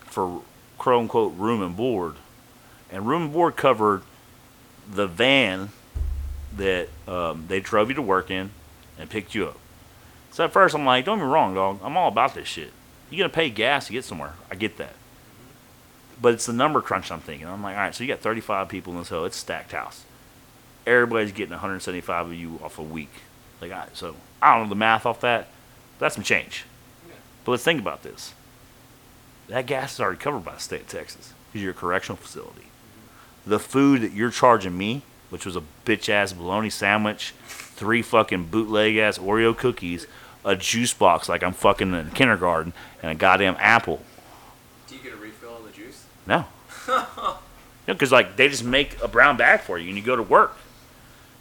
for 0.06 0.42
quote 0.78 1.02
unquote 1.02 1.36
room 1.38 1.62
and 1.62 1.76
board. 1.76 2.16
And 2.90 3.08
room 3.08 3.24
and 3.24 3.34
board 3.34 3.56
covered 3.58 4.04
the 4.90 5.08
van 5.08 5.70
that 6.58 6.90
um, 7.08 7.46
they 7.48 7.60
drove 7.60 7.90
you 7.90 7.96
to 7.96 8.02
work 8.02 8.30
in 8.30 8.52
and 9.00 9.10
picked 9.10 9.36
you 9.36 9.48
up. 9.48 9.58
So 10.32 10.46
at 10.46 10.52
first 10.52 10.76
I'm 10.76 10.86
like, 10.86 11.06
don't 11.06 11.20
me 11.20 11.26
wrong, 11.26 11.54
dog. 11.54 11.80
I'm 11.84 11.98
all 11.98 12.08
about 12.08 12.34
this 12.34 12.48
shit. 12.48 12.72
You're 13.10 13.20
gonna 13.28 13.34
pay 13.34 13.50
gas 13.50 13.88
to 13.88 13.94
get 13.94 14.06
somewhere. 14.06 14.34
I 14.50 14.56
get 14.56 14.78
that. 14.78 14.96
But 16.22 16.34
it's 16.34 16.46
the 16.46 16.54
number 16.54 16.82
crunch 16.82 17.12
I'm 17.12 17.20
thinking. 17.20 17.48
I'm 17.48 17.62
like, 17.62 17.76
all 17.76 17.82
right, 17.82 17.96
so 17.96 18.04
you 18.04 18.08
got 18.08 18.20
35 18.20 18.70
people 18.70 18.94
in 18.94 19.00
this 19.00 19.10
house. 19.10 19.28
It's 19.28 19.38
stacked 19.38 19.72
house 19.74 20.06
everybody's 20.86 21.32
getting 21.32 21.52
175 21.52 22.28
of 22.28 22.34
you 22.34 22.60
off 22.64 22.80
a 22.80 22.84
week. 22.84 23.12
Like, 23.62 23.72
so 23.94 24.16
I 24.42 24.54
don't 24.54 24.64
know 24.64 24.70
the 24.70 24.76
math 24.76 25.06
off 25.06 25.22
that. 25.22 25.48
That's 26.00 26.16
some 26.16 26.24
change. 26.24 26.66
But 27.46 27.52
let's 27.52 27.64
think 27.64 27.80
about 27.80 28.04
this. 28.04 28.34
That 29.48 29.66
gas 29.66 29.94
is 29.94 30.00
already 30.00 30.20
covered 30.20 30.46
by 30.46 30.54
the 30.54 30.60
state 30.60 30.82
of 30.82 30.88
Texas 30.88 31.34
because 31.52 31.62
you're 31.62 31.72
a 31.72 31.76
correctional 31.76 32.18
facility. 32.18 32.68
The 33.46 33.60
food 33.60 34.02
that 34.02 34.14
you're 34.14 34.32
charging 34.32 34.78
me, 34.78 35.04
which 35.34 35.48
was 35.48 35.56
a 35.56 35.64
bitch 35.84 36.10
ass 36.10 36.32
bologna 36.32 36.70
sandwich, 36.70 37.34
three 37.48 38.04
fucking 38.04 38.46
bootleg 38.46 38.98
ass 38.98 39.18
Oreo 39.18 39.58
cookies, 39.58 40.06
a 40.46 40.56
juice 40.56 40.94
box 40.94 41.28
like 41.28 41.42
I'm 41.42 41.54
fucking 41.54 41.92
in 41.92 42.12
kindergarten, 42.12 42.72
and 43.02 43.12
a 43.12 43.16
goddamn 43.16 43.58
apple. 43.58 44.04
Do 44.86 44.94
you 44.94 45.02
get 45.02 45.12
a 45.12 45.16
refill 45.16 45.56
on 45.56 45.66
the 45.66 45.72
juice? 45.72 46.06
No. 46.28 46.46
no, 46.88 47.36
Because 47.88 48.12
like 48.12 48.36
they 48.36 48.48
just 48.48 48.64
make 48.64 49.02
a 49.02 49.08
brown 49.08 49.36
bag 49.36 49.62
for 49.62 49.80
you 49.80 49.88
and 49.88 49.98
you 49.98 50.04
go 50.04 50.16
to 50.16 50.22
work. 50.22 50.56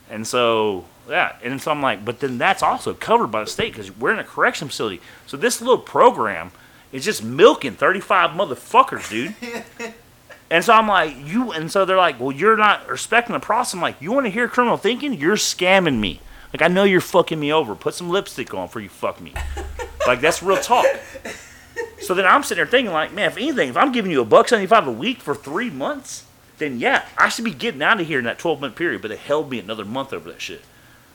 And 0.09 0.27
so 0.27 0.87
yeah, 1.07 1.37
and 1.43 1.61
so 1.61 1.71
I'm 1.71 1.83
like, 1.83 2.03
but 2.03 2.21
then 2.21 2.39
that's 2.39 2.63
also 2.63 2.95
covered 2.95 3.27
by 3.27 3.45
the 3.45 3.51
state 3.51 3.75
because 3.75 3.95
we're 3.95 4.15
in 4.15 4.19
a 4.19 4.25
correction 4.25 4.69
facility. 4.69 5.03
So 5.27 5.37
this 5.37 5.61
little 5.61 5.77
program 5.77 6.53
is 6.93 7.05
just 7.05 7.23
milking 7.23 7.75
35 7.75 8.31
motherfuckers, 8.31 9.11
dude. 9.11 9.35
and 10.53 10.63
so 10.63 10.75
I'm 10.75 10.87
like, 10.87 11.17
you, 11.25 11.51
and 11.53 11.73
so 11.73 11.87
they're 11.87 11.97
like, 11.97 12.21
well, 12.21 12.31
you're 12.31 12.59
not 12.59 12.87
respecting 12.87 13.33
the 13.33 13.41
process. 13.41 13.73
I'm 13.73 13.81
like, 13.81 14.03
you 14.03 14.13
want 14.13 14.27
to 14.27 14.31
hear 14.31 14.49
criminal 14.49 14.77
thinking? 14.77 15.15
You're 15.15 15.37
scamming 15.37 15.99
me. 15.99 16.21
Like 16.53 16.61
I 16.61 16.69
know 16.69 16.85
you're 16.85 17.01
fucking 17.01 17.41
me 17.41 17.51
over. 17.51 17.75
Put 17.75 17.95
some 17.95 18.11
lipstick 18.11 18.53
on 18.53 18.67
before 18.67 18.83
you 18.83 18.91
fuck 18.91 19.19
me. 19.19 19.33
like 20.07 20.21
that's 20.21 20.43
real 20.43 20.59
talk. 20.59 20.85
So 22.03 22.13
then 22.13 22.27
I'm 22.27 22.43
sitting 22.43 22.63
there 22.63 22.71
thinking, 22.71 22.93
like, 22.93 23.15
man, 23.15 23.31
if 23.31 23.39
anything, 23.39 23.71
if 23.71 23.79
I'm 23.79 23.93
giving 23.93 24.11
you 24.11 24.21
a 24.21 24.27
buck 24.27 24.47
seventy 24.47 24.67
five 24.67 24.87
a 24.87 24.93
week 24.93 25.23
for 25.23 25.35
three 25.35 25.71
months, 25.71 26.27
then 26.59 26.79
yeah, 26.79 27.07
I 27.17 27.31
should 27.31 27.47
be 27.47 27.55
getting 27.55 27.83
out 27.83 27.99
of 27.99 28.07
here 28.07 28.19
in 28.19 28.27
that 28.27 28.39
twelve 28.39 28.61
month 28.61 28.77
period. 28.77 29.01
But 29.01 29.09
they 29.09 29.17
held 29.17 29.51
me 29.51 29.59
another 29.59 29.87
month 29.87 30.13
over 30.13 30.31
that 30.33 30.43
shit. 30.43 30.61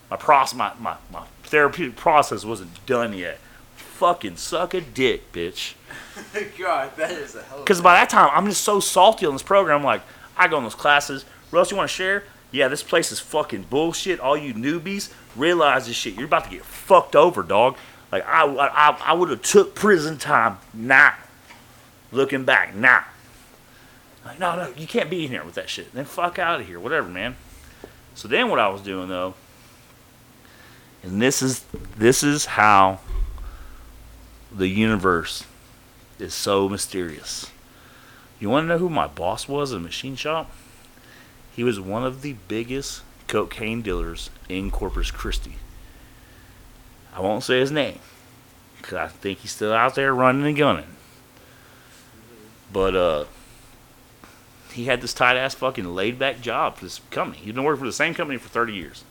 My 0.09 0.17
process, 0.17 0.57
my, 0.57 0.71
my, 0.79 0.95
my 1.13 1.25
therapeutic 1.43 1.95
process 1.95 2.43
wasn't 2.43 2.83
done 2.87 3.13
yet. 3.13 3.37
Fucking 3.97 4.37
suck 4.37 4.75
a 4.75 4.81
dick, 4.81 5.31
bitch. 5.33 5.73
God, 6.59 6.95
that 6.97 7.11
is 7.13 7.33
a 7.33 7.41
hell. 7.41 7.57
of 7.57 7.65
Because 7.65 7.81
by 7.81 7.95
that 7.95 8.11
time, 8.11 8.29
I'm 8.31 8.45
just 8.45 8.61
so 8.61 8.79
salty 8.79 9.25
on 9.25 9.33
this 9.33 9.41
program. 9.41 9.79
I'm 9.79 9.83
like, 9.83 10.03
I 10.37 10.47
go 10.47 10.57
in 10.57 10.63
those 10.63 10.75
classes. 10.75 11.25
Russ, 11.49 11.71
you 11.71 11.77
want 11.77 11.89
to 11.89 11.95
share? 11.95 12.23
Yeah, 12.51 12.67
this 12.67 12.83
place 12.83 13.11
is 13.11 13.19
fucking 13.19 13.63
bullshit. 13.71 14.19
All 14.19 14.37
you 14.37 14.53
newbies 14.53 15.11
realize 15.35 15.87
this 15.87 15.95
shit. 15.95 16.13
You're 16.13 16.25
about 16.25 16.43
to 16.43 16.51
get 16.51 16.63
fucked 16.63 17.15
over, 17.15 17.41
dog. 17.41 17.75
Like 18.11 18.23
I, 18.27 18.45
I, 18.45 18.97
I 19.03 19.13
would 19.13 19.31
have 19.31 19.41
took 19.41 19.73
prison 19.73 20.19
time 20.19 20.59
now. 20.75 21.15
Looking 22.11 22.45
back 22.45 22.75
now. 22.75 23.03
Like, 24.23 24.39
no, 24.39 24.55
no, 24.55 24.73
you 24.77 24.85
can't 24.85 25.09
be 25.09 25.25
in 25.25 25.31
here 25.31 25.43
with 25.43 25.55
that 25.55 25.69
shit. 25.69 25.91
Then 25.91 26.05
fuck 26.05 26.37
out 26.37 26.61
of 26.61 26.67
here, 26.67 26.79
whatever, 26.79 27.09
man. 27.09 27.35
So 28.13 28.27
then, 28.27 28.49
what 28.49 28.59
I 28.59 28.67
was 28.67 28.81
doing 28.81 29.09
though, 29.09 29.33
and 31.01 31.19
this 31.19 31.41
is 31.41 31.65
this 31.97 32.21
is 32.21 32.45
how 32.45 32.99
the 34.51 34.67
universe 34.67 35.43
is 36.19 36.33
so 36.33 36.69
mysterious. 36.69 37.51
You 38.39 38.49
want 38.49 38.65
to 38.65 38.67
know 38.67 38.77
who 38.77 38.89
my 38.89 39.07
boss 39.07 39.47
was 39.47 39.71
in 39.71 39.83
machine 39.83 40.15
shop? 40.15 40.51
He 41.55 41.63
was 41.63 41.79
one 41.79 42.03
of 42.03 42.21
the 42.21 42.35
biggest 42.47 43.01
cocaine 43.27 43.81
dealers 43.81 44.29
in 44.47 44.71
Corpus 44.71 45.11
Christi. 45.11 45.55
I 47.15 47.21
won't 47.21 47.43
say 47.43 47.59
his 47.59 47.71
name 47.71 47.99
because 48.77 48.97
I 48.97 49.07
think 49.07 49.39
he's 49.39 49.51
still 49.51 49.73
out 49.73 49.95
there 49.95 50.13
running 50.13 50.45
and 50.45 50.55
gunning. 50.55 50.95
But 52.71 52.95
uh, 52.95 53.25
he 54.71 54.85
had 54.85 55.01
this 55.01 55.13
tight 55.13 55.35
ass 55.35 55.55
fucking 55.55 55.95
laid 55.95 56.19
back 56.19 56.41
job 56.41 56.75
for 56.75 56.85
this 56.85 57.01
company. 57.09 57.39
He'd 57.39 57.55
been 57.55 57.63
working 57.63 57.79
for 57.79 57.85
the 57.87 57.93
same 57.93 58.13
company 58.13 58.37
for 58.37 58.49
30 58.49 58.73
years. 58.73 59.03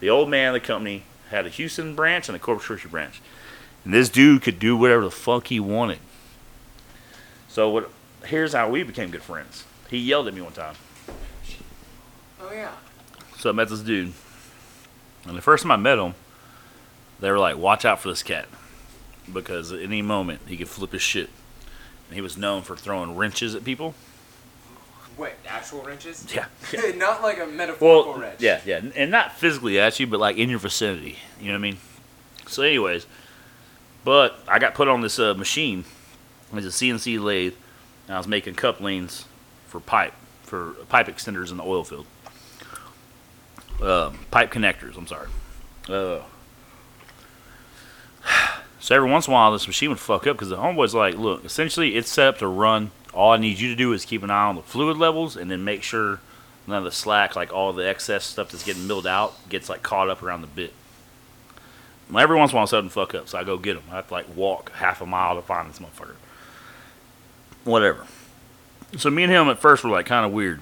The 0.00 0.08
old 0.08 0.30
man 0.30 0.48
of 0.48 0.54
the 0.54 0.66
company 0.66 1.04
had 1.28 1.46
a 1.46 1.50
Houston 1.50 1.94
branch 1.94 2.28
and 2.28 2.36
a 2.36 2.38
Corpus 2.38 2.66
Christi 2.66 2.88
branch. 2.88 3.20
And 3.84 3.94
this 3.94 4.08
dude 4.08 4.42
could 4.42 4.58
do 4.58 4.76
whatever 4.76 5.04
the 5.04 5.10
fuck 5.10 5.46
he 5.48 5.58
wanted. 5.60 5.98
So 7.48 7.68
what? 7.70 7.90
Here's 8.26 8.52
how 8.52 8.68
we 8.68 8.82
became 8.82 9.10
good 9.10 9.22
friends. 9.22 9.64
He 9.88 9.98
yelled 9.98 10.28
at 10.28 10.34
me 10.34 10.40
one 10.42 10.52
time. 10.52 10.74
Oh 12.40 12.52
yeah. 12.52 12.72
So 13.38 13.48
I 13.50 13.52
met 13.52 13.68
this 13.68 13.80
dude. 13.80 14.12
And 15.26 15.36
the 15.36 15.42
first 15.42 15.62
time 15.62 15.72
I 15.72 15.76
met 15.76 15.98
him, 15.98 16.14
they 17.20 17.30
were 17.30 17.38
like, 17.38 17.56
watch 17.56 17.84
out 17.84 18.00
for 18.00 18.08
this 18.08 18.22
cat. 18.22 18.46
Because 19.32 19.72
at 19.72 19.80
any 19.80 20.02
moment, 20.02 20.40
he 20.46 20.56
could 20.56 20.68
flip 20.68 20.92
his 20.92 21.02
shit. 21.02 21.28
And 22.08 22.14
he 22.14 22.20
was 22.20 22.36
known 22.36 22.62
for 22.62 22.76
throwing 22.76 23.16
wrenches 23.16 23.54
at 23.54 23.64
people. 23.64 23.94
Wait, 25.16 25.32
actual 25.46 25.82
wrenches? 25.82 26.26
Yeah. 26.34 26.46
Not 26.96 27.22
like 27.22 27.38
a 27.38 27.46
metaphorical 27.46 28.12
Well, 28.12 28.20
wrench. 28.22 28.40
yeah, 28.40 28.60
yeah. 28.64 28.80
And 28.96 29.10
not 29.10 29.32
physically 29.36 29.78
at 29.78 29.98
you, 30.00 30.06
but 30.06 30.20
like 30.20 30.36
in 30.36 30.48
your 30.50 30.58
vicinity. 30.58 31.18
You 31.40 31.48
know 31.48 31.52
what 31.52 31.58
I 31.58 31.62
mean? 31.62 31.76
So, 32.46 32.62
anyways, 32.62 33.06
but 34.04 34.38
I 34.48 34.58
got 34.58 34.74
put 34.74 34.88
on 34.88 35.00
this 35.00 35.18
uh, 35.18 35.34
machine. 35.34 35.84
It's 36.52 36.66
a 36.66 36.84
CNC 36.84 37.22
lathe. 37.22 37.54
And 38.06 38.16
I 38.16 38.18
was 38.18 38.26
making 38.26 38.54
couplings 38.54 39.24
for 39.68 39.80
pipe, 39.80 40.14
for 40.42 40.72
pipe 40.88 41.06
extenders 41.06 41.50
in 41.50 41.58
the 41.58 41.62
oil 41.62 41.84
field. 41.84 42.06
Uh, 43.80 44.10
pipe 44.30 44.52
connectors, 44.52 44.96
I'm 44.96 45.06
sorry. 45.06 45.28
Uh, 45.88 46.22
so 48.80 48.96
every 48.96 49.08
once 49.08 49.26
in 49.26 49.32
a 49.32 49.34
while, 49.34 49.52
this 49.52 49.66
machine 49.66 49.90
would 49.90 50.00
fuck 50.00 50.26
up 50.26 50.36
because 50.36 50.48
the 50.48 50.56
homeboy's 50.56 50.94
like, 50.94 51.16
look, 51.16 51.44
essentially 51.44 51.96
it's 51.96 52.10
set 52.10 52.26
up 52.26 52.38
to 52.38 52.48
run. 52.48 52.90
All 53.14 53.32
I 53.32 53.36
need 53.36 53.58
you 53.58 53.68
to 53.68 53.76
do 53.76 53.92
is 53.92 54.04
keep 54.04 54.22
an 54.22 54.30
eye 54.30 54.46
on 54.46 54.56
the 54.56 54.62
fluid 54.62 54.96
levels 54.96 55.36
and 55.36 55.50
then 55.50 55.64
make 55.64 55.82
sure 55.82 56.20
none 56.66 56.78
of 56.78 56.84
the 56.84 56.92
slack, 56.92 57.36
like 57.36 57.52
all 57.52 57.72
the 57.72 57.88
excess 57.88 58.24
stuff 58.24 58.50
that's 58.50 58.64
getting 58.64 58.86
milled 58.86 59.06
out, 59.06 59.48
gets 59.48 59.68
like 59.68 59.82
caught 59.82 60.08
up 60.08 60.22
around 60.22 60.40
the 60.40 60.46
bit. 60.46 60.72
Every 62.16 62.36
once 62.36 62.50
in 62.50 62.56
a 62.56 62.58
while, 62.58 62.66
something 62.66 62.90
fuck 62.90 63.14
up, 63.14 63.28
so 63.28 63.38
I 63.38 63.44
go 63.44 63.56
get 63.56 63.76
him. 63.76 63.84
I 63.90 63.96
have 63.96 64.08
to 64.08 64.14
like 64.14 64.36
walk 64.36 64.72
half 64.72 65.00
a 65.00 65.06
mile 65.06 65.36
to 65.36 65.42
find 65.42 65.70
this 65.70 65.78
motherfucker. 65.78 66.16
Whatever. 67.64 68.06
So 68.96 69.10
me 69.10 69.22
and 69.22 69.32
him 69.32 69.48
at 69.48 69.58
first 69.58 69.84
were 69.84 69.90
like 69.90 70.06
kind 70.06 70.26
of 70.26 70.32
weird, 70.32 70.60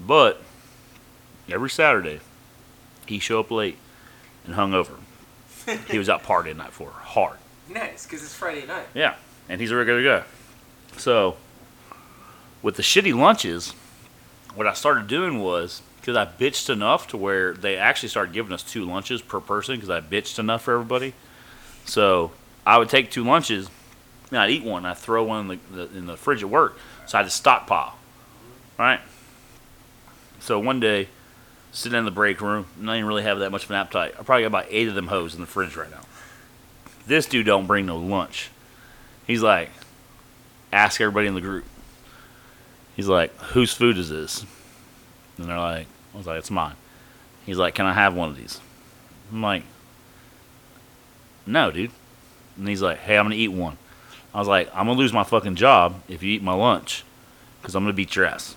but 0.00 0.40
every 1.50 1.68
Saturday 1.68 2.20
he 3.06 3.18
show 3.18 3.40
up 3.40 3.50
late 3.50 3.76
and 4.46 4.54
hung 4.54 4.72
over. 4.72 4.94
he 5.90 5.98
was 5.98 6.08
out 6.08 6.22
partying 6.22 6.56
night 6.56 6.72
for 6.72 6.90
hard. 6.90 7.38
Nice, 7.68 8.04
because 8.04 8.22
it's 8.22 8.34
Friday 8.34 8.66
night. 8.66 8.86
Yeah, 8.94 9.16
and 9.48 9.60
he's 9.60 9.70
a 9.70 9.76
regular 9.76 10.02
guy. 10.02 10.26
So, 10.98 11.36
with 12.62 12.76
the 12.76 12.82
shitty 12.82 13.14
lunches, 13.14 13.72
what 14.54 14.66
I 14.66 14.72
started 14.72 15.06
doing 15.06 15.40
was 15.40 15.82
because 16.04 16.18
I 16.18 16.26
bitched 16.26 16.68
enough 16.68 17.08
to 17.08 17.16
where 17.16 17.54
they 17.54 17.78
actually 17.78 18.10
started 18.10 18.34
giving 18.34 18.52
us 18.52 18.62
two 18.62 18.84
lunches 18.84 19.22
per 19.22 19.40
person 19.40 19.76
because 19.76 19.88
I 19.88 20.02
bitched 20.02 20.38
enough 20.38 20.60
for 20.60 20.74
everybody. 20.74 21.14
So 21.86 22.32
I 22.66 22.76
would 22.76 22.90
take 22.90 23.10
two 23.10 23.24
lunches, 23.24 23.70
and 24.28 24.38
I'd 24.38 24.50
eat 24.50 24.62
one. 24.62 24.84
I'd 24.84 24.98
throw 24.98 25.24
one 25.24 25.50
in 25.50 25.58
the, 25.72 25.86
the 25.86 25.98
in 25.98 26.04
the 26.04 26.18
fridge 26.18 26.42
at 26.42 26.50
work, 26.50 26.78
so 27.06 27.16
I 27.16 27.22
had 27.22 27.24
to 27.24 27.30
stockpile. 27.30 27.96
Right. 28.78 29.00
So 30.40 30.60
one 30.60 30.78
day, 30.78 31.08
sitting 31.72 31.98
in 31.98 32.04
the 32.04 32.10
break 32.10 32.42
room, 32.42 32.66
not 32.78 32.96
even 32.96 33.06
really 33.06 33.22
have 33.22 33.38
that 33.38 33.50
much 33.50 33.64
of 33.64 33.70
an 33.70 33.76
appetite. 33.76 34.12
I 34.18 34.24
probably 34.24 34.42
got 34.42 34.48
about 34.48 34.66
eight 34.68 34.88
of 34.88 34.94
them 34.94 35.06
hoes 35.06 35.34
in 35.34 35.40
the 35.40 35.46
fridge 35.46 35.74
right 35.74 35.90
now. 35.90 36.02
This 37.06 37.24
dude 37.24 37.46
don't 37.46 37.66
bring 37.66 37.86
no 37.86 37.96
lunch. 37.96 38.50
He's 39.26 39.42
like, 39.42 39.70
ask 40.70 41.00
everybody 41.00 41.28
in 41.28 41.34
the 41.34 41.40
group. 41.40 41.64
He's 42.94 43.08
like, 43.08 43.34
whose 43.38 43.72
food 43.72 43.96
is 43.96 44.10
this? 44.10 44.44
And 45.38 45.48
they're 45.48 45.58
like, 45.58 45.86
I 46.14 46.16
was 46.16 46.26
like, 46.26 46.38
it's 46.38 46.50
mine. 46.50 46.76
He's 47.44 47.58
like, 47.58 47.74
"Can 47.74 47.86
I 47.86 47.92
have 47.92 48.14
one 48.14 48.30
of 48.30 48.36
these?" 48.36 48.60
I'm 49.30 49.42
like, 49.42 49.64
"No, 51.44 51.70
dude." 51.70 51.90
And 52.56 52.68
he's 52.68 52.80
like, 52.80 52.98
"Hey, 53.00 53.18
I'm 53.18 53.26
gonna 53.26 53.34
eat 53.34 53.48
one." 53.48 53.76
I 54.32 54.38
was 54.38 54.48
like, 54.48 54.70
"I'm 54.74 54.86
gonna 54.86 54.98
lose 54.98 55.12
my 55.12 55.24
fucking 55.24 55.56
job 55.56 56.00
if 56.08 56.22
you 56.22 56.32
eat 56.32 56.42
my 56.42 56.54
lunch, 56.54 57.04
because 57.60 57.74
I'm 57.74 57.82
gonna 57.82 57.92
beat 57.92 58.16
your 58.16 58.24
ass." 58.24 58.54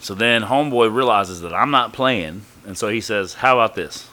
So 0.00 0.14
then 0.14 0.42
homeboy 0.42 0.94
realizes 0.94 1.40
that 1.40 1.54
I'm 1.54 1.70
not 1.70 1.92
playing, 1.92 2.42
and 2.66 2.76
so 2.76 2.88
he 2.88 3.00
says, 3.00 3.34
"How 3.34 3.58
about 3.58 3.74
this?" 3.74 4.08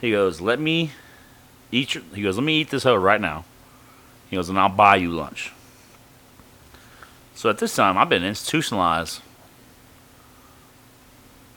He 0.00 0.10
goes, 0.12 0.40
"Let 0.40 0.60
me 0.60 0.92
eat 1.72 1.94
your." 1.94 2.04
He 2.14 2.22
goes, 2.22 2.36
"Let 2.36 2.44
me 2.44 2.60
eat 2.60 2.70
this 2.70 2.84
hoe 2.84 2.94
right 2.94 3.20
now." 3.20 3.44
He 4.28 4.36
goes, 4.36 4.48
"And 4.48 4.58
I'll 4.58 4.68
buy 4.68 4.96
you 4.96 5.10
lunch." 5.10 5.52
So 7.34 7.50
at 7.50 7.58
this 7.58 7.74
time, 7.74 7.98
I've 7.98 8.08
been 8.08 8.24
institutionalized. 8.24 9.20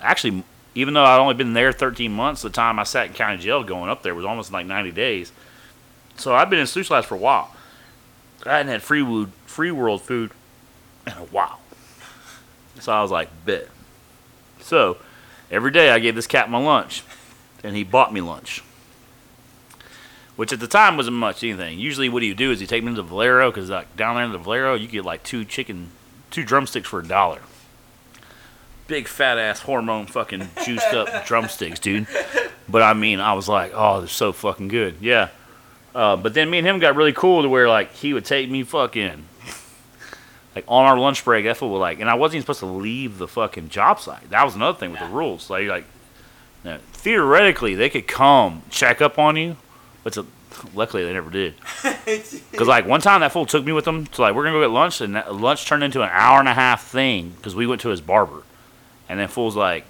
Actually, 0.03 0.43
even 0.75 0.93
though 0.93 1.03
I'd 1.03 1.19
only 1.19 1.33
been 1.33 1.53
there 1.53 1.71
13 1.71 2.11
months, 2.11 2.41
the 2.41 2.49
time 2.49 2.77
I 2.77 2.83
sat 2.83 3.07
in 3.07 3.13
county 3.13 3.41
jail 3.41 3.63
going 3.63 3.89
up 3.89 4.03
there 4.03 4.13
was 4.13 4.25
almost 4.25 4.51
like 4.51 4.65
90 4.65 4.91
days. 4.91 5.31
So 6.17 6.35
I've 6.35 6.49
been 6.49 6.59
in 6.59 6.63
institutionalized 6.63 7.07
for 7.07 7.15
a 7.15 7.19
while. 7.19 7.55
I 8.45 8.57
hadn't 8.57 8.71
had 8.71 8.83
free 8.83 9.01
wood, 9.01 9.31
free 9.45 9.71
world 9.71 10.01
food 10.01 10.31
in 11.07 11.13
a 11.13 11.25
while. 11.25 11.59
So 12.79 12.91
I 12.91 13.01
was 13.01 13.11
like, 13.11 13.29
bet. 13.45 13.69
So 14.59 14.97
every 15.49 15.71
day 15.71 15.89
I 15.89 15.99
gave 15.99 16.15
this 16.15 16.27
cat 16.27 16.49
my 16.49 16.57
lunch, 16.57 17.03
and 17.63 17.75
he 17.75 17.83
bought 17.83 18.13
me 18.13 18.21
lunch. 18.21 18.61
Which 20.35 20.51
at 20.51 20.59
the 20.59 20.67
time 20.67 20.97
wasn't 20.97 21.15
much 21.15 21.43
anything. 21.43 21.79
Usually, 21.79 22.09
what 22.09 22.21
do 22.21 22.25
you 22.25 22.33
do 22.33 22.51
is 22.51 22.59
you 22.59 22.67
take 22.67 22.83
me 22.83 22.89
to 22.89 22.95
the 22.95 23.03
Valero 23.03 23.51
because 23.51 23.69
like 23.69 23.95
down 23.95 24.15
there 24.15 24.25
in 24.25 24.31
the 24.31 24.39
Valero, 24.39 24.73
you 24.73 24.87
get 24.87 25.05
like 25.05 25.23
two 25.23 25.45
chicken, 25.45 25.91
two 26.31 26.43
drumsticks 26.43 26.89
for 26.89 26.99
a 26.99 27.07
dollar. 27.07 27.39
Big 28.87 29.07
fat 29.07 29.37
ass 29.37 29.61
hormone 29.61 30.07
fucking 30.07 30.49
juiced 30.65 30.93
up 30.93 31.25
drumsticks, 31.25 31.79
dude. 31.79 32.07
But 32.67 32.81
I 32.81 32.93
mean, 32.93 33.19
I 33.19 33.33
was 33.33 33.47
like, 33.47 33.71
oh, 33.73 33.99
they're 33.99 34.07
so 34.07 34.31
fucking 34.31 34.67
good. 34.67 34.95
Yeah. 34.99 35.29
Uh, 35.95 36.15
but 36.15 36.33
then 36.33 36.49
me 36.49 36.57
and 36.57 36.67
him 36.67 36.79
got 36.79 36.95
really 36.95 37.13
cool 37.13 37.43
to 37.43 37.49
where 37.49 37.69
like 37.69 37.93
he 37.93 38.13
would 38.13 38.25
take 38.25 38.49
me 38.49 38.63
fucking 38.63 39.25
like 40.55 40.65
on 40.67 40.85
our 40.85 40.97
lunch 40.97 41.23
break. 41.23 41.45
That's 41.45 41.61
what 41.61 41.69
we 41.69 41.77
like, 41.77 41.99
and 41.99 42.09
I 42.09 42.15
wasn't 42.15 42.35
even 42.35 42.43
supposed 42.43 42.59
to 42.61 42.65
leave 42.65 43.17
the 43.17 43.27
fucking 43.27 43.69
job 43.69 43.99
site. 43.99 44.29
That 44.29 44.43
was 44.43 44.55
another 44.55 44.77
thing 44.77 44.91
with 44.91 44.99
the 44.99 45.07
rules. 45.07 45.49
Like 45.49 45.67
like 45.67 45.85
know, 46.63 46.79
theoretically 46.93 47.75
they 47.75 47.89
could 47.89 48.07
come 48.07 48.63
check 48.69 49.01
up 49.01 49.19
on 49.19 49.35
you, 49.35 49.57
but 50.03 50.13
to, 50.13 50.25
luckily 50.73 51.03
they 51.03 51.13
never 51.13 51.29
did. 51.29 51.55
Because 52.51 52.67
like 52.67 52.85
one 52.85 53.01
time 53.01 53.21
that 53.21 53.31
fool 53.31 53.45
took 53.45 53.65
me 53.65 53.71
with 53.71 53.87
him 53.87 54.05
to 54.05 54.21
like 54.21 54.35
we're 54.35 54.43
gonna 54.43 54.57
go 54.57 54.61
get 54.61 54.71
lunch, 54.71 55.01
and 55.01 55.15
that 55.15 55.33
lunch 55.33 55.65
turned 55.65 55.83
into 55.83 56.01
an 56.01 56.09
hour 56.11 56.39
and 56.39 56.47
a 56.47 56.53
half 56.53 56.85
thing 56.85 57.31
because 57.31 57.55
we 57.55 57.65
went 57.65 57.81
to 57.81 57.89
his 57.89 58.01
barber, 58.01 58.43
and 59.09 59.19
then 59.19 59.27
fool's 59.27 59.55
like, 59.55 59.85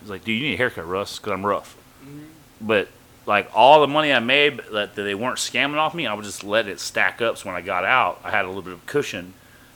he's 0.00 0.10
like, 0.10 0.24
dude, 0.24 0.40
you 0.40 0.48
need 0.48 0.54
a 0.54 0.56
haircut, 0.56 0.86
Russ, 0.86 1.18
because 1.18 1.32
I'm 1.32 1.44
rough. 1.44 1.76
Mm-hmm. 2.04 2.24
But 2.60 2.88
like 3.26 3.50
all 3.54 3.80
the 3.80 3.88
money 3.88 4.12
I 4.12 4.18
made 4.18 4.60
that, 4.72 4.94
that 4.94 5.02
they 5.02 5.14
weren't 5.14 5.38
scamming 5.38 5.76
off 5.76 5.94
me, 5.94 6.06
I 6.06 6.14
would 6.14 6.24
just 6.24 6.44
let 6.44 6.66
it 6.66 6.80
stack 6.80 7.20
up. 7.20 7.38
So 7.38 7.48
when 7.48 7.56
I 7.56 7.60
got 7.60 7.84
out, 7.84 8.20
I 8.24 8.30
had 8.30 8.44
a 8.44 8.48
little 8.48 8.62
bit 8.62 8.72
of 8.72 8.84
cushion 8.86 9.34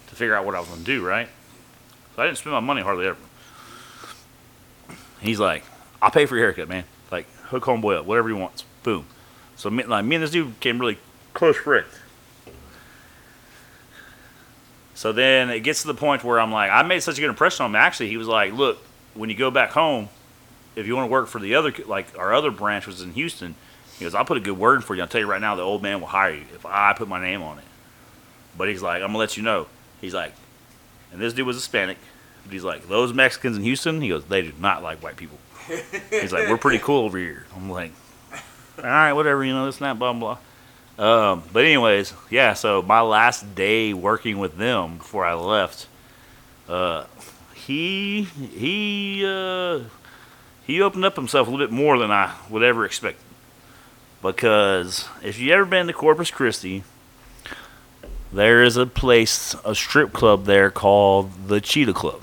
to 0.09 0.15
figure 0.15 0.35
out 0.35 0.45
what 0.45 0.55
I 0.55 0.61
was 0.61 0.69
gonna 0.69 0.83
do, 0.83 1.05
right? 1.05 1.29
So 2.15 2.23
I 2.23 2.27
didn't 2.27 2.39
spend 2.39 2.55
my 2.55 2.61
money 2.61 2.83
hardly 2.83 3.07
ever. 3.07 3.19
He's 5.21 5.41
like, 5.41 5.65
I'll 6.01 6.11
pay 6.11 6.27
for 6.27 6.37
your 6.37 6.47
haircut, 6.47 6.69
man. 6.69 6.85
Like 7.11 7.27
hook 7.45 7.65
homeboy 7.65 7.99
up, 7.99 8.07
whatever 8.07 8.29
he 8.29 8.35
wants. 8.35 8.65
Boom. 8.83 9.07
So 9.57 9.71
me, 9.71 9.85
like 9.85 10.05
me 10.05 10.17
and 10.17 10.25
this 10.25 10.31
dude 10.31 10.55
became 10.59 10.79
really 10.79 10.99
close 11.35 11.57
friends. 11.57 11.89
So 14.97 15.13
then 15.13 15.51
it 15.51 15.61
gets 15.61 15.83
to 15.83 15.89
the 15.89 15.95
point 15.95 16.25
where 16.25 16.41
I'm 16.41 16.51
like, 16.51 16.71
I 16.71 16.83
made 16.83 17.01
such 17.01 17.19
a 17.19 17.21
good 17.21 17.29
impression 17.29 17.65
on 17.65 17.71
him. 17.71 17.77
Actually, 17.77 18.09
he 18.09 18.17
was 18.17 18.27
like, 18.27 18.55
"Look, 18.55 18.79
when 19.15 19.29
you 19.29 19.37
go 19.37 19.51
back 19.51 19.71
home, 19.71 20.09
if 20.75 20.87
you 20.87 20.97
want 20.97 21.07
to 21.07 21.13
work 21.13 21.29
for 21.29 21.39
the 21.39 21.55
other, 21.55 21.73
like 21.87 22.19
our 22.19 22.33
other 22.35 22.51
branch 22.51 22.87
was 22.87 23.03
in 23.03 23.13
Houston, 23.13 23.55
he 23.99 24.05
goes, 24.05 24.15
I'll 24.15 24.25
put 24.25 24.37
a 24.39 24.41
good 24.41 24.59
word 24.59 24.85
for 24.85 24.95
you. 24.95 25.03
I'll 25.03 25.09
tell 25.09 25.21
you 25.21 25.27
right 25.27 25.41
now, 25.41 25.55
the 25.55 25.63
old 25.63 25.83
man 25.83 26.01
will 26.01 26.09
hire 26.09 26.35
you 26.35 26.45
if 26.55 26.65
I 26.67 26.95
put 26.95 27.09
my 27.09 27.21
name 27.21 27.43
on 27.43 27.59
it. 27.59 27.65
But 28.57 28.69
he's 28.69 28.83
like, 28.83 29.03
I'm 29.03 29.09
gonna 29.09 29.19
let 29.19 29.37
you 29.37 29.43
know. 29.43 29.67
He's 30.01 30.15
like, 30.15 30.35
and 31.13 31.21
this 31.21 31.33
dude 31.33 31.47
was 31.47 31.57
Hispanic. 31.57 31.99
But 32.45 32.53
he's 32.53 32.65
like, 32.65 32.89
those 32.89 33.13
Mexicans 33.13 33.57
in 33.57 33.65
Houston, 33.65 34.01
he 34.01 34.09
goes, 34.09 34.25
they 34.25 34.43
do 34.43 34.53
not 34.59 34.83
like 34.83 35.03
white 35.03 35.17
people. 35.17 35.39
He's 36.11 36.33
like, 36.33 36.49
we're 36.49 36.59
pretty 36.59 36.79
cool 36.79 37.05
over 37.05 37.19
here. 37.19 37.45
I'm 37.55 37.69
like, 37.69 37.93
all 38.79 38.85
right, 38.85 39.13
whatever, 39.13 39.45
you 39.45 39.53
know, 39.53 39.67
this 39.67 39.79
and 39.79 39.87
that, 39.87 39.99
blah, 39.99 40.13
blah. 40.13 40.39
Um, 40.99 41.43
but 41.53 41.65
anyways, 41.65 42.15
yeah, 42.31 42.55
so 42.55 42.81
my 42.81 43.03
last 43.03 43.55
day 43.55 43.93
working 43.93 44.39
with 44.39 44.57
them 44.57 44.99
before 44.99 45.27
I 45.27 45.35
left, 45.35 45.89
uh, 46.69 47.05
he, 47.55 48.23
he, 48.23 49.25
uh, 49.27 49.81
he 50.67 50.81
opened 50.81 51.05
up 51.05 51.17
himself 51.17 51.49
a 51.49 51.51
little 51.51 51.67
bit 51.67 51.73
more 51.73 51.99
than 51.99 52.11
I 52.11 52.35
would 52.49 52.63
ever 52.63 52.85
expect. 52.85 53.21
Because 54.23 55.07
if 55.23 55.39
you 55.39 55.53
ever 55.53 55.65
been 55.65 55.87
to 55.87 55.93
Corpus 55.93 56.31
Christi, 56.31 56.83
there 58.33 58.63
is 58.63 58.77
a 58.77 58.87
place, 58.87 59.55
a 59.65 59.75
strip 59.75 60.13
club 60.13 60.47
there 60.47 60.71
called 60.71 61.49
the 61.49 61.61
Cheetah 61.61 61.93
Club. 61.93 62.23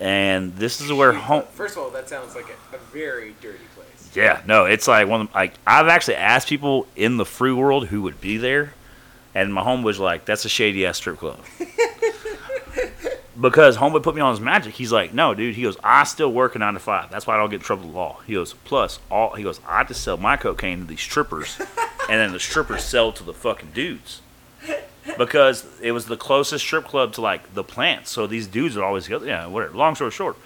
And 0.00 0.56
this 0.56 0.80
is 0.80 0.92
where 0.92 1.12
home. 1.12 1.44
First 1.52 1.76
of 1.76 1.82
all, 1.82 1.90
that 1.90 2.08
sounds 2.08 2.34
like 2.34 2.46
a, 2.48 2.76
a 2.76 2.78
very 2.92 3.34
dirty 3.40 3.64
place. 3.74 3.77
Yeah, 4.18 4.42
no, 4.46 4.64
it's 4.64 4.88
like 4.88 5.06
one. 5.06 5.22
Of, 5.22 5.34
like 5.34 5.54
I've 5.64 5.86
actually 5.86 6.16
asked 6.16 6.48
people 6.48 6.88
in 6.96 7.18
the 7.18 7.24
free 7.24 7.52
world 7.52 7.86
who 7.86 8.02
would 8.02 8.20
be 8.20 8.36
there, 8.36 8.74
and 9.32 9.54
my 9.54 9.62
home 9.62 9.84
was 9.84 10.00
like, 10.00 10.24
"That's 10.24 10.44
a 10.44 10.48
shady 10.48 10.84
ass 10.84 10.96
strip 10.96 11.18
club." 11.18 11.38
because 13.40 13.76
homeboy 13.76 14.02
put 14.02 14.16
me 14.16 14.20
on 14.20 14.32
his 14.32 14.40
magic. 14.40 14.74
He's 14.74 14.90
like, 14.90 15.14
"No, 15.14 15.34
dude." 15.34 15.54
He 15.54 15.62
goes, 15.62 15.76
"I 15.84 16.02
still 16.02 16.32
work 16.32 16.56
a 16.56 16.58
nine 16.58 16.74
to 16.74 16.80
five. 16.80 17.10
That's 17.10 17.28
why 17.28 17.34
I 17.34 17.38
don't 17.38 17.48
get 17.48 17.60
in 17.60 17.62
trouble 17.62 17.84
with 17.84 17.92
the 17.92 17.98
law." 17.98 18.20
He 18.26 18.34
goes, 18.34 18.54
"Plus, 18.64 18.98
all 19.08 19.34
he 19.34 19.44
goes, 19.44 19.60
I 19.66 19.84
just 19.84 20.02
sell 20.02 20.16
my 20.16 20.36
cocaine 20.36 20.80
to 20.80 20.84
these 20.84 21.00
strippers, 21.00 21.56
and 22.08 22.20
then 22.20 22.32
the 22.32 22.40
strippers 22.40 22.82
sell 22.82 23.12
to 23.12 23.22
the 23.22 23.34
fucking 23.34 23.70
dudes." 23.72 24.20
Because 25.16 25.64
it 25.80 25.92
was 25.92 26.06
the 26.06 26.16
closest 26.16 26.64
strip 26.64 26.84
club 26.84 27.12
to 27.14 27.20
like 27.20 27.54
the 27.54 27.64
plant, 27.64 28.08
so 28.08 28.26
these 28.26 28.46
dudes 28.48 28.74
would 28.74 28.84
always 28.84 29.08
go, 29.08 29.22
yeah, 29.22 29.46
whatever. 29.46 29.74
Long 29.74 29.94
story 29.94 30.10
short, 30.10 30.36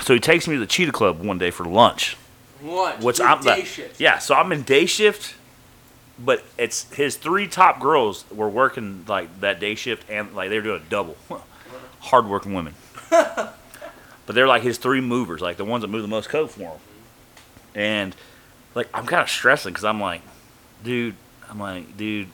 so 0.00 0.14
he 0.14 0.20
takes 0.20 0.48
me 0.48 0.54
to 0.54 0.60
the 0.60 0.66
Cheetah 0.66 0.92
Club 0.92 1.20
one 1.20 1.38
day 1.38 1.50
for 1.50 1.64
lunch. 1.64 2.16
Lunch. 2.62 3.02
What's 3.02 3.18
your 3.18 3.28
I'm 3.28 3.40
day 3.42 3.48
like, 3.48 3.66
shift. 3.66 4.00
yeah, 4.00 4.18
so 4.18 4.34
I'm 4.34 4.52
in 4.52 4.62
day 4.62 4.86
shift, 4.86 5.34
but 6.18 6.42
it's 6.58 6.92
his 6.94 7.16
three 7.16 7.46
top 7.46 7.80
girls 7.80 8.24
were 8.30 8.48
working 8.48 9.04
like 9.06 9.40
that 9.40 9.60
day 9.60 9.74
shift 9.74 10.08
and 10.10 10.34
like 10.34 10.50
they 10.50 10.56
were 10.56 10.62
doing 10.64 10.82
a 10.82 10.90
double, 10.90 11.16
hardworking 12.00 12.54
women. 12.54 12.74
but 13.10 13.54
they're 14.26 14.48
like 14.48 14.62
his 14.62 14.78
three 14.78 15.00
movers, 15.00 15.40
like 15.40 15.56
the 15.56 15.64
ones 15.64 15.82
that 15.82 15.88
move 15.88 16.02
the 16.02 16.08
most 16.08 16.28
coke 16.28 16.50
for 16.50 16.60
him. 16.62 16.80
And 17.74 18.16
like 18.74 18.88
I'm 18.94 19.06
kind 19.06 19.22
of 19.22 19.28
stressing 19.28 19.72
because 19.72 19.84
I'm 19.84 20.00
like, 20.00 20.22
dude, 20.82 21.14
I'm 21.48 21.58
like, 21.58 21.96
dude, 21.96 22.28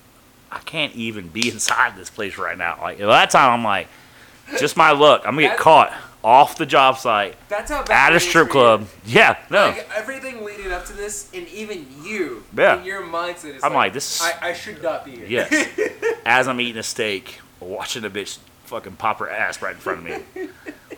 I 0.51 0.59
can't 0.59 0.95
even 0.95 1.29
be 1.29 1.49
inside 1.53 1.97
this 1.97 2.11
place 2.11 2.39
right 2.39 2.57
now. 2.57 2.79
Like 2.81 3.01
at 3.01 3.07
that 3.07 3.31
time, 3.31 3.51
I'm 3.53 3.65
like, 3.65 3.89
just 4.59 4.77
my 4.77 4.93
luck, 4.93 5.23
I'm 5.25 5.35
gonna 5.35 5.49
get 5.49 5.59
caught 5.59 5.93
off 6.25 6.57
the 6.57 6.67
job 6.67 6.99
site 6.99 7.37
That's 7.49 7.71
how 7.71 7.83
bad 7.85 8.13
at 8.13 8.17
a 8.17 8.21
strip 8.21 8.49
club. 8.49 8.87
Yeah, 9.05 9.37
no. 9.51 9.67
Like 9.69 9.89
everything 9.97 10.45
leading 10.45 10.71
up 10.73 10.85
to 10.87 10.93
this, 10.93 11.29
and 11.35 11.47
even 11.49 11.87
you, 12.03 12.45
Yeah. 12.57 12.79
in 12.79 12.85
your 12.85 13.03
mindset 13.03 13.57
is 13.57 13.65
I'm 13.65 13.75
like, 13.75 13.93
this 13.93 14.17
is- 14.17 14.23
I, 14.23 14.51
I 14.51 14.53
should 14.53 14.83
not 14.83 15.05
be 15.05 15.17
here. 15.17 15.27
Yes. 15.27 15.69
As 16.27 16.47
I'm 16.49 16.61
eating 16.61 16.79
a 16.79 16.83
steak, 16.85 17.41
watching 17.61 18.05
a 18.05 18.11
bitch 18.11 18.39
fucking 18.65 18.97
pop 18.97 19.19
her 19.19 19.29
ass 19.29 19.61
right 19.61 19.75
in 19.75 19.81
front 19.81 20.09
of 20.09 20.37
me. 20.37 20.49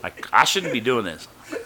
Like, 0.03 0.27
I 0.31 0.43
shouldn't 0.45 0.71
be 0.73 0.79
doing 0.81 1.05
this. 1.05 1.27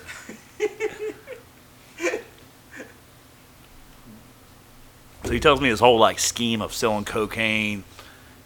So 5.26 5.32
he 5.32 5.40
tells 5.40 5.62
me 5.62 5.70
his 5.70 5.80
whole 5.80 6.00
like 6.00 6.20
scheme 6.20 6.62
of 6.62 6.74
selling 6.74 7.06
cocaine, 7.06 7.84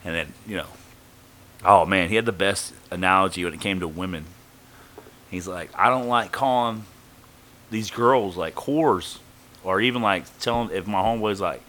and 0.03 0.15
then 0.15 0.33
you 0.47 0.57
know, 0.57 0.67
oh 1.63 1.85
man, 1.85 2.09
he 2.09 2.15
had 2.15 2.25
the 2.25 2.31
best 2.31 2.73
analogy 2.91 3.43
when 3.45 3.53
it 3.53 3.61
came 3.61 3.79
to 3.79 3.87
women. 3.87 4.25
He's 5.33 5.47
like, 5.47 5.71
I 5.73 5.89
don't 5.89 6.07
like 6.07 6.31
calling 6.31 6.85
these 7.71 7.89
girls 7.89 8.37
like 8.37 8.53
whores, 8.53 9.17
or 9.63 9.81
even 9.81 10.03
like 10.03 10.25
telling 10.37 10.69
if 10.69 10.85
my 10.85 11.01
homeboy's 11.01 11.41
like, 11.41 11.63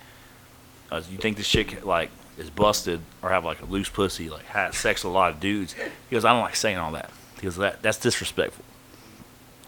uh, 0.93 1.01
you 1.11 1.17
think 1.17 1.39
this 1.39 1.49
chick 1.49 1.83
like 1.83 2.11
is 2.37 2.51
busted 2.51 3.01
or 3.23 3.31
have 3.31 3.47
like 3.47 3.63
a 3.63 3.65
loose 3.65 3.89
pussy, 3.89 4.29
like 4.29 4.45
had 4.45 4.75
sex 4.75 5.03
with 5.03 5.13
a 5.13 5.15
lot 5.15 5.33
of 5.33 5.41
dudes. 5.41 5.73
He 5.73 5.81
goes, 6.11 6.27
I 6.27 6.35
don't 6.35 6.43
like 6.43 6.57
saying 6.57 6.77
all 6.77 6.93
that. 6.93 7.11
He 7.37 7.45
goes, 7.45 7.57
that 7.57 7.81
that's 7.81 7.97
disrespectful. 7.97 8.67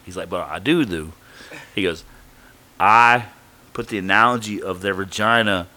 He's 0.04 0.18
like, 0.18 0.28
but 0.28 0.46
I 0.46 0.58
do 0.58 0.84
do. 0.84 1.14
He 1.74 1.82
goes, 1.82 2.04
I 2.78 3.28
put 3.72 3.88
the 3.88 3.96
analogy 3.96 4.62
of 4.62 4.82
their 4.82 4.92
vagina 4.92 5.68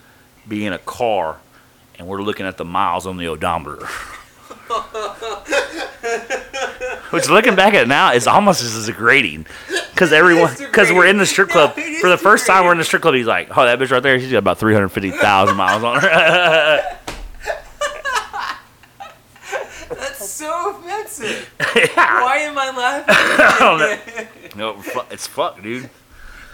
being 0.45 0.74
a 0.74 0.80
car, 0.80 1.38
and 1.97 2.05
we're 2.05 2.22
looking 2.22 2.45
at 2.45 2.57
the 2.57 2.65
miles 2.65 3.07
on 3.07 3.15
the 3.15 3.30
odometer. 3.30 3.88
Which, 7.12 7.30
looking 7.30 7.55
back 7.55 7.74
at 7.74 7.84
it 7.84 7.88
now, 7.88 8.12
is 8.14 8.28
almost 8.28 8.62
as 8.62 8.86
degrading. 8.86 9.47
Because 9.91 10.14
everyone, 10.14 10.53
because 10.57 10.91
we're 10.91 11.07
in 11.07 11.18
the 11.18 11.26
strip 11.26 11.49
club. 11.49 11.76
No, 11.76 11.84
For 11.99 12.07
the 12.07 12.14
is 12.16 12.22
first 12.22 12.45
time, 12.47 12.66
we're 12.66 12.72
in 12.72 12.78
the 12.78 12.84
strip 12.84 13.01
club. 13.01 13.16
He's 13.16 13.26
like, 13.26 13.49
"Oh, 13.57 13.66
that 13.66 13.80
bitch 13.80 13.91
right 13.91 14.01
there, 14.03 14.20
she's 14.20 14.32
got 14.32 14.38
about 14.39 14.57
three 14.60 14.74
hundred 14.74 14.89
fifty 14.89 15.12
thousand 15.12 15.57
miles 15.57 15.84
on 15.84 15.99
her." 16.01 16.07
That's 19.89 20.30
so 20.30 20.78
offensive. 20.78 21.51
yeah. 21.76 22.22
Why 22.22 22.38
am 22.39 22.57
I 22.57 23.03
I 23.07 23.55
don't 23.60 23.80
laughing? 23.80 24.28
No, 24.55 24.84
it's 25.10 25.26
fuck, 25.28 25.62
dude. 25.62 25.89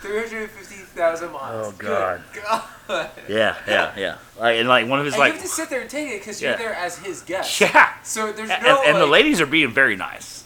Three 0.01 0.17
hundred 0.19 0.49
fifty 0.51 0.75
thousand 0.75 1.31
miles. 1.33 1.67
Oh, 1.67 1.75
God. 1.77 2.21
God. 2.33 3.09
Yeah, 3.27 3.55
yeah, 3.67 3.91
yeah. 3.97 4.17
Like 4.39 4.57
and 4.59 4.69
like 4.69 4.87
one 4.87 4.99
of 4.99 5.05
his 5.05 5.15
And 5.15 5.19
like 5.19 5.33
you 5.33 5.39
have 5.39 5.47
to 5.47 5.53
sit 5.53 5.69
there 5.69 5.81
and 5.81 5.89
take 5.89 6.09
it 6.11 6.19
because 6.19 6.41
Yeah. 6.41 6.49
you're 6.51 6.57
there 6.59 6.73
as 6.75 6.97
his 6.99 7.21
guest. 7.23 7.59
yeah. 7.59 7.93
So 8.03 8.31
there's 8.31 8.49
And, 8.49 8.63
no. 8.63 8.81
and 8.83 8.97
the 8.97 9.01
like- 9.05 9.11
ladies 9.23 9.41
are 9.41 9.45
being 9.47 9.71
very 9.71 9.95
nice 9.97 10.43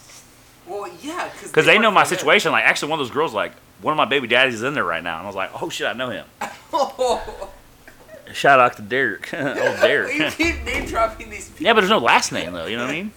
Well, 0.70 0.88
yeah, 1.02 1.30
because 1.42 1.66
they 1.66 1.76
work 1.76 1.82
know 1.82 1.92
my 1.92 2.04
situation. 2.04 2.52
Like 2.52 2.64
actually, 2.64 2.92
one 2.92 3.00
of 3.00 3.06
those 3.08 3.14
girls 3.14 3.34
like 3.34 3.54
one 3.82 3.92
of 3.92 3.98
my 3.98 4.06
baby 4.06 4.28
daddies 4.28 4.56
is 4.56 4.64
in 4.64 4.74
there 4.76 4.84
right 4.84 5.04
now, 5.04 5.18
and 5.18 5.24
I 5.24 5.28
was 5.28 5.36
like, 5.36 5.50
oh 5.62 5.70
shit, 5.70 5.88
I 5.88 5.94
know 5.94 6.10
him. 6.10 6.26
Shout 8.34 8.60
out 8.60 8.76
to 8.78 8.84
Derek, 8.84 9.34
old 9.34 9.46
Derek. 9.48 10.16
you 10.18 10.30
keep 10.30 10.64
name 10.64 10.86
dropping 10.86 11.32
these 11.32 11.50
people. 11.50 11.66
yeah, 11.66 11.74
but 11.74 11.82
there's 11.82 11.90
no 11.90 11.98
last 11.98 12.32
name 12.32 12.54
though. 12.54 12.68
You 12.68 12.78
know 12.78 12.86
what 12.86 12.92
I 12.92 13.02
mean? 13.02 13.12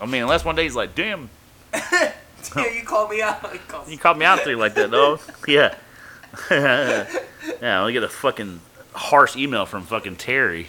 I 0.00 0.06
mean, 0.06 0.22
unless 0.22 0.44
one 0.44 0.56
day 0.56 0.62
he's 0.62 0.74
like, 0.74 0.94
damn, 0.94 1.28
Yeah, 1.74 2.72
you 2.72 2.82
called 2.84 3.10
me 3.10 3.20
out. 3.20 3.42
You 3.52 3.92
you 3.92 3.98
called 3.98 4.18
me 4.18 4.24
out 4.24 4.44
there 4.44 4.56
like 4.56 4.74
that, 4.74 4.90
though. 4.90 5.18
Yeah. 5.46 5.74
yeah, 6.50 7.80
I'll 7.80 7.90
get 7.90 8.02
a 8.02 8.08
fucking 8.08 8.60
harsh 8.94 9.36
email 9.36 9.66
from 9.66 9.84
fucking 9.84 10.16
Terry. 10.16 10.68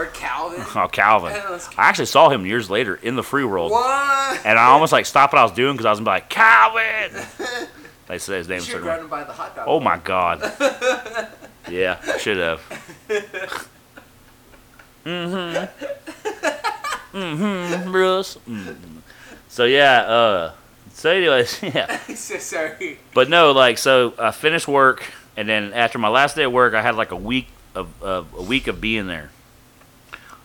Or 0.00 0.06
Calvin. 0.06 0.64
Oh, 0.74 0.88
Calvin. 0.88 1.32
I 1.76 1.88
actually 1.88 2.06
saw 2.06 2.30
him 2.30 2.46
years 2.46 2.70
later 2.70 2.94
in 2.94 3.16
the 3.16 3.22
free 3.22 3.44
world. 3.44 3.70
What? 3.72 4.46
And 4.46 4.58
I 4.58 4.66
almost 4.66 4.92
like 4.92 5.06
stopped 5.06 5.32
what 5.32 5.40
I 5.40 5.42
was 5.42 5.52
doing 5.52 5.74
because 5.74 5.86
I 5.86 5.90
was 5.90 6.00
like, 6.00 6.28
Calvin! 6.28 7.22
They 8.10 8.18
said 8.18 8.38
his 8.38 8.48
name. 8.48 8.60
Should 8.60 8.80
run 8.80 9.06
by 9.06 9.22
the 9.22 9.32
hot 9.32 9.54
dog. 9.54 9.66
Oh 9.68 9.78
my 9.78 9.96
god. 9.96 10.40
yeah, 11.70 12.00
should 12.18 12.38
have. 12.38 12.60
mm-hmm. 15.04 15.64
Mm-hmm, 17.16 17.92
Bruce. 17.92 18.36
Mm. 18.48 18.76
So 19.48 19.64
yeah, 19.64 20.00
uh 20.00 20.52
so 20.92 21.10
anyways, 21.12 21.62
yeah. 21.62 22.04
so 22.16 22.38
sorry. 22.38 22.98
But 23.14 23.28
no, 23.28 23.52
like 23.52 23.78
so 23.78 24.12
I 24.18 24.32
finished 24.32 24.66
work 24.66 25.04
and 25.36 25.48
then 25.48 25.72
after 25.72 25.98
my 26.00 26.08
last 26.08 26.34
day 26.34 26.42
of 26.42 26.52
work 26.52 26.74
I 26.74 26.82
had 26.82 26.96
like 26.96 27.12
a 27.12 27.16
week 27.16 27.46
of 27.76 27.90
uh, 28.02 28.24
a 28.36 28.42
week 28.42 28.66
of 28.66 28.80
being 28.80 29.06
there. 29.06 29.30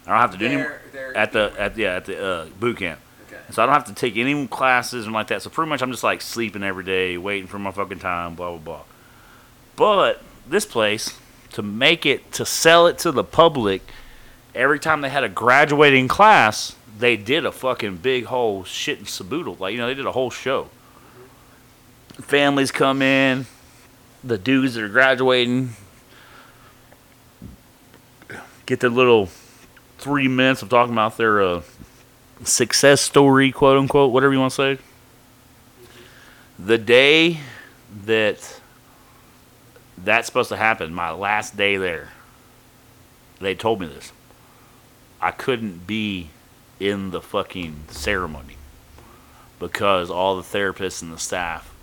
I 0.06 0.12
don't 0.12 0.20
have 0.20 0.32
to 0.32 0.38
do 0.38 0.46
any 0.46 0.56
They're, 0.58 0.82
they're 0.94 1.18
at 1.18 1.32
the 1.32 1.54
at 1.58 1.78
yeah, 1.78 1.96
at 1.96 2.06
the 2.06 2.24
uh, 2.24 2.46
boot 2.60 2.78
camp. 2.78 3.00
Okay. 3.28 3.42
So 3.52 3.64
I 3.64 3.66
don't 3.66 3.74
have 3.74 3.86
to 3.86 3.94
take 3.94 4.18
any 4.18 4.48
classes 4.48 5.06
and 5.06 5.14
like 5.14 5.28
that. 5.28 5.42
So 5.42 5.50
pretty 5.50 5.70
much 5.70 5.82
I'm 5.82 5.92
just 5.92 6.04
like 6.04 6.22
sleeping 6.22 6.64
every 6.64 6.84
day, 6.84 7.18
waiting 7.18 7.48
for 7.48 7.60
my 7.60 7.72
fucking 7.72 8.00
time, 8.00 8.36
blah 8.36 8.52
blah 8.52 8.60
blah. 8.60 8.82
But 9.76 10.22
this 10.48 10.66
place, 10.66 11.18
to 11.54 11.62
make 11.62 12.06
it 12.06 12.32
to 12.34 12.46
sell 12.46 12.88
it 12.88 12.98
to 13.00 13.12
the 13.12 13.24
public, 13.24 13.82
every 14.54 14.80
time 14.80 15.02
they 15.02 15.10
had 15.10 15.24
a 15.24 15.30
graduating 15.30 16.08
class, 16.08 16.76
they 16.98 17.18
did 17.18 17.46
a 17.46 17.52
fucking 17.52 17.98
big 17.98 18.26
whole 18.26 18.64
shit 18.64 19.00
and 19.00 19.08
saboodle. 19.08 19.60
Like 19.60 19.74
you 19.74 19.80
know, 19.80 19.88
they 19.88 19.96
did 19.96 20.06
a 20.06 20.12
whole 20.12 20.30
show. 20.30 20.70
Families 22.14 22.72
come 22.72 23.02
in, 23.02 23.46
the 24.24 24.38
dudes 24.38 24.76
that 24.76 24.84
are 24.84 24.90
graduating 24.90 25.72
get 28.66 28.80
the 28.80 28.90
little 28.90 29.30
three 30.06 30.28
minutes 30.28 30.62
of 30.62 30.70
talking 30.70 30.94
about 30.94 31.18
their 31.18 31.42
uh, 31.42 31.62
success 32.44 33.02
story, 33.02 33.52
quote 33.52 33.76
unquote, 33.76 34.14
whatever 34.14 34.32
you 34.32 34.40
want 34.40 34.54
to 34.54 34.78
say. 34.78 34.84
The 36.60 36.78
day 36.78 37.40
that 38.06 38.62
that's 39.98 40.28
supposed 40.28 40.50
to 40.50 40.58
happen, 40.58 40.94
my 40.94 41.10
last 41.10 41.58
day 41.58 41.78
there, 41.78 42.10
they 43.40 43.56
told 43.56 43.82
me 43.82 43.88
this. 43.88 44.12
I 45.20 45.32
couldn't 45.32 45.88
be 45.88 46.30
in 46.80 47.10
the 47.10 47.20
fucking 47.22 47.86
ceremony 47.90 48.58
because 49.58 50.12
all 50.12 50.36
the 50.36 50.44
therapists 50.44 51.02
and 51.02 51.12
the 51.12 51.18
staff 51.18 51.74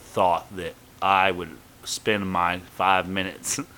thought 0.00 0.46
that 0.56 0.72
I 1.02 1.30
would 1.30 1.50
spend 1.84 2.26
my 2.32 2.60
five 2.60 3.06
minutes 3.06 3.60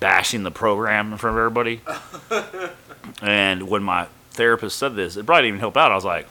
bashing 0.00 0.42
the 0.42 0.50
program 0.50 1.12
in 1.12 1.18
front 1.18 1.36
of 1.36 1.38
everybody. 1.38 1.80
and 3.22 3.68
when 3.68 3.82
my 3.82 4.06
therapist 4.30 4.76
said 4.78 4.96
this, 4.96 5.16
it 5.16 5.26
probably 5.26 5.42
didn't 5.42 5.48
even 5.48 5.60
help 5.60 5.76
out. 5.76 5.92
I 5.92 5.94
was 5.94 6.04
like, 6.04 6.26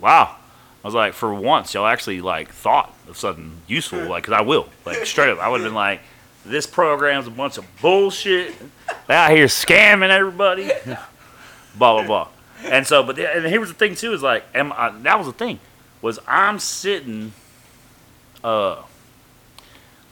wow. 0.00 0.36
I 0.82 0.86
was 0.86 0.94
like, 0.94 1.12
for 1.12 1.32
once, 1.34 1.74
y'all 1.74 1.86
actually 1.86 2.20
like 2.20 2.50
thought 2.50 2.94
of 3.08 3.16
something 3.18 3.52
useful, 3.66 4.00
like, 4.04 4.24
cause 4.24 4.32
I 4.32 4.40
will, 4.40 4.68
like, 4.86 5.04
straight 5.04 5.28
up. 5.30 5.38
I 5.38 5.48
would 5.48 5.60
have 5.60 5.66
been 5.66 5.74
like, 5.74 6.00
this 6.46 6.66
program's 6.66 7.26
a 7.26 7.30
bunch 7.30 7.58
of 7.58 7.66
bullshit. 7.82 8.54
They 9.06 9.14
out 9.14 9.30
here 9.30 9.46
scamming 9.46 10.08
everybody. 10.08 10.70
blah 11.76 12.02
blah 12.02 12.06
blah. 12.06 12.28
And 12.64 12.86
so, 12.86 13.02
but 13.02 13.16
the- 13.16 13.30
and 13.30 13.44
here 13.46 13.60
was 13.60 13.68
the 13.68 13.74
thing 13.74 13.94
too 13.94 14.12
is 14.14 14.22
like, 14.22 14.44
am 14.54 14.72
I, 14.72 14.90
that 15.02 15.18
was 15.18 15.26
the 15.26 15.32
thing 15.34 15.60
was 16.02 16.18
I'm 16.26 16.58
sitting, 16.58 17.32
uh, 18.42 18.82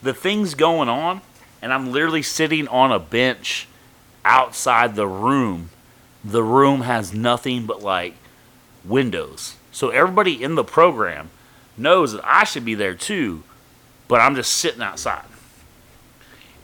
the 0.01 0.13
things 0.13 0.53
going 0.53 0.89
on, 0.89 1.21
and 1.61 1.73
I'm 1.73 1.91
literally 1.91 2.23
sitting 2.23 2.67
on 2.67 2.91
a 2.91 2.99
bench 2.99 3.67
outside 4.23 4.95
the 4.95 5.07
room. 5.07 5.69
The 6.23 6.43
room 6.43 6.81
has 6.81 7.13
nothing 7.13 7.65
but 7.65 7.81
like 7.81 8.15
windows. 8.83 9.55
So 9.71 9.89
everybody 9.89 10.41
in 10.43 10.55
the 10.55 10.63
program 10.63 11.29
knows 11.77 12.13
that 12.13 12.21
I 12.25 12.43
should 12.43 12.65
be 12.65 12.75
there 12.75 12.95
too, 12.95 13.43
but 14.07 14.19
I'm 14.19 14.35
just 14.35 14.53
sitting 14.53 14.81
outside. 14.81 15.25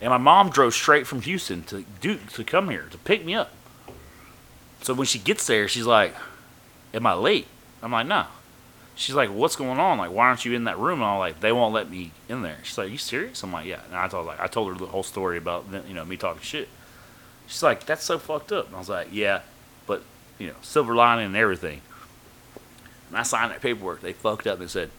And 0.02 0.10
my 0.10 0.18
mom 0.18 0.50
drove 0.50 0.74
straight 0.74 1.08
from 1.08 1.22
Houston 1.22 1.64
to 1.64 1.86
do 2.02 2.20
to 2.34 2.44
come 2.44 2.70
here 2.70 2.88
to 2.92 2.98
pick 2.98 3.26
me 3.26 3.34
up. 3.36 3.52
So 4.82 4.94
when 4.94 5.08
she 5.08 5.20
gets 5.20 5.48
there, 5.48 5.68
she's 5.68 5.86
like, 5.86 6.14
"Am 6.94 7.08
I 7.08 7.14
late?" 7.14 7.48
I'm 7.82 7.92
like, 7.92 8.06
"No." 8.06 8.26
She's 8.96 9.16
like, 9.16 9.30
"What's 9.30 9.58
going 9.58 9.78
on? 9.78 9.98
Like, 9.98 10.12
why 10.12 10.28
aren't 10.28 10.46
you 10.46 10.54
in 10.54 10.64
that 10.64 10.80
room?" 10.80 11.02
And 11.02 11.10
I'm 11.10 11.20
like, 11.20 11.42
"They 11.42 11.52
won't 11.52 11.74
let 11.74 11.90
me 11.90 12.12
in 12.30 12.42
there." 12.42 12.58
She's 12.64 12.78
like, 12.78 12.90
"You 12.90 12.98
serious?" 12.98 13.44
I'm 13.44 13.52
like, 13.52 13.66
"Yeah." 13.66 13.82
And 13.88 13.96
I 13.96 14.08
told 14.08 14.26
like 14.26 14.40
I 14.40 14.48
told 14.48 14.72
her 14.72 14.80
the 14.80 14.86
whole 14.86 15.04
story 15.04 15.38
about 15.38 15.66
you 15.88 15.94
know 15.94 16.06
me 16.06 16.16
talking 16.16 16.42
shit. 16.42 16.70
She's 17.46 17.62
like, 17.62 17.86
"That's 17.86 18.04
so 18.04 18.18
fucked 18.18 18.52
up." 18.52 18.68
And 18.68 18.76
I 18.76 18.80
was 18.80 18.90
like, 18.90 19.10
"Yeah, 19.12 19.42
but 19.86 20.04
you 20.40 20.48
know, 20.48 20.56
silver 20.62 20.96
lining 20.96 21.28
and 21.28 21.36
everything." 21.36 21.82
And 23.10 23.18
I 23.18 23.24
signed 23.24 23.52
that 23.52 23.62
paperwork. 23.62 24.02
They 24.02 24.14
fucked 24.14 24.48
up 24.48 24.60
and 24.62 24.70
said, 24.70 24.92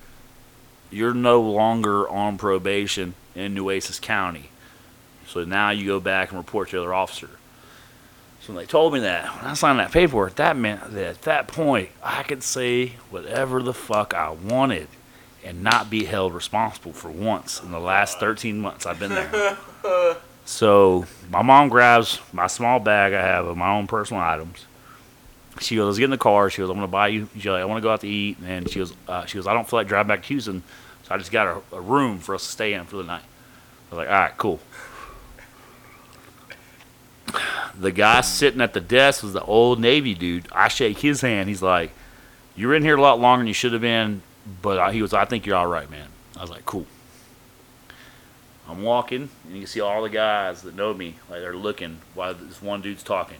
"You're 0.90 1.14
no 1.14 1.40
longer 1.40 2.08
on 2.08 2.36
probation 2.36 3.14
in 3.34 3.54
Nueces 3.54 3.98
County, 3.98 4.50
so 5.26 5.44
now 5.44 5.70
you 5.70 5.86
go 5.86 6.00
back 6.00 6.30
and 6.30 6.38
report 6.38 6.68
to 6.70 6.76
the 6.76 6.82
other 6.82 6.94
officer." 6.94 7.30
So 8.46 8.52
when 8.52 8.62
they 8.62 8.66
told 8.66 8.92
me 8.92 9.00
that, 9.00 9.24
when 9.34 9.50
I 9.50 9.54
signed 9.54 9.80
that 9.80 9.90
paperwork, 9.90 10.36
that 10.36 10.56
meant 10.56 10.92
that 10.92 11.04
at 11.04 11.22
that 11.22 11.48
point 11.48 11.88
I 12.00 12.22
could 12.22 12.44
say 12.44 12.92
whatever 13.10 13.60
the 13.60 13.74
fuck 13.74 14.14
I 14.14 14.30
wanted 14.30 14.86
and 15.44 15.64
not 15.64 15.90
be 15.90 16.04
held 16.04 16.32
responsible 16.32 16.92
for 16.92 17.10
once 17.10 17.60
in 17.60 17.72
the 17.72 17.80
last 17.80 18.20
13 18.20 18.60
months 18.60 18.86
I've 18.86 19.00
been 19.00 19.10
there. 19.10 19.58
so 20.44 21.06
my 21.28 21.42
mom 21.42 21.68
grabs 21.68 22.20
my 22.32 22.46
small 22.46 22.78
bag 22.78 23.14
I 23.14 23.20
have 23.20 23.46
of 23.46 23.56
my 23.56 23.72
own 23.72 23.88
personal 23.88 24.22
items. 24.22 24.64
She 25.58 25.74
goes, 25.74 25.86
"Let's 25.86 25.98
get 25.98 26.04
in 26.04 26.10
the 26.10 26.18
car." 26.18 26.48
She 26.48 26.58
goes, 26.58 26.70
"I'm 26.70 26.76
gonna 26.76 26.86
buy 26.86 27.08
you." 27.08 27.28
Like, 27.34 27.46
"I 27.46 27.64
want 27.64 27.78
to 27.78 27.82
go 27.82 27.90
out 27.90 28.02
to 28.02 28.08
eat," 28.08 28.36
and 28.46 28.70
she 28.70 28.78
goes, 28.78 28.92
uh, 29.08 29.24
"She 29.24 29.38
goes, 29.38 29.48
I 29.48 29.54
don't 29.54 29.68
feel 29.68 29.80
like 29.80 29.88
driving 29.88 30.08
back 30.08 30.22
to 30.22 30.28
Houston, 30.28 30.62
so 31.02 31.14
I 31.14 31.18
just 31.18 31.32
got 31.32 31.48
a, 31.48 31.76
a 31.76 31.80
room 31.80 32.20
for 32.20 32.36
us 32.36 32.44
to 32.44 32.52
stay 32.52 32.74
in 32.74 32.84
for 32.84 32.96
the 32.96 33.02
night." 33.02 33.24
I 33.90 33.94
was 33.94 33.98
like, 33.98 34.08
"All 34.08 34.20
right, 34.20 34.36
cool." 34.36 34.60
The 37.78 37.92
guy 37.92 38.20
sitting 38.20 38.60
at 38.60 38.72
the 38.74 38.80
desk 38.80 39.22
was 39.22 39.32
the 39.32 39.42
old 39.44 39.80
Navy 39.80 40.14
dude. 40.14 40.46
I 40.52 40.68
shake 40.68 40.98
his 40.98 41.20
hand. 41.20 41.48
He's 41.48 41.62
like, 41.62 41.92
"You're 42.54 42.74
in 42.74 42.82
here 42.82 42.96
a 42.96 43.00
lot 43.00 43.20
longer 43.20 43.40
than 43.40 43.48
you 43.48 43.54
should 43.54 43.72
have 43.72 43.82
been," 43.82 44.22
but 44.62 44.78
I, 44.78 44.92
he 44.92 45.02
was, 45.02 45.12
"I 45.12 45.24
think 45.24 45.46
you're 45.46 45.56
all 45.56 45.66
right, 45.66 45.90
man." 45.90 46.08
I 46.36 46.40
was 46.40 46.50
like, 46.50 46.64
"Cool." 46.64 46.86
I'm 48.68 48.82
walking, 48.82 49.28
and 49.44 49.54
you 49.54 49.60
can 49.60 49.66
see 49.68 49.80
all 49.80 50.02
the 50.02 50.08
guys 50.08 50.62
that 50.62 50.74
know 50.74 50.92
me, 50.92 51.16
like 51.30 51.40
they're 51.40 51.54
looking 51.54 51.98
while 52.14 52.34
this 52.34 52.60
one 52.60 52.82
dude's 52.82 53.04
talking, 53.04 53.38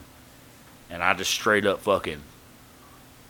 and 0.89 1.03
I 1.03 1.13
just 1.13 1.31
straight 1.31 1.65
up 1.65 1.81
fucking 1.81 2.21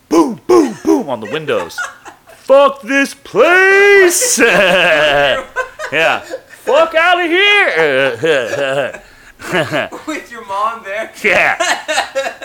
boom, 0.07 0.39
boom, 0.45 0.75
boom 0.83 1.09
on 1.09 1.19
the 1.19 1.31
windows. 1.31 1.77
Fuck 2.27 2.81
this 2.81 3.13
place! 3.13 4.39
yeah, 5.91 6.19
fuck 6.19 6.95
out 6.95 7.19
of 7.19 7.29
here! 7.29 9.01
With 10.07 10.31
your 10.31 10.45
mom 10.45 10.83
there. 10.83 11.11
Yeah. 11.23 11.55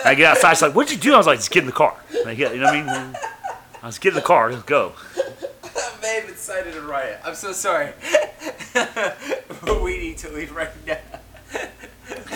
I 0.05 0.13
get 0.15 0.31
outside. 0.31 0.53
She's 0.53 0.61
like, 0.61 0.75
"What'd 0.75 0.91
you 0.91 0.97
do?" 0.97 1.13
I 1.13 1.17
was 1.17 1.27
like, 1.27 1.39
"Just 1.39 1.51
get 1.51 1.61
in 1.61 1.67
the 1.67 1.71
car." 1.71 1.97
Like, 2.23 2.37
yeah, 2.37 2.51
you 2.51 2.59
know 2.59 2.65
what 2.65 2.75
I 2.75 3.09
mean? 3.11 3.17
I 3.83 3.87
was 3.87 3.97
get 3.97 4.09
in 4.09 4.15
the 4.15 4.21
car. 4.21 4.51
Let's 4.51 4.63
go. 4.63 4.93
I 5.17 5.91
may 6.01 6.21
have 6.21 6.29
incited 6.29 6.75
a 6.77 6.81
riot. 6.81 7.19
I'm 7.25 7.35
so 7.35 7.51
sorry. 7.51 7.91
but 8.73 9.81
we 9.81 9.97
need 9.97 10.17
to 10.19 10.29
leave 10.29 10.55
right 10.55 10.69
now. 10.85 10.97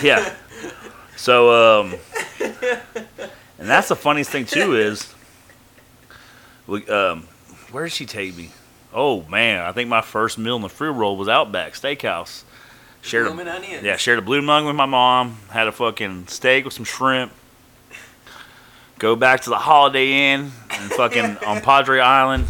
Yeah. 0.02 0.34
So, 1.16 1.80
um, 1.80 1.94
and 3.58 3.68
that's 3.68 3.88
the 3.88 3.96
funniest 3.96 4.30
thing 4.30 4.44
too 4.44 4.76
is, 4.76 5.14
we, 6.66 6.86
um, 6.88 7.28
where 7.70 7.84
did 7.84 7.92
she 7.92 8.06
take 8.06 8.36
me? 8.36 8.50
Oh 8.92 9.22
man, 9.24 9.64
I 9.64 9.72
think 9.72 9.88
my 9.88 10.00
first 10.00 10.38
meal 10.38 10.56
in 10.56 10.62
the 10.62 10.68
free 10.68 10.88
roll 10.88 11.16
was 11.16 11.28
Outback 11.28 11.72
Steakhouse. 11.72 12.44
Shared 13.02 13.26
a, 13.26 13.54
onions. 13.54 13.84
Yeah, 13.84 13.96
shared 13.96 14.18
a 14.18 14.22
blooming 14.22 14.66
with 14.66 14.76
my 14.76 14.86
mom. 14.86 15.38
Had 15.50 15.68
a 15.68 15.72
fucking 15.72 16.26
steak 16.26 16.64
with 16.64 16.74
some 16.74 16.84
shrimp. 16.84 17.32
Go 18.98 19.14
back 19.14 19.42
to 19.42 19.50
the 19.50 19.58
Holiday 19.58 20.32
Inn 20.32 20.50
and 20.70 20.92
fucking 20.92 21.38
on 21.38 21.60
Padre 21.60 22.00
Island. 22.00 22.46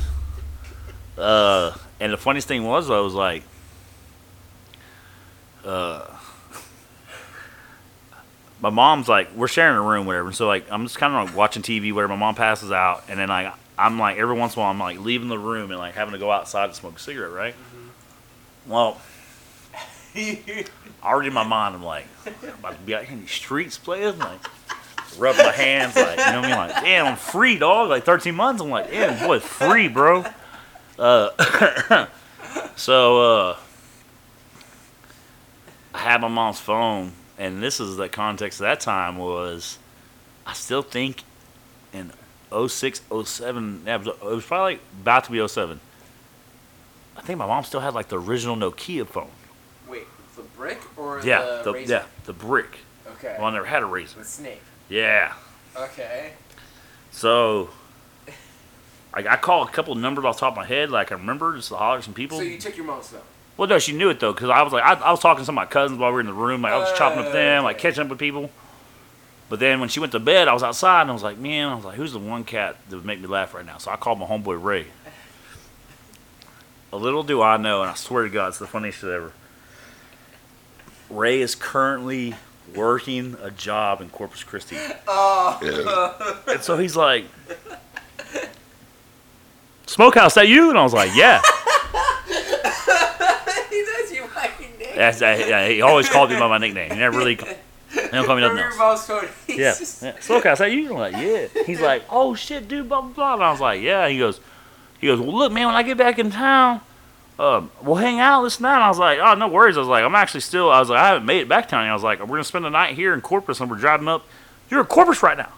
Uh, 1.17 1.77
and 2.01 2.13
the 2.13 2.17
funniest 2.17 2.49
thing 2.49 2.65
was, 2.65 2.91
I 2.91 3.01
was 3.01 3.15
like, 3.15 3.43
uh, 5.65 6.07
my 8.61 8.71
mom's 8.71 9.09
like, 9.09 9.33
we're 9.35 9.49
sharing 9.49 9.77
a 9.77 9.83
room, 9.83 10.07
whatever. 10.07 10.33
So 10.33 10.47
like, 10.47 10.71
I'm 10.71 10.85
just 10.85 10.99
kind 10.99 11.15
of 11.15 11.29
like 11.29 11.37
watching 11.37 11.63
TV, 11.63 11.93
whatever. 11.93 12.15
My 12.15 12.19
mom 12.19 12.35
passes 12.35 12.73
out, 12.73 13.05
and 13.09 13.19
then 13.19 13.29
like, 13.29 13.53
I'm 13.77 13.99
like, 13.99 14.17
every 14.17 14.37
once 14.37 14.55
in 14.55 14.61
a 14.61 14.63
while, 14.63 14.71
I'm 14.71 14.79
like 14.79 14.99
leaving 14.99 15.29
the 15.29 15.39
room 15.39 15.71
and 15.71 15.79
like 15.79 15.95
having 15.95 16.13
to 16.13 16.19
go 16.19 16.31
outside 16.31 16.69
to 16.69 16.75
smoke 16.75 16.97
a 16.97 17.01
cigarette, 17.01 17.33
right? 17.33 17.55
Well, 18.67 19.01
already 21.03 21.29
in 21.29 21.35
my 21.35 21.45
mind, 21.45 21.75
I'm 21.75 21.83
like, 21.83 22.07
I'm 22.27 22.49
about 22.59 22.73
to 22.75 22.79
be 22.85 22.95
out 22.95 23.05
here 23.05 23.17
in 23.17 23.23
the 23.23 23.29
streets 23.29 23.79
playing, 23.79 24.19
like, 24.19 24.41
rub 25.19 25.37
my 25.37 25.53
hands, 25.53 25.97
like, 25.97 26.19
you 26.19 26.33
know 26.33 26.41
what 26.41 26.45
I 26.45 26.49
mean? 26.49 26.51
Like, 26.51 26.83
damn, 26.83 27.07
I'm 27.07 27.17
free, 27.17 27.59
dog. 27.59 27.89
Like, 27.89 28.05
13 28.05 28.35
months, 28.35 28.63
I'm 28.63 28.71
like, 28.71 28.91
damn, 28.91 29.27
boy, 29.27 29.39
free, 29.41 29.89
bro. 29.89 30.25
Uh, 30.99 32.07
so, 32.77 33.23
uh, 33.51 33.57
I 35.95 35.99
had 35.99 36.21
my 36.21 36.29
mom's 36.29 36.61
phone, 36.61 37.13
and 37.39 37.63
this 37.63 37.81
is 37.81 37.97
the 37.97 38.09
context 38.09 38.61
of 38.61 38.65
that 38.65 38.81
time 38.81 39.19
was, 39.19 39.79
I 40.47 40.53
still 40.53 40.83
think 40.83 41.23
in 41.93 42.13
06, 42.51 43.01
07, 43.25 43.83
yeah, 43.87 43.95
it 43.95 43.99
was, 43.99 44.07
it 44.09 44.23
was 44.23 44.45
probably 44.45 44.75
like 44.75 44.81
about 45.03 45.25
to 45.25 45.33
be 45.33 45.47
07. 45.47 45.81
I 47.17 47.21
think 47.21 47.39
my 47.39 47.47
mom 47.47 47.65
still 47.65 47.81
had 47.81 47.95
like 47.95 48.09
the 48.09 48.19
original 48.19 48.57
Nokia 48.57 49.07
phone. 49.07 49.31
Brick 50.59 50.81
or 50.99 51.23
Yeah, 51.25 51.41
the, 51.41 51.63
the, 51.65 51.73
razor? 51.73 51.93
yeah, 51.93 52.05
the 52.27 52.33
brick. 52.35 52.79
Okay. 53.13 53.37
Well, 53.39 53.47
I 53.47 53.53
never 53.53 53.65
had 53.65 53.83
a 53.83 53.87
razor. 53.87 54.19
the 54.19 54.25
snake. 54.25 54.61
Yeah. 54.91 55.33
Okay. 55.77 56.33
So, 57.13 57.71
like, 59.15 59.27
I 59.27 59.37
called 59.37 59.69
a 59.69 59.73
couple 59.73 59.93
of 59.93 59.99
numbers 60.01 60.25
off 60.25 60.37
the 60.37 60.41
top 60.41 60.53
of 60.53 60.57
my 60.57 60.65
head, 60.67 60.91
like 60.91 61.13
I 61.13 61.15
remember, 61.15 61.57
just 61.57 61.69
to 61.69 61.77
holler 61.77 61.99
at 61.99 62.05
some 62.05 62.15
people. 62.15 62.39
So 62.39 62.45
you 62.45 62.59
took 62.59 62.77
your 62.77 62.87
mom's 62.87 63.09
phone. 63.09 63.21
well, 63.57 63.69
no, 63.69 63.79
she 63.79 63.93
knew 63.93 64.11
it 64.11 64.21
though, 64.21 64.33
because 64.33 64.51
I 64.51 64.63
was 64.63 64.73
like, 64.73 64.85
I, 64.85 64.95
I 64.95 65.11
was 65.11 65.21
talking 65.21 65.43
to 65.43 65.47
some 65.47 65.57
of 65.57 65.65
my 65.65 65.71
cousins 65.71 65.99
while 65.99 66.11
we 66.11 66.15
were 66.15 66.21
in 66.21 66.27
the 66.27 66.33
room, 66.33 66.63
like 66.63 66.73
I 66.73 66.79
was 66.79 66.93
chopping 66.99 67.25
up 67.25 67.33
them, 67.33 67.65
like 67.65 67.79
catching 67.79 68.03
up 68.03 68.09
with 68.11 68.19
people. 68.19 68.51
But 69.49 69.61
then 69.61 69.81
when 69.81 69.89
she 69.89 69.99
went 70.01 70.13
to 70.13 70.21
bed, 70.21 70.47
I 70.47 70.53
was 70.53 70.63
outside 70.63 71.03
and 71.03 71.11
I 71.11 71.15
was 71.15 71.23
like, 71.23 71.39
man, 71.39 71.69
I 71.69 71.75
was 71.75 71.85
like, 71.85 71.97
who's 71.97 72.13
the 72.13 72.19
one 72.19 72.45
cat 72.45 72.77
that 72.91 72.97
would 72.97 73.05
make 73.07 73.21
me 73.21 73.27
laugh 73.29 73.55
right 73.55 73.65
now? 73.65 73.79
So 73.79 73.91
I 73.91 73.97
called 73.97 74.19
my 74.19 74.27
homeboy 74.27 74.63
Ray. 74.63 74.87
A 76.93 76.97
little 76.97 77.23
do 77.23 77.43
I 77.43 77.59
know, 77.59 77.83
and 77.83 77.91
I 77.91 77.95
swear 77.95 78.25
to 78.25 78.31
God, 78.31 78.49
it's 78.49 78.59
the 78.59 78.67
funniest 78.67 79.01
shit 79.01 79.11
ever. 79.11 79.33
Ray 81.11 81.41
is 81.41 81.55
currently 81.55 82.35
working 82.75 83.37
a 83.43 83.51
job 83.51 84.01
in 84.01 84.09
Corpus 84.11 84.43
Christi. 84.45 84.77
Oh. 85.07 86.45
And 86.49 86.63
so 86.63 86.77
he's 86.79 86.97
like, 86.97 87.25
Smokehouse, 89.87 90.35
that 90.35 90.49
you? 90.49 90.69
And 90.71 90.79
I 90.79 90.83
was 90.83 90.93
like, 90.93 91.15
yeah. 91.15 91.41
That's 92.29 94.13
your 94.13 94.27
fucking 94.29 94.79
name. 94.79 94.89
That's, 94.97 95.23
uh, 95.23 95.45
yeah, 95.49 95.69
he 95.69 95.83
always 95.83 96.09
called 96.09 96.31
me 96.31 96.37
by 96.39 96.49
my 96.49 96.59
nickname. 96.59 96.91
He 96.91 96.99
never 96.99 97.17
really, 97.19 97.37
he 97.37 97.45
don't 98.11 98.27
call 98.27 98.37
me 98.37 98.43
nothing 98.43 98.59
else. 98.59 98.79
mom's 98.79 99.05
phone. 99.07 99.29
He's 99.47 99.57
Yeah, 99.59 99.75
just- 99.79 100.03
yeah. 100.03 100.19
Smokehouse, 100.21 100.59
that 100.59 100.73
you? 100.73 100.91
I'm 100.93 100.99
like, 100.99 101.15
yeah. 101.15 101.47
He's 101.65 101.81
like, 101.81 102.03
oh 102.11 102.35
shit, 102.35 102.69
dude, 102.69 102.89
blah 102.89 103.01
blah 103.01 103.13
blah. 103.13 103.35
And 103.35 103.43
I 103.45 103.51
was 103.51 103.61
like, 103.61 103.81
yeah. 103.81 104.09
He 104.09 104.19
goes, 104.19 104.41
he 105.01 105.07
goes, 105.07 105.21
well, 105.21 105.33
look, 105.37 105.53
man, 105.53 105.67
when 105.67 105.75
I 105.77 105.83
get 105.83 105.97
back 105.97 106.19
in 106.19 106.31
town, 106.31 106.81
um, 107.39 107.71
we'll 107.83 107.97
hang 107.97 108.19
out 108.19 108.43
this 108.43 108.61
night. 108.61 108.75
And 108.75 108.85
I 108.85 108.89
was 108.89 108.99
like, 108.99 109.19
oh, 109.21 109.35
no 109.35 109.49
worries. 109.49 109.77
I 109.77 109.81
was 109.81 109.89
like, 109.89 110.05
I'm 110.05 110.15
actually 110.15 110.41
still. 110.41 110.71
I 110.71 110.81
was 110.81 110.91
like, 110.91 110.99
I 110.99 111.09
haven't 111.09 111.27
made 111.27 111.41
it 111.41 111.49
back 111.49 111.65
to 111.67 111.71
town. 111.71 111.85
yet. 111.85 111.91
I 111.91 111.95
was 111.95 112.03
like, 112.03 112.21
we're 112.21 112.27
gonna 112.27 112.45
spend 112.45 112.65
the 112.65 112.71
night 112.71 112.95
here 112.95 113.15
in 113.15 113.21
Corpus, 113.21 113.61
and 113.61 113.71
we're 113.71 113.77
driving 113.77 114.09
up. 114.09 114.27
You're 114.71 114.81
in 114.81 114.87
Corpus 114.87 115.23
right 115.23 115.37
now. 115.39 115.53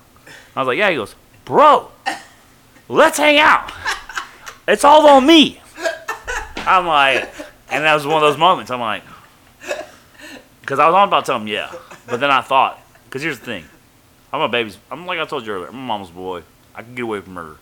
I 0.54 0.60
was 0.60 0.66
like, 0.66 0.78
yeah. 0.78 0.90
He 0.90 0.96
goes, 0.96 1.14
bro, 1.44 1.90
let's 2.88 3.18
hang 3.18 3.38
out. 3.38 3.72
It's 4.68 4.84
all 4.84 5.06
on 5.08 5.26
me. 5.26 5.60
I'm 6.58 6.86
like, 6.86 7.28
and 7.70 7.84
that 7.84 7.94
was 7.94 8.06
one 8.06 8.16
of 8.16 8.22
those 8.22 8.38
moments. 8.38 8.70
I'm 8.70 8.80
like, 8.80 9.02
because 10.60 10.78
I 10.78 10.86
was 10.86 10.94
on 10.94 11.08
about 11.08 11.24
telling 11.24 11.42
him 11.42 11.48
yeah, 11.48 11.72
but 12.06 12.20
then 12.20 12.30
I 12.30 12.42
thought, 12.42 12.80
because 13.04 13.22
here's 13.22 13.38
the 13.40 13.46
thing, 13.46 13.64
I'm 14.32 14.40
a 14.40 14.48
baby's. 14.48 14.78
I'm 14.90 15.06
like 15.06 15.18
I 15.18 15.24
told 15.24 15.46
you 15.46 15.52
earlier. 15.52 15.68
I'm 15.68 15.74
a 15.74 15.78
mama's 15.78 16.10
boy. 16.10 16.42
I 16.74 16.82
can 16.82 16.94
get 16.94 17.02
away 17.02 17.20
from 17.20 17.32
murder, 17.32 17.56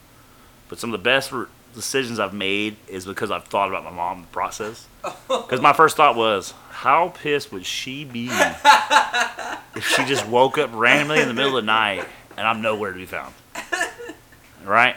but 0.68 0.78
some 0.78 0.92
of 0.92 1.00
the 1.00 1.04
best 1.04 1.32
decisions 1.78 2.18
I've 2.18 2.34
made 2.34 2.76
is 2.88 3.04
because 3.06 3.30
I've 3.30 3.44
thought 3.44 3.68
about 3.68 3.84
my 3.84 3.90
mom 3.90 4.18
in 4.18 4.22
the 4.22 4.28
process. 4.28 4.86
Oh. 5.30 5.42
Because 5.42 5.60
my 5.60 5.72
first 5.72 5.96
thought 5.96 6.16
was, 6.16 6.52
how 6.70 7.08
pissed 7.10 7.52
would 7.52 7.64
she 7.64 8.04
be 8.04 8.28
if 9.76 9.86
she 9.86 10.04
just 10.04 10.26
woke 10.26 10.58
up 10.58 10.70
randomly 10.72 11.20
in 11.20 11.28
the 11.28 11.34
middle 11.34 11.56
of 11.56 11.62
the 11.64 11.66
night 11.66 12.04
and 12.36 12.46
I'm 12.46 12.60
nowhere 12.60 12.92
to 12.92 12.98
be 12.98 13.06
found? 13.06 13.32
Right? 14.64 14.96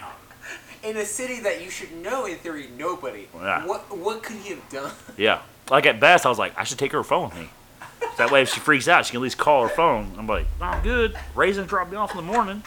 In 0.84 0.98
a 0.98 1.06
city 1.06 1.40
that 1.42 1.64
you 1.64 1.70
should 1.70 1.96
know, 2.02 2.26
in 2.26 2.38
theory, 2.38 2.68
nobody. 2.78 3.28
Yeah. 3.36 3.66
What 3.66 3.96
What 3.98 4.24
could 4.24 4.38
he 4.38 4.50
have 4.50 4.70
done? 4.70 4.92
Yeah. 5.18 5.42
Like 5.70 5.86
at 5.86 6.00
best, 6.02 6.26
I 6.26 6.30
was 6.30 6.40
like, 6.40 6.58
I 6.58 6.64
should 6.66 6.80
take 6.80 6.92
her 6.92 7.04
phone 7.04 7.30
with 7.30 7.38
me. 7.38 7.50
That 8.18 8.32
way, 8.32 8.42
if 8.42 8.50
she 8.50 8.60
freaks 8.60 8.88
out, 8.90 9.06
she 9.06 9.12
can 9.12 9.20
at 9.20 9.24
least 9.24 9.38
call 9.38 9.64
her 9.64 9.70
phone. 9.70 10.14
I'm 10.18 10.28
like, 10.28 10.48
I'm 10.60 10.84
good. 10.84 11.16
Raisin 11.36 11.68
dropped 11.68 11.92
me 11.92 11.98
off 11.98 12.12
in 12.12 12.18
the 12.18 12.24
morning. 12.24 12.64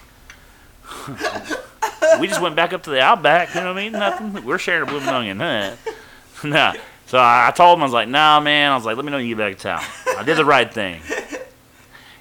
we 2.20 2.26
just 2.26 2.40
went 2.40 2.56
back 2.56 2.72
up 2.72 2.82
to 2.84 2.90
the 2.90 3.00
Outback. 3.00 3.54
You 3.54 3.60
know 3.60 3.72
what 3.72 3.78
I 3.78 3.82
mean? 3.82 3.92
Nothing. 3.92 4.44
We're 4.44 4.58
sharing 4.58 4.82
a 4.82 4.86
blooming 4.86 5.08
onion. 5.08 5.40
Huh? 5.40 5.74
nah. 6.44 6.74
So 7.06 7.18
I, 7.18 7.48
I 7.48 7.50
told 7.50 7.78
him, 7.78 7.82
I 7.82 7.86
was 7.86 7.92
like, 7.92 8.08
nah, 8.08 8.40
man. 8.40 8.72
I 8.72 8.76
was 8.76 8.84
like, 8.84 8.96
let 8.96 9.04
me 9.04 9.10
know 9.10 9.18
when 9.18 9.26
you 9.26 9.36
get 9.36 9.42
back 9.42 9.56
to 9.56 9.62
town. 9.62 9.84
I 10.18 10.22
did 10.24 10.36
the 10.36 10.44
right 10.44 10.72
thing. 10.72 11.00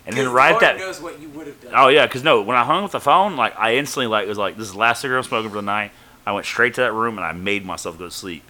And 0.05 0.17
then 0.17 0.29
right 0.29 0.51
Lord 0.51 0.63
that. 0.63 0.77
knows 0.77 1.01
what 1.01 1.19
you 1.21 1.29
would 1.29 1.47
have 1.47 1.61
done. 1.61 1.71
Oh 1.75 1.87
yeah, 1.87 2.05
cause 2.07 2.23
no, 2.23 2.41
when 2.41 2.57
I 2.57 2.63
hung 2.63 2.83
up 2.83 2.91
the 2.91 2.99
phone, 2.99 3.37
like 3.37 3.57
I 3.57 3.75
instantly 3.75 4.07
like 4.07 4.25
it 4.25 4.29
was 4.29 4.37
like 4.37 4.57
this 4.57 4.67
is 4.67 4.73
the 4.73 4.79
last 4.79 5.01
cigarette 5.01 5.23
I'm 5.23 5.27
smoking 5.27 5.49
for 5.49 5.55
the 5.55 5.61
night. 5.61 5.91
I 6.25 6.33
went 6.33 6.45
straight 6.45 6.73
to 6.75 6.81
that 6.81 6.93
room 6.93 7.17
and 7.17 7.25
I 7.25 7.31
made 7.31 7.65
myself 7.65 7.97
go 7.97 8.05
to 8.05 8.11
sleep. 8.11 8.43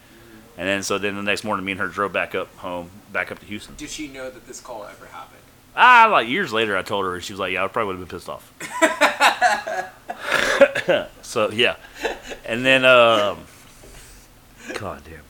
And 0.58 0.68
then 0.68 0.84
so 0.84 0.98
then 0.98 1.16
the 1.16 1.22
next 1.22 1.44
morning, 1.44 1.66
me 1.66 1.74
and 1.74 1.82
her 1.82 1.88
drove 1.88 2.12
back 2.12 2.34
up 2.34 2.54
home, 2.58 2.90
back 3.12 3.32
up 3.32 3.40
to 3.40 3.46
Houston. 3.46 3.76
Did 3.76 3.90
she 3.90 4.08
know 4.08 4.30
that 4.30 4.48
this 4.48 4.60
call 4.60 4.84
ever 4.86 5.06
happened? 5.06 5.42
Ah, 5.76 6.08
like 6.12 6.28
years 6.28 6.54
later, 6.54 6.78
I 6.78 6.84
told 6.84 7.06
her, 7.06 7.16
and 7.16 7.24
she 7.24 7.34
was 7.34 7.40
like, 7.40 7.54
"Yeah, 7.54 7.64
I 7.64 7.68
probably 7.68 7.96
would 7.96 8.00
have 8.00 8.10
been 8.10 8.18
pissed 8.18 8.30
off." 8.30 8.54
so 11.22 11.50
yeah, 11.52 11.76
and 12.46 12.66
then 12.66 12.86
um, 12.86 13.40
God 14.76 15.02
damn. 15.04 15.24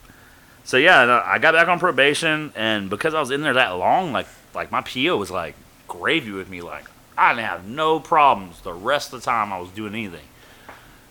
So 0.64 0.76
yeah, 0.76 1.00
uh, 1.00 1.22
I 1.24 1.38
got 1.38 1.54
back 1.54 1.68
on 1.68 1.78
probation, 1.78 2.52
and 2.54 2.90
because 2.90 3.14
I 3.14 3.20
was 3.20 3.30
in 3.30 3.42
there 3.42 3.54
that 3.54 3.70
long, 3.70 4.12
like 4.12 4.26
like 4.54 4.70
my 4.70 4.82
PO 4.82 5.16
was 5.16 5.30
like 5.30 5.54
gravy 5.88 6.32
with 6.32 6.48
me. 6.48 6.60
Like 6.60 6.86
I 7.16 7.32
didn't 7.32 7.46
have 7.46 7.66
no 7.66 8.00
problems 8.00 8.60
the 8.60 8.72
rest 8.72 9.12
of 9.12 9.20
the 9.20 9.24
time 9.24 9.52
I 9.52 9.58
was 9.58 9.70
doing 9.70 9.94
anything. 9.94 10.26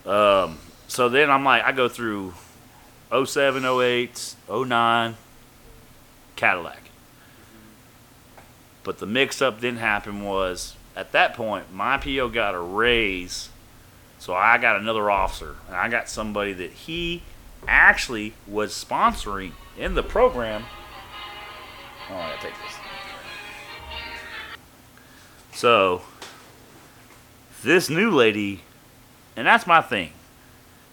Um, 0.06 0.58
so 0.88 1.10
then 1.10 1.30
I'm 1.30 1.44
like, 1.44 1.64
I 1.64 1.72
go 1.72 1.88
through 1.88 2.34
07, 3.12 3.64
08, 3.64 4.36
09, 4.50 5.16
Cadillac. 6.36 6.83
But 8.84 8.98
the 9.00 9.06
mix 9.06 9.42
up 9.42 9.62
didn't 9.62 9.80
happen 9.80 10.24
was 10.24 10.76
at 10.96 11.12
that 11.14 11.34
point 11.34 11.74
my 11.74 11.98
PO 11.98 12.30
got 12.30 12.56
a 12.56 12.60
raise. 12.60 13.50
So 14.20 14.34
I 14.34 14.58
got 14.58 14.80
another 14.80 15.10
officer 15.10 15.56
and 15.68 15.76
I 15.76 15.90
got 15.90 16.10
somebody 16.10 16.54
that 16.54 16.72
he 16.72 17.24
actually 17.68 18.34
was 18.48 18.74
sponsoring 18.74 19.52
in 19.78 19.96
the 19.96 20.04
program. 20.04 20.66
Oh, 22.10 22.16
I 22.16 22.30
gotta 22.32 22.42
take 22.42 22.54
this. 22.62 22.76
So 25.54 26.02
this 27.64 27.90
new 27.90 28.12
lady, 28.12 28.62
and 29.36 29.48
that's 29.48 29.66
my 29.66 29.82
thing. 29.82 30.12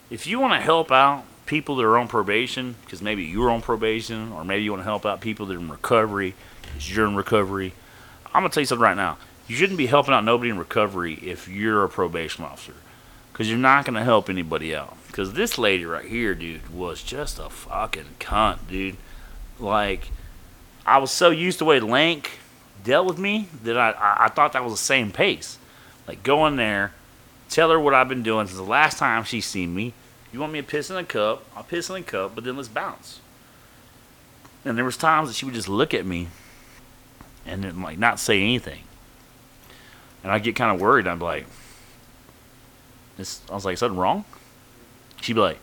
If 0.09 0.27
you 0.27 0.39
want 0.39 0.55
to 0.55 0.61
help 0.61 0.93
out 0.93 1.25
people 1.47 1.77
that 1.77 1.85
are 1.85 1.99
on 1.99 2.07
probation, 2.07 2.77
because 2.85 3.03
maybe 3.03 3.25
you're 3.25 3.51
on 3.51 3.61
probation, 3.61 4.33
or 4.33 4.45
maybe 4.45 4.63
you 4.63 4.71
want 4.71 4.81
to 4.81 4.85
help 4.85 5.05
out 5.05 5.21
people 5.21 5.47
that 5.47 5.57
are 5.57 5.61
in 5.61 5.69
recovery, 5.69 6.35
because 6.63 6.95
you're 6.95 7.07
in 7.07 7.17
recovery, 7.17 7.73
I'm 8.33 8.43
gonna 8.43 8.51
tell 8.51 8.61
you 8.61 8.67
something 8.67 8.83
right 8.83 8.97
now. 8.97 9.19
You 9.49 9.57
shouldn't 9.57 9.79
be 9.79 9.87
helping 9.87 10.15
out 10.15 10.25
nobody 10.25 10.51
in 10.51 10.59
recovery 10.59 11.15
if 11.15 11.49
you're 11.49 11.83
a 11.83 11.89
probation 11.89 12.45
officer, 12.45 12.75
because 13.33 13.49
you're 13.49 13.59
not 13.59 13.85
gonna 13.85 14.05
help 14.05 14.31
anybody 14.31 14.75
out. 14.75 14.97
Because 15.09 15.33
this 15.33 15.59
lady 15.59 15.85
right 15.85 16.05
here, 16.05 16.37
dude, 16.37 16.73
was 16.73 17.03
just 17.03 17.39
a 17.41 17.51
fucking 17.51 18.17
cunt, 18.21 18.59
dude. 18.69 18.97
Like, 19.59 20.11
I 20.87 20.99
was 20.99 21.11
so 21.11 21.31
used 21.31 21.59
to 21.59 21.65
the 21.65 21.69
way 21.69 21.81
Lank 21.81 22.39
dealt 22.85 23.07
with 23.07 23.19
me 23.19 23.49
that 23.65 23.77
I, 23.77 23.91
I, 23.91 24.25
I 24.25 24.29
thought 24.29 24.53
that 24.53 24.63
was 24.63 24.73
the 24.73 24.79
same 24.79 25.11
pace. 25.11 25.59
Like, 26.07 26.23
go 26.23 26.47
in 26.47 26.57
there, 26.57 26.93
tell 27.49 27.71
her 27.71 27.81
what 27.81 27.93
I've 27.93 28.09
been 28.09 28.23
doing 28.23 28.47
since 28.47 28.57
the 28.57 28.65
last 28.65 28.99
time 28.99 29.25
she's 29.25 29.47
seen 29.47 29.75
me. 29.75 29.93
You 30.33 30.39
want 30.39 30.53
me 30.53 30.61
to 30.61 30.67
piss 30.67 30.91
in 30.91 30.97
a 30.97 31.05
cup? 31.05 31.45
I'll 31.57 31.65
piss 31.65 31.91
in 31.91 31.97
a 31.97 32.03
cup, 32.03 32.37
but 32.37 32.45
then 32.45 32.57
let's 32.57 32.69
bounce. 32.69 33.21
And 34.65 34.79
there 34.79 34.85
was 34.85 34.97
times 34.97 35.29
that 35.29 35.35
she 35.35 35.45
would 35.45 35.55
just 35.55 35.69
look 35.69 35.93
at 35.93 36.07
me 36.07 36.29
and 37.47 37.65
then 37.65 37.83
like 37.83 37.99
not 37.99 38.21
say 38.21 38.41
anything. 38.41 38.83
And 40.23 40.31
I'd 40.31 40.43
get 40.43 40.57
kind 40.57 40.75
of 40.75 40.81
worried. 40.81 41.07
I'm 41.07 41.19
like, 41.19 41.47
this, 43.17 43.41
I 43.51 43.55
was 43.55 43.65
like, 43.65 43.79
something 43.79 43.99
wrong? 43.99 44.25
She'd 45.21 45.35
be 45.35 45.41
like, 45.41 45.59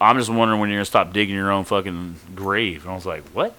I'm 0.00 0.18
just 0.18 0.30
wondering 0.30 0.60
when 0.60 0.70
you're 0.70 0.80
to 0.80 0.84
stop 0.84 1.12
digging 1.12 1.34
your 1.34 1.52
own 1.52 1.64
fucking 1.64 2.16
grave. 2.34 2.82
And 2.82 2.92
I 2.92 2.94
was 2.94 3.06
like, 3.06 3.22
what? 3.28 3.54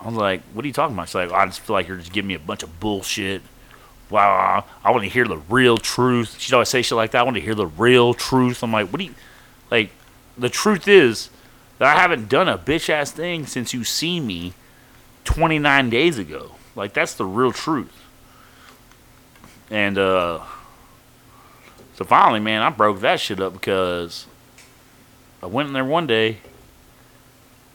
I 0.00 0.06
was 0.06 0.14
like, 0.14 0.42
what 0.52 0.64
are 0.64 0.68
you 0.68 0.74
talking 0.74 0.94
about? 0.94 1.08
She's 1.08 1.14
like, 1.14 1.32
I 1.32 1.46
just 1.46 1.60
feel 1.60 1.74
like 1.74 1.88
you're 1.88 1.96
just 1.96 2.12
giving 2.12 2.28
me 2.28 2.34
a 2.34 2.38
bunch 2.38 2.62
of 2.62 2.80
bullshit. 2.80 3.42
wow, 4.10 4.64
I 4.84 4.90
want 4.90 5.04
to 5.04 5.08
hear 5.08 5.24
the 5.24 5.38
real 5.38 5.78
truth. 5.78 6.38
She'd 6.38 6.52
always 6.52 6.68
say 6.68 6.82
shit 6.82 6.96
like 6.96 7.12
that. 7.12 7.20
I 7.20 7.22
want 7.22 7.36
to 7.36 7.40
hear 7.40 7.54
the 7.54 7.66
real 7.66 8.12
truth. 8.14 8.62
I'm 8.62 8.72
like, 8.72 8.88
what 8.88 8.98
do 8.98 9.04
you, 9.04 9.14
like, 9.70 9.90
the 10.36 10.48
truth 10.48 10.88
is 10.88 11.30
that 11.78 11.96
I 11.96 12.00
haven't 12.00 12.28
done 12.28 12.48
a 12.48 12.58
bitch 12.58 12.90
ass 12.90 13.10
thing 13.12 13.46
since 13.46 13.72
you 13.72 13.84
see 13.84 14.20
me 14.20 14.54
29 15.24 15.90
days 15.90 16.18
ago. 16.18 16.52
Like, 16.74 16.92
that's 16.92 17.14
the 17.14 17.24
real 17.24 17.52
truth. 17.52 17.92
And, 19.70 19.98
uh, 19.98 20.40
so 21.94 22.04
finally, 22.04 22.40
man, 22.40 22.62
I 22.62 22.70
broke 22.70 23.00
that 23.00 23.20
shit 23.20 23.40
up 23.40 23.52
because 23.52 24.26
I 25.42 25.46
went 25.46 25.68
in 25.68 25.74
there 25.74 25.84
one 25.84 26.06
day, 26.06 26.38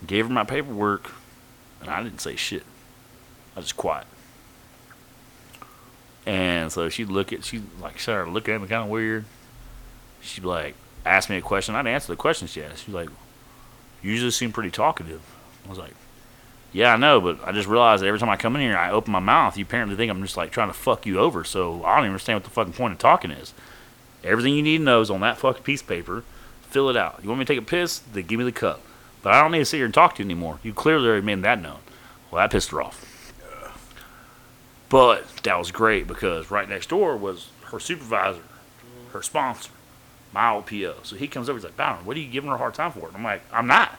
gave 0.06 0.28
her 0.28 0.34
my 0.34 0.44
paperwork, 0.44 1.12
and 1.80 1.90
I 1.90 2.02
didn't 2.04 2.22
say 2.22 2.36
shit. 2.36 2.64
I 3.56 3.60
was 3.60 3.66
just 3.66 3.78
quiet. 3.78 4.08
And 6.26 6.72
so 6.72 6.90
she'd 6.90 7.10
look 7.10 7.32
at, 7.32 7.46
she 7.46 7.62
like 7.80 8.00
started 8.00 8.32
looking 8.32 8.56
at 8.56 8.62
me 8.62 8.68
kind 8.68 8.84
of 8.84 8.90
weird. 8.90 9.26
She'd 10.22 10.44
like 10.44 10.76
ask 11.06 11.30
me 11.30 11.38
a 11.38 11.42
question. 11.42 11.76
I'd 11.76 11.86
answer 11.86 12.12
the 12.12 12.16
question 12.16 12.48
she 12.48 12.64
asked. 12.64 12.86
She's 12.86 12.96
like, 12.96 13.10
"You 14.02 14.12
usually 14.12 14.32
seem 14.32 14.52
pretty 14.52 14.72
talkative." 14.72 15.22
I 15.66 15.70
was 15.70 15.78
like, 15.78 15.94
"Yeah, 16.76 16.94
I 16.94 16.98
know, 16.98 17.22
but 17.22 17.40
I 17.48 17.54
just 17.54 17.70
realized 17.70 18.04
that 18.04 18.08
every 18.08 18.20
time 18.20 18.30
I 18.30 18.36
come 18.36 18.56
in 18.58 18.62
here, 18.62 18.78
I 18.78 18.92
open 18.92 19.14
my 19.14 19.20
mouth. 19.20 19.58
You 19.58 19.64
apparently 19.64 19.96
think 19.96 20.12
I'm 20.12 20.22
just 20.22 20.36
like 20.36 20.52
trying 20.52 20.68
to 20.68 20.74
fuck 20.74 21.06
you 21.06 21.20
over. 21.20 21.46
So 21.46 21.86
I 21.86 21.96
don't 21.96 22.04
even 22.04 22.12
understand 22.12 22.36
what 22.36 22.44
the 22.44 22.50
fucking 22.50 22.74
point 22.74 22.92
of 22.92 23.00
talking 23.00 23.32
is. 23.32 23.54
Everything 24.26 24.54
you 24.54 24.62
need 24.62 24.80
to 24.80 24.84
know 24.84 25.00
is 25.00 25.10
on 25.10 25.22
that 25.22 25.38
fucking 25.38 25.64
piece 25.64 25.82
of 25.82 25.88
paper. 25.88 26.26
Fill 26.64 26.90
it 26.90 26.98
out. 26.98 27.22
You 27.24 27.30
want 27.30 27.40
me 27.40 27.46
to 27.46 27.54
take 27.54 27.62
a 27.62 27.66
piss? 27.66 28.00
Then 28.00 28.26
give 28.26 28.40
me 28.40 28.44
the 28.44 28.52
cup. 28.52 28.82
But 29.22 29.34
I 29.34 29.42
don't 29.42 29.54
need 29.54 29.60
to 29.60 29.66
sit 29.66 29.78
here 29.78 29.86
and 29.86 29.94
talk 29.94 30.16
to 30.16 30.24
you 30.24 30.28
anymore. 30.28 30.60
You 30.64 30.74
clearly 30.74 31.08
already 31.08 31.26
made 31.26 31.42
that 31.44 31.62
known. 31.62 31.80
Well, 32.30 32.44
that 32.44 32.52
pissed 32.52 32.72
her 32.72 32.82
off. 32.82 33.34
But 34.90 35.26
that 35.44 35.58
was 35.58 35.72
great 35.72 36.08
because 36.08 36.52
right 36.52 36.68
next 36.68 36.90
door 36.90 37.16
was 37.16 37.48
her 37.72 37.80
supervisor, 37.80 38.42
her 39.14 39.22
sponsor, 39.22 39.72
my 40.34 40.52
old 40.52 40.66
PO. 40.66 40.96
So 41.04 41.16
he 41.16 41.28
comes 41.28 41.48
over, 41.48 41.58
he's 41.58 41.64
like, 41.64 41.78
Bound, 41.78 42.06
what 42.06 42.18
are 42.18 42.20
you 42.20 42.30
giving 42.30 42.50
her 42.50 42.56
a 42.56 42.60
hard 42.60 42.74
time 42.74 42.92
for? 42.92 43.08
And 43.08 43.16
I'm 43.16 43.24
like, 43.24 43.42
I'm 43.54 43.68
not. 43.68 43.98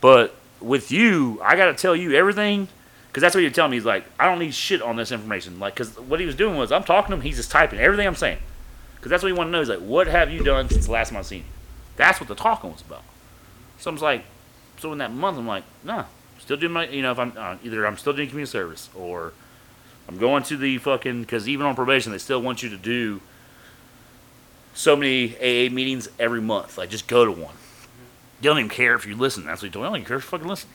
But 0.00 0.34
with 0.60 0.90
you, 0.90 1.40
I 1.42 1.56
got 1.56 1.66
to 1.66 1.74
tell 1.74 1.94
you 1.94 2.12
everything 2.12 2.68
because 3.08 3.20
that's 3.20 3.34
what 3.34 3.42
you're 3.42 3.50
telling 3.50 3.70
me. 3.70 3.76
He's 3.76 3.84
like, 3.84 4.04
I 4.18 4.26
don't 4.26 4.38
need 4.38 4.54
shit 4.54 4.82
on 4.82 4.96
this 4.96 5.12
information. 5.12 5.60
Like, 5.60 5.74
because 5.74 5.98
what 5.98 6.20
he 6.20 6.26
was 6.26 6.34
doing 6.34 6.56
was, 6.56 6.72
I'm 6.72 6.84
talking 6.84 7.10
to 7.10 7.16
him, 7.16 7.20
he's 7.20 7.36
just 7.36 7.50
typing 7.50 7.78
everything 7.78 8.06
I'm 8.06 8.14
saying. 8.14 8.38
Because 8.96 9.10
that's 9.10 9.22
what 9.22 9.28
he 9.28 9.32
wanted 9.34 9.50
to 9.50 9.52
know. 9.52 9.58
He's 9.60 9.68
like, 9.68 9.80
what 9.80 10.06
have 10.06 10.30
you 10.30 10.42
done 10.42 10.68
since 10.68 10.86
the 10.86 10.92
last 10.92 11.10
time 11.10 11.18
I 11.18 11.22
seen 11.22 11.40
you? 11.40 11.44
That's 11.96 12.20
what 12.20 12.28
the 12.28 12.34
talking 12.34 12.72
was 12.72 12.80
about. 12.80 13.02
So 13.78 13.90
I'm 13.90 13.96
like, 13.98 14.24
so 14.78 14.92
in 14.92 14.98
that 14.98 15.12
month, 15.12 15.38
I'm 15.38 15.46
like, 15.46 15.64
nah, 15.84 16.06
still 16.38 16.56
doing 16.56 16.72
my, 16.72 16.88
you 16.88 17.02
know, 17.02 17.12
if 17.12 17.18
I'm 17.18 17.32
uh, 17.36 17.56
either 17.62 17.86
I'm 17.86 17.96
still 17.96 18.12
doing 18.12 18.28
community 18.28 18.50
service 18.50 18.90
or 18.94 19.32
I'm 20.08 20.18
going 20.18 20.42
to 20.44 20.56
the 20.56 20.78
fucking 20.78 21.22
because 21.22 21.48
even 21.48 21.66
on 21.66 21.74
probation 21.74 22.12
they 22.12 22.18
still 22.18 22.42
want 22.42 22.62
you 22.62 22.68
to 22.70 22.76
do 22.76 23.20
so 24.74 24.96
many 24.96 25.36
AA 25.36 25.72
meetings 25.72 26.08
every 26.18 26.40
month. 26.40 26.76
Like 26.76 26.90
just 26.90 27.06
go 27.06 27.24
to 27.24 27.30
one. 27.30 27.54
You 28.44 28.50
don't 28.50 28.58
even 28.58 28.68
care 28.68 28.94
if 28.94 29.06
you 29.06 29.16
listen. 29.16 29.46
That's 29.46 29.62
what 29.62 29.68
he 29.68 29.72
told 29.72 29.84
me. 29.84 29.86
I 29.86 29.88
don't 29.88 30.00
even 30.00 30.06
care 30.06 30.18
if 30.18 30.24
you 30.24 30.28
fucking 30.28 30.46
listen. 30.46 30.68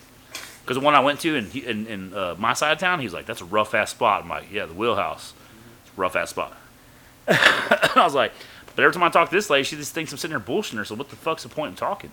Because 0.63 0.75
the 0.75 0.83
one 0.83 0.95
I 0.95 1.01
went 1.01 1.19
to 1.19 1.35
in 1.35 1.51
in, 1.51 1.85
in 1.85 2.13
uh, 2.15 2.33
my 2.39 2.53
side 2.53 2.71
of 2.71 2.79
town, 2.79 2.99
he's 2.99 3.13
like, 3.13 3.27
"That's 3.27 3.41
a 3.41 3.45
rough 3.45 3.75
ass 3.75 3.91
spot." 3.91 4.23
I'm 4.23 4.29
like, 4.29 4.51
"Yeah, 4.51 4.65
the 4.65 4.73
wheelhouse. 4.73 5.35
It's 5.83 5.95
a 5.95 6.01
rough 6.01 6.15
ass 6.15 6.31
spot." 6.31 6.57
I 7.27 7.91
was 7.97 8.15
like, 8.15 8.31
but 8.75 8.83
every 8.83 8.91
time 8.91 9.03
I 9.03 9.09
talk 9.09 9.29
to 9.29 9.35
this 9.35 9.51
lady, 9.51 9.65
she 9.65 9.75
just 9.75 9.93
thinks 9.93 10.11
I'm 10.11 10.17
sitting 10.17 10.35
there 10.35 10.43
bullshitting 10.43 10.77
her. 10.77 10.85
So 10.85 10.95
what 10.95 11.11
the 11.11 11.15
fuck's 11.15 11.43
the 11.43 11.49
point 11.49 11.69
in 11.69 11.75
talking? 11.75 12.11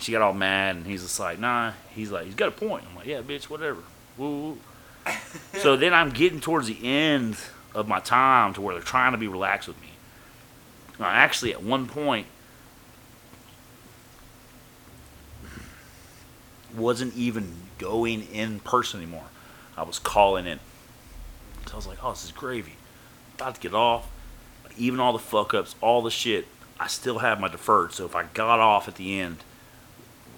She 0.00 0.10
got 0.10 0.22
all 0.22 0.32
mad, 0.32 0.74
and 0.74 0.86
he's 0.86 1.02
just 1.02 1.20
like, 1.20 1.38
"Nah." 1.38 1.70
He's 1.90 2.10
like, 2.10 2.24
"He's 2.24 2.34
got 2.34 2.48
a 2.48 2.50
point." 2.50 2.84
I'm 2.90 2.96
like, 2.96 3.06
"Yeah, 3.06 3.22
bitch, 3.22 3.44
whatever." 3.44 3.84
Woo. 4.18 4.58
woo. 5.06 5.12
so 5.60 5.76
then 5.76 5.94
I'm 5.94 6.10
getting 6.10 6.40
towards 6.40 6.66
the 6.66 6.84
end 6.84 7.36
of 7.76 7.86
my 7.86 8.00
time 8.00 8.54
to 8.54 8.60
where 8.60 8.74
they're 8.74 8.82
trying 8.82 9.12
to 9.12 9.18
be 9.18 9.28
relaxed 9.28 9.68
with 9.68 9.80
me. 9.80 9.90
Now, 10.98 11.06
actually, 11.06 11.52
at 11.52 11.62
one 11.62 11.86
point, 11.86 12.26
wasn't 16.74 17.14
even 17.16 17.52
going 17.78 18.26
in 18.32 18.60
person 18.60 19.00
anymore. 19.00 19.26
I 19.76 19.82
was 19.82 19.98
calling 19.98 20.46
in. 20.46 20.60
So 21.66 21.72
I 21.72 21.76
was 21.76 21.86
like, 21.86 21.98
oh, 22.02 22.10
this 22.10 22.24
is 22.24 22.32
gravy. 22.32 22.74
About 23.34 23.56
to 23.56 23.60
get 23.60 23.74
off. 23.74 24.10
Even 24.76 25.00
all 25.00 25.12
the 25.12 25.18
fuck 25.18 25.54
ups, 25.54 25.74
all 25.80 26.02
the 26.02 26.10
shit, 26.10 26.46
I 26.78 26.86
still 26.88 27.18
have 27.18 27.40
my 27.40 27.48
deferred. 27.48 27.92
So 27.92 28.04
if 28.04 28.14
I 28.16 28.24
got 28.34 28.60
off 28.60 28.88
at 28.88 28.96
the 28.96 29.20
end, 29.20 29.38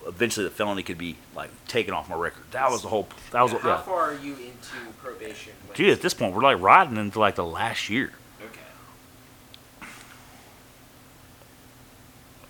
eventually 0.07 0.45
the 0.45 0.51
felony 0.51 0.83
could 0.83 0.99
be 0.99 1.17
like 1.35 1.51
taken 1.67 1.95
off 1.95 2.09
my 2.09 2.17
record. 2.17 2.45
That 2.53 2.71
was 2.71 2.83
the 2.83 2.89
whole. 2.89 3.09
That 3.33 3.43
was 3.43 3.53
How 3.53 3.59
what. 3.59 3.65
Yeah. 3.65 3.83
far 3.83 4.13
are 4.13 4.15
you 4.15 4.33
into 4.33 4.93
probation? 5.03 5.53
Dude, 5.75 5.91
at 5.91 6.03
this 6.03 6.15
point, 6.15 6.35
we're 6.35 6.43
like 6.43 6.61
riding 6.61 6.97
into 6.97 7.19
like 7.19 7.35
the 7.35 7.45
last 7.45 7.89
year. 7.89 8.13
Okay. 8.45 9.89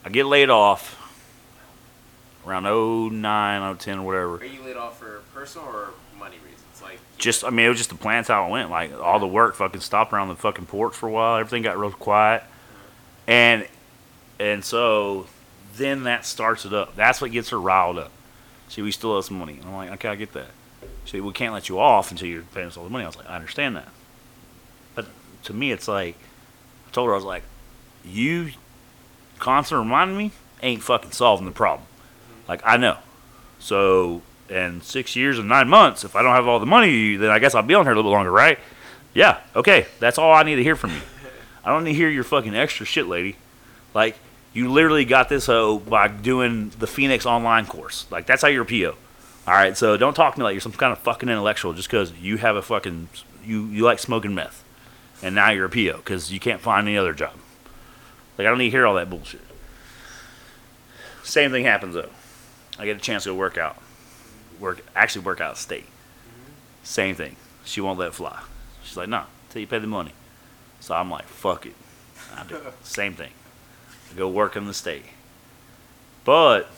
I 0.04 0.08
get 0.10 0.26
laid 0.26 0.50
off 0.50 1.05
around 2.46 2.64
09, 2.64 3.76
010, 3.76 4.04
whatever. 4.04 4.36
Are 4.36 4.44
you 4.44 4.62
laid 4.62 4.76
off 4.76 4.98
for 4.98 5.22
personal 5.34 5.66
or 5.66 5.90
money 6.18 6.36
reasons? 6.44 6.82
Like 6.82 6.98
Just, 7.18 7.44
I 7.44 7.50
mean, 7.50 7.66
it 7.66 7.68
was 7.68 7.78
just 7.78 7.90
the 7.90 7.96
plans 7.96 8.28
how 8.28 8.46
it 8.46 8.50
went. 8.50 8.70
Like 8.70 8.92
all 9.00 9.18
the 9.18 9.26
work 9.26 9.54
fucking 9.56 9.80
stopped 9.80 10.12
around 10.12 10.28
the 10.28 10.36
fucking 10.36 10.66
porch 10.66 10.94
for 10.94 11.08
a 11.08 11.12
while. 11.12 11.38
Everything 11.38 11.62
got 11.62 11.78
real 11.78 11.90
quiet, 11.90 12.44
and 13.26 13.66
and 14.38 14.64
so 14.64 15.26
then 15.76 16.04
that 16.04 16.24
starts 16.24 16.64
it 16.64 16.72
up. 16.72 16.94
That's 16.96 17.20
what 17.20 17.32
gets 17.32 17.50
her 17.50 17.60
riled 17.60 17.98
up. 17.98 18.12
See, 18.68 18.82
we 18.82 18.90
still 18.90 19.12
owe 19.12 19.20
some 19.20 19.38
money. 19.38 19.58
I'm 19.64 19.74
like, 19.74 19.90
okay, 19.92 20.08
I 20.08 20.16
get 20.16 20.32
that. 20.32 20.50
See, 21.04 21.20
we 21.20 21.32
can't 21.32 21.54
let 21.54 21.68
you 21.68 21.78
off 21.78 22.10
until 22.10 22.28
you're 22.28 22.42
paying 22.42 22.66
us 22.66 22.76
all 22.76 22.84
the 22.84 22.90
money. 22.90 23.04
I 23.04 23.06
was 23.06 23.16
like, 23.16 23.30
I 23.30 23.36
understand 23.36 23.76
that, 23.76 23.88
but 24.94 25.06
to 25.44 25.52
me, 25.52 25.72
it's 25.72 25.88
like 25.88 26.16
I 26.86 26.90
told 26.90 27.08
her 27.08 27.12
I 27.12 27.16
was 27.16 27.24
like, 27.24 27.44
you 28.04 28.50
constantly 29.38 29.84
reminding 29.84 30.16
me 30.16 30.32
ain't 30.62 30.82
fucking 30.82 31.12
solving 31.12 31.46
the 31.46 31.52
problem. 31.52 31.86
Like 32.48 32.60
I 32.64 32.76
know. 32.76 32.98
So 33.58 34.22
in 34.48 34.80
six 34.82 35.16
years 35.16 35.38
and 35.38 35.48
nine 35.48 35.68
months, 35.68 36.04
if 36.04 36.14
I 36.14 36.22
don't 36.22 36.34
have 36.34 36.46
all 36.46 36.60
the 36.60 36.66
money, 36.66 37.16
then 37.16 37.30
I 37.30 37.38
guess 37.38 37.54
I'll 37.54 37.62
be 37.62 37.74
on 37.74 37.84
here 37.84 37.92
a 37.92 37.96
little 37.96 38.10
bit 38.10 38.14
longer, 38.14 38.30
right? 38.30 38.58
Yeah, 39.14 39.40
okay. 39.54 39.86
That's 39.98 40.18
all 40.18 40.32
I 40.32 40.42
need 40.42 40.56
to 40.56 40.62
hear 40.62 40.76
from 40.76 40.90
you. 40.90 41.00
I 41.64 41.70
don't 41.70 41.84
need 41.84 41.92
to 41.92 41.96
hear 41.96 42.08
your 42.08 42.24
fucking 42.24 42.54
extra 42.54 42.86
shit, 42.86 43.08
lady. 43.08 43.36
Like, 43.94 44.16
you 44.52 44.70
literally 44.70 45.04
got 45.04 45.28
this 45.28 45.46
hoe 45.46 45.78
by 45.78 46.08
doing 46.08 46.70
the 46.78 46.86
Phoenix 46.86 47.26
online 47.26 47.66
course. 47.66 48.06
Like, 48.10 48.26
that's 48.26 48.42
how 48.42 48.48
you're 48.48 48.62
a 48.62 48.66
PO. 48.66 48.94
All 49.46 49.54
right, 49.54 49.76
so 49.76 49.96
don't 49.96 50.14
talk 50.14 50.34
to 50.34 50.40
me 50.40 50.44
like 50.44 50.54
you're 50.54 50.60
some 50.60 50.72
kind 50.72 50.92
of 50.92 50.98
fucking 50.98 51.28
intellectual 51.28 51.72
just 51.72 51.88
because 51.88 52.12
you 52.12 52.36
have 52.36 52.56
a 52.56 52.62
fucking, 52.62 53.08
you, 53.44 53.66
you 53.66 53.84
like 53.84 53.98
smoking 53.98 54.34
meth. 54.34 54.62
And 55.22 55.34
now 55.34 55.50
you're 55.50 55.66
a 55.66 55.70
PO 55.70 55.98
because 55.98 56.30
you 56.30 56.38
can't 56.38 56.60
find 56.60 56.86
any 56.86 56.98
other 56.98 57.14
job. 57.14 57.32
Like, 58.36 58.46
I 58.46 58.50
don't 58.50 58.58
need 58.58 58.66
to 58.66 58.70
hear 58.70 58.86
all 58.86 58.94
that 58.94 59.08
bullshit. 59.08 59.40
Same 61.22 61.50
thing 61.50 61.64
happens, 61.64 61.94
though. 61.94 62.10
I 62.78 62.84
get 62.84 62.96
a 62.96 63.00
chance 63.00 63.24
to 63.24 63.30
go 63.30 63.34
work 63.34 63.56
out 63.58 63.76
work 64.60 64.84
actually 64.94 65.24
work 65.24 65.40
out 65.40 65.58
state. 65.58 65.86
Same 66.82 67.14
thing. 67.14 67.36
She 67.64 67.80
won't 67.80 67.98
let 67.98 68.08
it 68.08 68.14
fly. 68.14 68.42
She's 68.82 68.96
like, 68.96 69.08
nah, 69.08 69.24
till 69.50 69.60
you 69.60 69.66
pay 69.66 69.78
the 69.78 69.86
money. 69.86 70.12
So 70.80 70.94
I'm 70.94 71.10
like, 71.10 71.24
fuck 71.24 71.66
it. 71.66 71.74
I 72.34 72.44
do. 72.44 72.60
Same 72.82 73.14
thing. 73.14 73.32
I 74.12 74.16
go 74.16 74.28
work 74.28 74.56
in 74.56 74.66
the 74.66 74.74
state. 74.74 75.04
But 76.24 76.68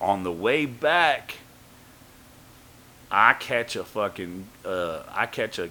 on 0.00 0.22
the 0.22 0.32
way 0.32 0.66
back, 0.66 1.38
I 3.10 3.34
catch 3.34 3.76
a 3.76 3.84
fucking 3.84 4.48
uh, 4.64 5.02
I 5.10 5.26
catch 5.26 5.58
a, 5.58 5.70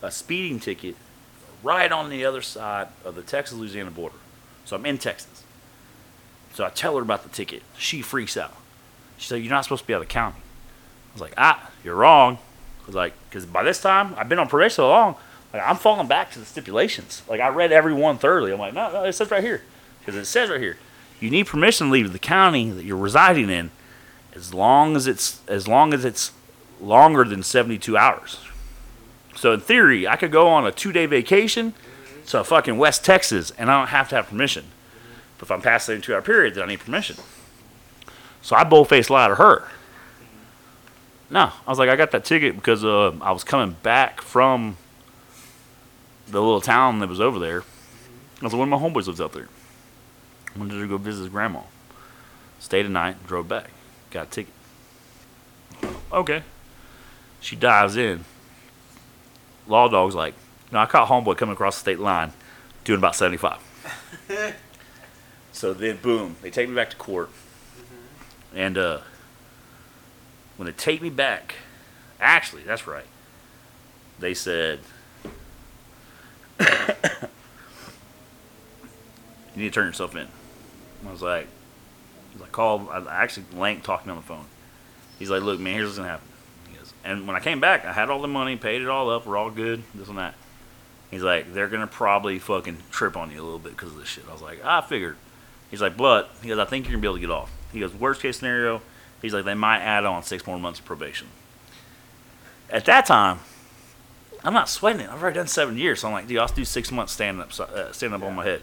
a 0.00 0.10
speeding 0.10 0.58
ticket 0.58 0.96
right 1.62 1.90
on 1.92 2.10
the 2.10 2.24
other 2.24 2.42
side 2.42 2.88
of 3.04 3.14
the 3.14 3.22
Texas 3.22 3.56
Louisiana 3.56 3.90
border. 3.90 4.16
So 4.64 4.76
I'm 4.76 4.86
in 4.86 4.98
Texas. 4.98 5.41
So 6.54 6.64
I 6.64 6.70
tell 6.70 6.96
her 6.96 7.02
about 7.02 7.22
the 7.22 7.28
ticket. 7.28 7.62
She 7.78 8.02
freaks 8.02 8.36
out. 8.36 8.56
She 9.16 9.28
said, 9.28 9.42
"You're 9.42 9.50
not 9.50 9.64
supposed 9.64 9.82
to 9.82 9.86
be 9.86 9.94
out 9.94 10.02
of 10.02 10.08
the 10.08 10.12
county." 10.12 10.38
I 10.38 11.12
was 11.14 11.22
like, 11.22 11.34
"Ah, 11.36 11.70
you're 11.84 11.96
wrong." 11.96 12.38
I 12.82 12.86
was 12.86 12.94
like, 12.94 13.14
"Because 13.28 13.46
by 13.46 13.62
this 13.62 13.80
time 13.80 14.14
I've 14.16 14.28
been 14.28 14.38
on 14.38 14.48
probation 14.48 14.76
so 14.76 14.88
long, 14.88 15.16
like 15.52 15.62
I'm 15.64 15.76
falling 15.76 16.06
back 16.06 16.30
to 16.32 16.38
the 16.38 16.46
stipulations. 16.46 17.22
Like 17.28 17.40
I 17.40 17.48
read 17.48 17.72
every 17.72 17.92
one 17.92 18.18
thoroughly. 18.18 18.52
I'm 18.52 18.58
like, 18.58 18.74
no, 18.74 18.90
no, 18.90 19.04
it 19.04 19.12
says 19.12 19.30
right 19.30 19.42
here, 19.42 19.62
because 20.00 20.16
it 20.16 20.24
says 20.24 20.50
right 20.50 20.60
here, 20.60 20.78
you 21.20 21.30
need 21.30 21.46
permission 21.46 21.88
to 21.88 21.92
leave 21.92 22.12
the 22.12 22.18
county 22.18 22.70
that 22.70 22.84
you're 22.84 22.96
residing 22.96 23.50
in, 23.50 23.70
as 24.34 24.54
long 24.54 24.96
as 24.96 25.06
it's 25.06 25.40
as 25.48 25.68
long 25.68 25.92
as 25.92 26.04
it's 26.04 26.32
longer 26.80 27.24
than 27.24 27.42
72 27.42 27.96
hours. 27.96 28.40
So 29.36 29.52
in 29.52 29.60
theory, 29.60 30.06
I 30.08 30.16
could 30.16 30.32
go 30.32 30.48
on 30.48 30.66
a 30.66 30.72
two-day 30.72 31.06
vacation 31.06 31.74
to 32.26 32.42
fucking 32.44 32.76
West 32.76 33.04
Texas, 33.04 33.52
and 33.56 33.70
I 33.70 33.78
don't 33.78 33.88
have 33.88 34.08
to 34.10 34.16
have 34.16 34.28
permission. 34.28 34.64
But 35.42 35.46
if 35.46 35.50
I'm 35.50 35.60
past 35.60 35.88
the 35.88 35.94
72 35.94 36.14
hour 36.14 36.22
period, 36.22 36.54
then 36.54 36.62
I 36.62 36.66
need 36.68 36.78
permission. 36.78 37.16
So 38.42 38.54
I 38.54 38.62
bull-faced 38.62 39.10
lied 39.10 39.30
to 39.30 39.34
her. 39.34 39.66
No, 41.30 41.50
I 41.66 41.68
was 41.68 41.80
like, 41.80 41.88
I 41.88 41.96
got 41.96 42.12
that 42.12 42.24
ticket 42.24 42.54
because 42.54 42.84
uh, 42.84 43.10
I 43.20 43.32
was 43.32 43.42
coming 43.42 43.74
back 43.82 44.20
from 44.20 44.76
the 46.28 46.40
little 46.40 46.60
town 46.60 47.00
that 47.00 47.08
was 47.08 47.20
over 47.20 47.40
there. 47.40 47.62
I 48.40 48.44
was 48.44 48.52
like, 48.52 48.60
one 48.60 48.72
of 48.72 48.80
my 48.80 48.88
homeboys 48.88 49.08
lives 49.08 49.20
out 49.20 49.32
there. 49.32 49.48
I 50.54 50.60
wanted 50.60 50.78
to 50.78 50.86
go 50.86 50.96
visit 50.96 51.22
his 51.22 51.28
grandma. 51.28 51.62
Stayed 52.60 52.86
a 52.86 52.88
night, 52.88 53.26
drove 53.26 53.48
back, 53.48 53.70
got 54.12 54.28
a 54.28 54.30
ticket. 54.30 54.54
Okay. 56.12 56.44
She 57.40 57.56
dives 57.56 57.96
in. 57.96 58.24
law 59.66 59.88
dog's 59.88 60.14
like, 60.14 60.34
no, 60.70 60.78
I 60.78 60.86
caught 60.86 61.08
homeboy 61.08 61.36
coming 61.36 61.54
across 61.54 61.74
the 61.74 61.80
state 61.80 61.98
line, 61.98 62.32
doing 62.84 62.98
about 62.98 63.16
seventy 63.16 63.38
five. 63.38 63.58
so 65.52 65.72
then, 65.72 65.98
boom, 65.98 66.36
they 66.42 66.50
take 66.50 66.68
me 66.68 66.74
back 66.74 66.90
to 66.90 66.96
court, 66.96 67.30
and 68.54 68.76
uh, 68.76 68.98
when 70.56 70.66
they 70.66 70.72
take 70.72 71.00
me 71.02 71.10
back, 71.10 71.54
actually, 72.20 72.62
that's 72.62 72.86
right. 72.86 73.06
They 74.18 74.34
said. 74.34 74.80
You 79.54 79.62
need 79.62 79.68
to 79.68 79.74
turn 79.74 79.86
yourself 79.86 80.16
in. 80.16 80.26
I 81.06 81.10
was 81.10 81.22
like, 81.22 81.46
he's 82.32 82.40
like, 82.40 82.52
call. 82.52 82.88
I 82.90 83.22
actually, 83.22 83.46
Lank 83.54 83.82
talked 83.82 84.04
to 84.04 84.08
me 84.08 84.12
on 84.12 84.16
the 84.16 84.26
phone. 84.26 84.46
He's 85.18 85.30
like, 85.30 85.42
look, 85.42 85.60
man, 85.60 85.74
here's 85.74 85.86
what's 85.86 85.98
gonna 85.98 86.08
happen. 86.08 86.28
He 86.70 86.76
goes, 86.76 86.92
and 87.04 87.26
when 87.26 87.36
I 87.36 87.40
came 87.40 87.60
back, 87.60 87.84
I 87.84 87.92
had 87.92 88.08
all 88.08 88.22
the 88.22 88.28
money, 88.28 88.56
paid 88.56 88.82
it 88.82 88.88
all 88.88 89.10
up, 89.10 89.26
we're 89.26 89.36
all 89.36 89.50
good, 89.50 89.82
this 89.94 90.08
and 90.08 90.18
that. 90.18 90.34
He's 91.10 91.22
like, 91.22 91.52
they're 91.52 91.68
gonna 91.68 91.86
probably 91.86 92.38
fucking 92.38 92.78
trip 92.90 93.16
on 93.16 93.30
you 93.30 93.42
a 93.42 93.44
little 93.44 93.58
bit 93.58 93.72
because 93.72 93.90
of 93.90 93.98
this 93.98 94.08
shit. 94.08 94.24
I 94.28 94.32
was 94.32 94.42
like, 94.42 94.64
I 94.64 94.80
figured. 94.80 95.16
He's 95.72 95.80
like, 95.80 95.96
but 95.96 96.30
he 96.42 96.48
goes, 96.48 96.58
I 96.58 96.66
think 96.66 96.84
you're 96.84 96.92
gonna 96.92 97.00
be 97.00 97.06
able 97.08 97.14
to 97.16 97.20
get 97.20 97.30
off. 97.30 97.50
He 97.72 97.80
goes, 97.80 97.94
worst 97.94 98.20
case 98.20 98.36
scenario, 98.36 98.82
he's 99.22 99.32
like, 99.32 99.46
they 99.46 99.54
might 99.54 99.80
add 99.80 100.04
on 100.04 100.22
six 100.22 100.46
more 100.46 100.58
months 100.58 100.78
of 100.78 100.84
probation. 100.84 101.28
At 102.68 102.84
that 102.84 103.06
time, 103.06 103.38
I'm 104.44 104.52
not 104.52 104.68
sweating 104.68 105.00
it. 105.00 105.08
I've 105.08 105.22
already 105.22 105.36
done 105.36 105.46
seven 105.46 105.78
years, 105.78 106.00
so 106.00 106.08
I'm 106.08 106.12
like, 106.12 106.26
dude, 106.26 106.36
I'll 106.36 106.46
do 106.46 106.66
six 106.66 106.92
months 106.92 107.14
standing 107.14 107.42
up, 107.42 107.58
uh, 107.58 107.90
standing 107.90 108.20
up 108.20 108.26
on 108.26 108.34
my 108.34 108.44
head. 108.44 108.60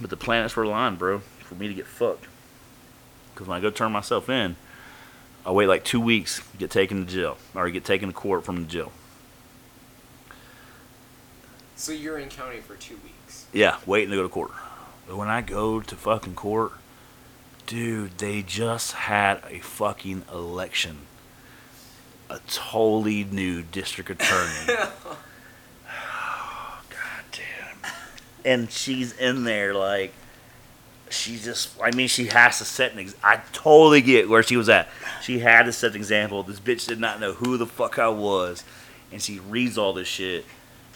But 0.00 0.08
the 0.08 0.16
planets 0.16 0.56
were 0.56 0.62
aligned, 0.62 0.98
bro, 0.98 1.18
for 1.40 1.54
me 1.54 1.68
to 1.68 1.74
get 1.74 1.86
fucked. 1.86 2.26
Because 3.34 3.46
when 3.46 3.58
I 3.58 3.60
go 3.60 3.68
turn 3.68 3.92
myself 3.92 4.30
in, 4.30 4.56
I 5.44 5.50
wait 5.50 5.66
like 5.66 5.84
two 5.84 6.00
weeks 6.00 6.40
get 6.58 6.70
taken 6.70 7.04
to 7.04 7.12
jail, 7.12 7.36
or 7.54 7.68
get 7.68 7.84
taken 7.84 8.08
to 8.08 8.14
court 8.14 8.42
from 8.42 8.56
the 8.56 8.66
jail. 8.66 8.90
So 11.76 11.92
you're 11.92 12.18
in 12.18 12.30
county 12.30 12.60
for 12.60 12.76
two 12.76 12.94
weeks. 12.94 13.13
Yeah, 13.52 13.76
waiting 13.86 14.10
to 14.10 14.16
go 14.16 14.22
to 14.22 14.28
court. 14.28 14.50
But 15.06 15.16
when 15.16 15.28
I 15.28 15.40
go 15.42 15.80
to 15.80 15.96
fucking 15.96 16.34
court, 16.34 16.72
dude, 17.66 18.18
they 18.18 18.42
just 18.42 18.92
had 18.92 19.40
a 19.48 19.58
fucking 19.60 20.24
election. 20.32 20.98
A 22.30 22.40
totally 22.48 23.24
new 23.24 23.62
district 23.62 24.10
attorney. 24.10 24.76
oh, 25.88 26.82
God 26.90 27.24
damn. 27.32 27.92
And 28.44 28.70
she's 28.70 29.12
in 29.12 29.44
there 29.44 29.74
like, 29.74 30.12
she 31.10 31.38
just, 31.38 31.80
I 31.80 31.90
mean, 31.92 32.08
she 32.08 32.26
has 32.26 32.58
to 32.58 32.64
set 32.64 32.92
an 32.92 32.98
ex- 32.98 33.14
I 33.22 33.40
totally 33.52 34.00
get 34.00 34.28
where 34.28 34.42
she 34.42 34.56
was 34.56 34.68
at. 34.68 34.88
She 35.22 35.38
had 35.38 35.64
to 35.64 35.72
set 35.72 35.92
an 35.92 35.96
example. 35.96 36.42
This 36.42 36.58
bitch 36.58 36.86
did 36.88 36.98
not 36.98 37.20
know 37.20 37.34
who 37.34 37.56
the 37.56 37.66
fuck 37.66 37.98
I 37.98 38.08
was. 38.08 38.64
And 39.12 39.22
she 39.22 39.38
reads 39.38 39.78
all 39.78 39.92
this 39.92 40.08
shit. 40.08 40.44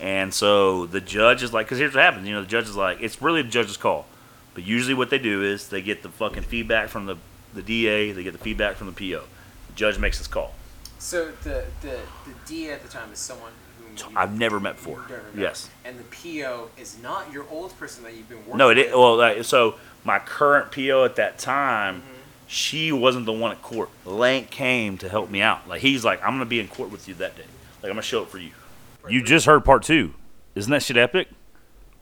And 0.01 0.33
so 0.33 0.87
the 0.87 1.01
judge 1.01 1.43
is 1.43 1.53
like, 1.53 1.67
because 1.67 1.79
here's 1.79 1.95
what 1.95 2.03
happens. 2.03 2.27
You 2.29 2.35
know, 2.35 2.43
the 2.43 2.47
judge 2.49 2.67
is 2.69 2.77
like, 2.77 3.01
it's 3.01 3.21
really 3.21 3.43
the 3.43 3.49
judge's 3.49 3.77
call. 3.77 4.07
But 4.55 4.65
usually 4.65 4.95
what 4.95 5.11
they 5.11 5.19
do 5.19 5.43
is 5.43 5.69
they 5.69 5.83
get 5.83 6.03
the 6.03 6.09
fucking 6.09 6.45
feedback 6.45 6.89
from 6.89 7.07
the, 7.07 7.17
the 7.55 7.63
DA, 7.63 8.13
they 8.13 8.23
get 8.23 8.33
the 8.33 8.39
feedback 8.39 8.77
from 8.77 8.87
the 8.87 8.93
PO. 8.93 9.23
The 9.69 9.73
judge 9.75 9.99
makes 9.99 10.19
his 10.19 10.27
call. 10.29 10.53
So 11.01 11.31
the 11.45 11.65
the 11.81 11.99
the 12.27 12.35
DA 12.47 12.73
at 12.73 12.83
the 12.83 12.89
time 12.89 13.13
is 13.13 13.19
someone 13.21 13.53
whom 13.97 14.17
I've 14.17 14.37
never 14.37 14.59
met 14.59 14.75
before. 14.77 15.01
never 15.09 15.23
met. 15.33 15.41
Yes. 15.43 15.71
And 15.85 15.97
the 15.99 16.05
PO 16.05 16.71
is 16.77 17.01
not 17.01 17.33
your 17.33 17.47
old 17.51 17.77
person 17.79 18.03
that 18.05 18.15
you've 18.17 18.29
been 18.29 18.39
working. 18.39 18.53
With. 18.53 18.59
No, 18.59 18.71
it 18.71 18.77
with. 18.79 18.95
well, 18.95 19.17
like, 19.17 19.45
so 19.45 19.77
my 20.05 20.19
current 20.19 20.73
PO 20.73 21.05
at 21.05 21.15
that 21.17 21.39
time, 21.39 22.03
Mm-hmm. 22.03 22.13
she 22.49 22.91
wasn't 22.91 23.27
the 23.27 23.33
one 23.33 23.53
at 23.53 23.63
court. 23.63 23.91
Lank 24.05 24.51
came 24.51 24.99
to 24.99 25.09
help 25.09 25.31
me 25.31 25.41
out. 25.41 25.69
Like 25.69 25.81
he's 25.83 26.05
like, 26.05 26.21
I'm 26.23 26.31
gonna 26.33 26.47
be 26.47 26.59
in 26.61 26.67
court 26.69 26.91
with 26.91 27.07
you 27.07 27.15
that 27.15 27.37
day. 27.37 27.45
Like 27.83 27.91
I'm 27.91 27.97
gonna 27.97 28.03
show 28.03 28.23
up 28.23 28.29
for 28.29 28.39
you. 28.39 28.51
You 29.09 29.23
just 29.23 29.47
heard 29.47 29.65
part 29.65 29.83
two. 29.83 30.15
Isn't 30.55 30.71
that 30.71 30.83
shit 30.83 30.97
epic? 30.97 31.29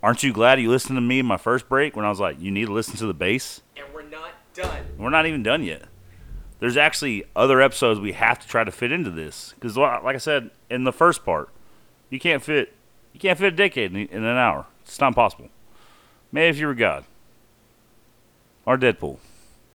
Aren't 0.03 0.23
you 0.23 0.33
glad 0.33 0.61
you 0.61 0.71
listened 0.71 0.97
to 0.97 1.01
me 1.01 1.21
in 1.21 1.27
my 1.27 1.37
first 1.37 1.69
break 1.69 1.97
when 1.97 2.05
I 2.05 2.09
was 2.09 2.21
like, 2.21 2.41
you 2.41 2.51
need 2.51 2.67
to 2.67 2.73
listen 2.73 2.97
to 2.97 3.07
the 3.07 3.15
bass? 3.15 3.63
And 3.77 3.87
we're 3.95 4.03
not 4.03 4.31
done. 4.55 4.85
We're 4.99 5.11
not 5.11 5.27
even 5.27 5.43
done 5.43 5.63
yet. 5.63 5.83
There's 6.59 6.77
actually 6.77 7.25
other 7.35 7.61
episodes 7.61 8.01
we 8.01 8.13
have 8.13 8.39
to 8.39 8.49
try 8.49 8.65
to 8.65 8.73
fit 8.73 8.91
into 8.93 9.11
this 9.11 9.55
because, 9.55 9.77
like 9.77 10.15
I 10.15 10.19
said 10.19 10.51
in 10.71 10.85
the 10.85 10.93
first 10.93 11.25
part, 11.25 11.51
you 12.09 12.19
can't 12.19 12.43
fit 12.43 12.73
you 13.13 13.21
can't 13.21 13.39
fit 13.39 13.53
a 13.53 13.57
decade 13.57 13.93
in, 13.93 14.07
in 14.09 14.25
an 14.25 14.37
hour. 14.37 14.67
It's 14.83 15.01
not 15.01 15.15
possible. 15.15 15.49
Maybe 16.33 16.49
if 16.49 16.59
you 16.59 16.67
were 16.67 16.75
God 16.75 17.05
or 18.65 18.77
Deadpool. 18.77 19.19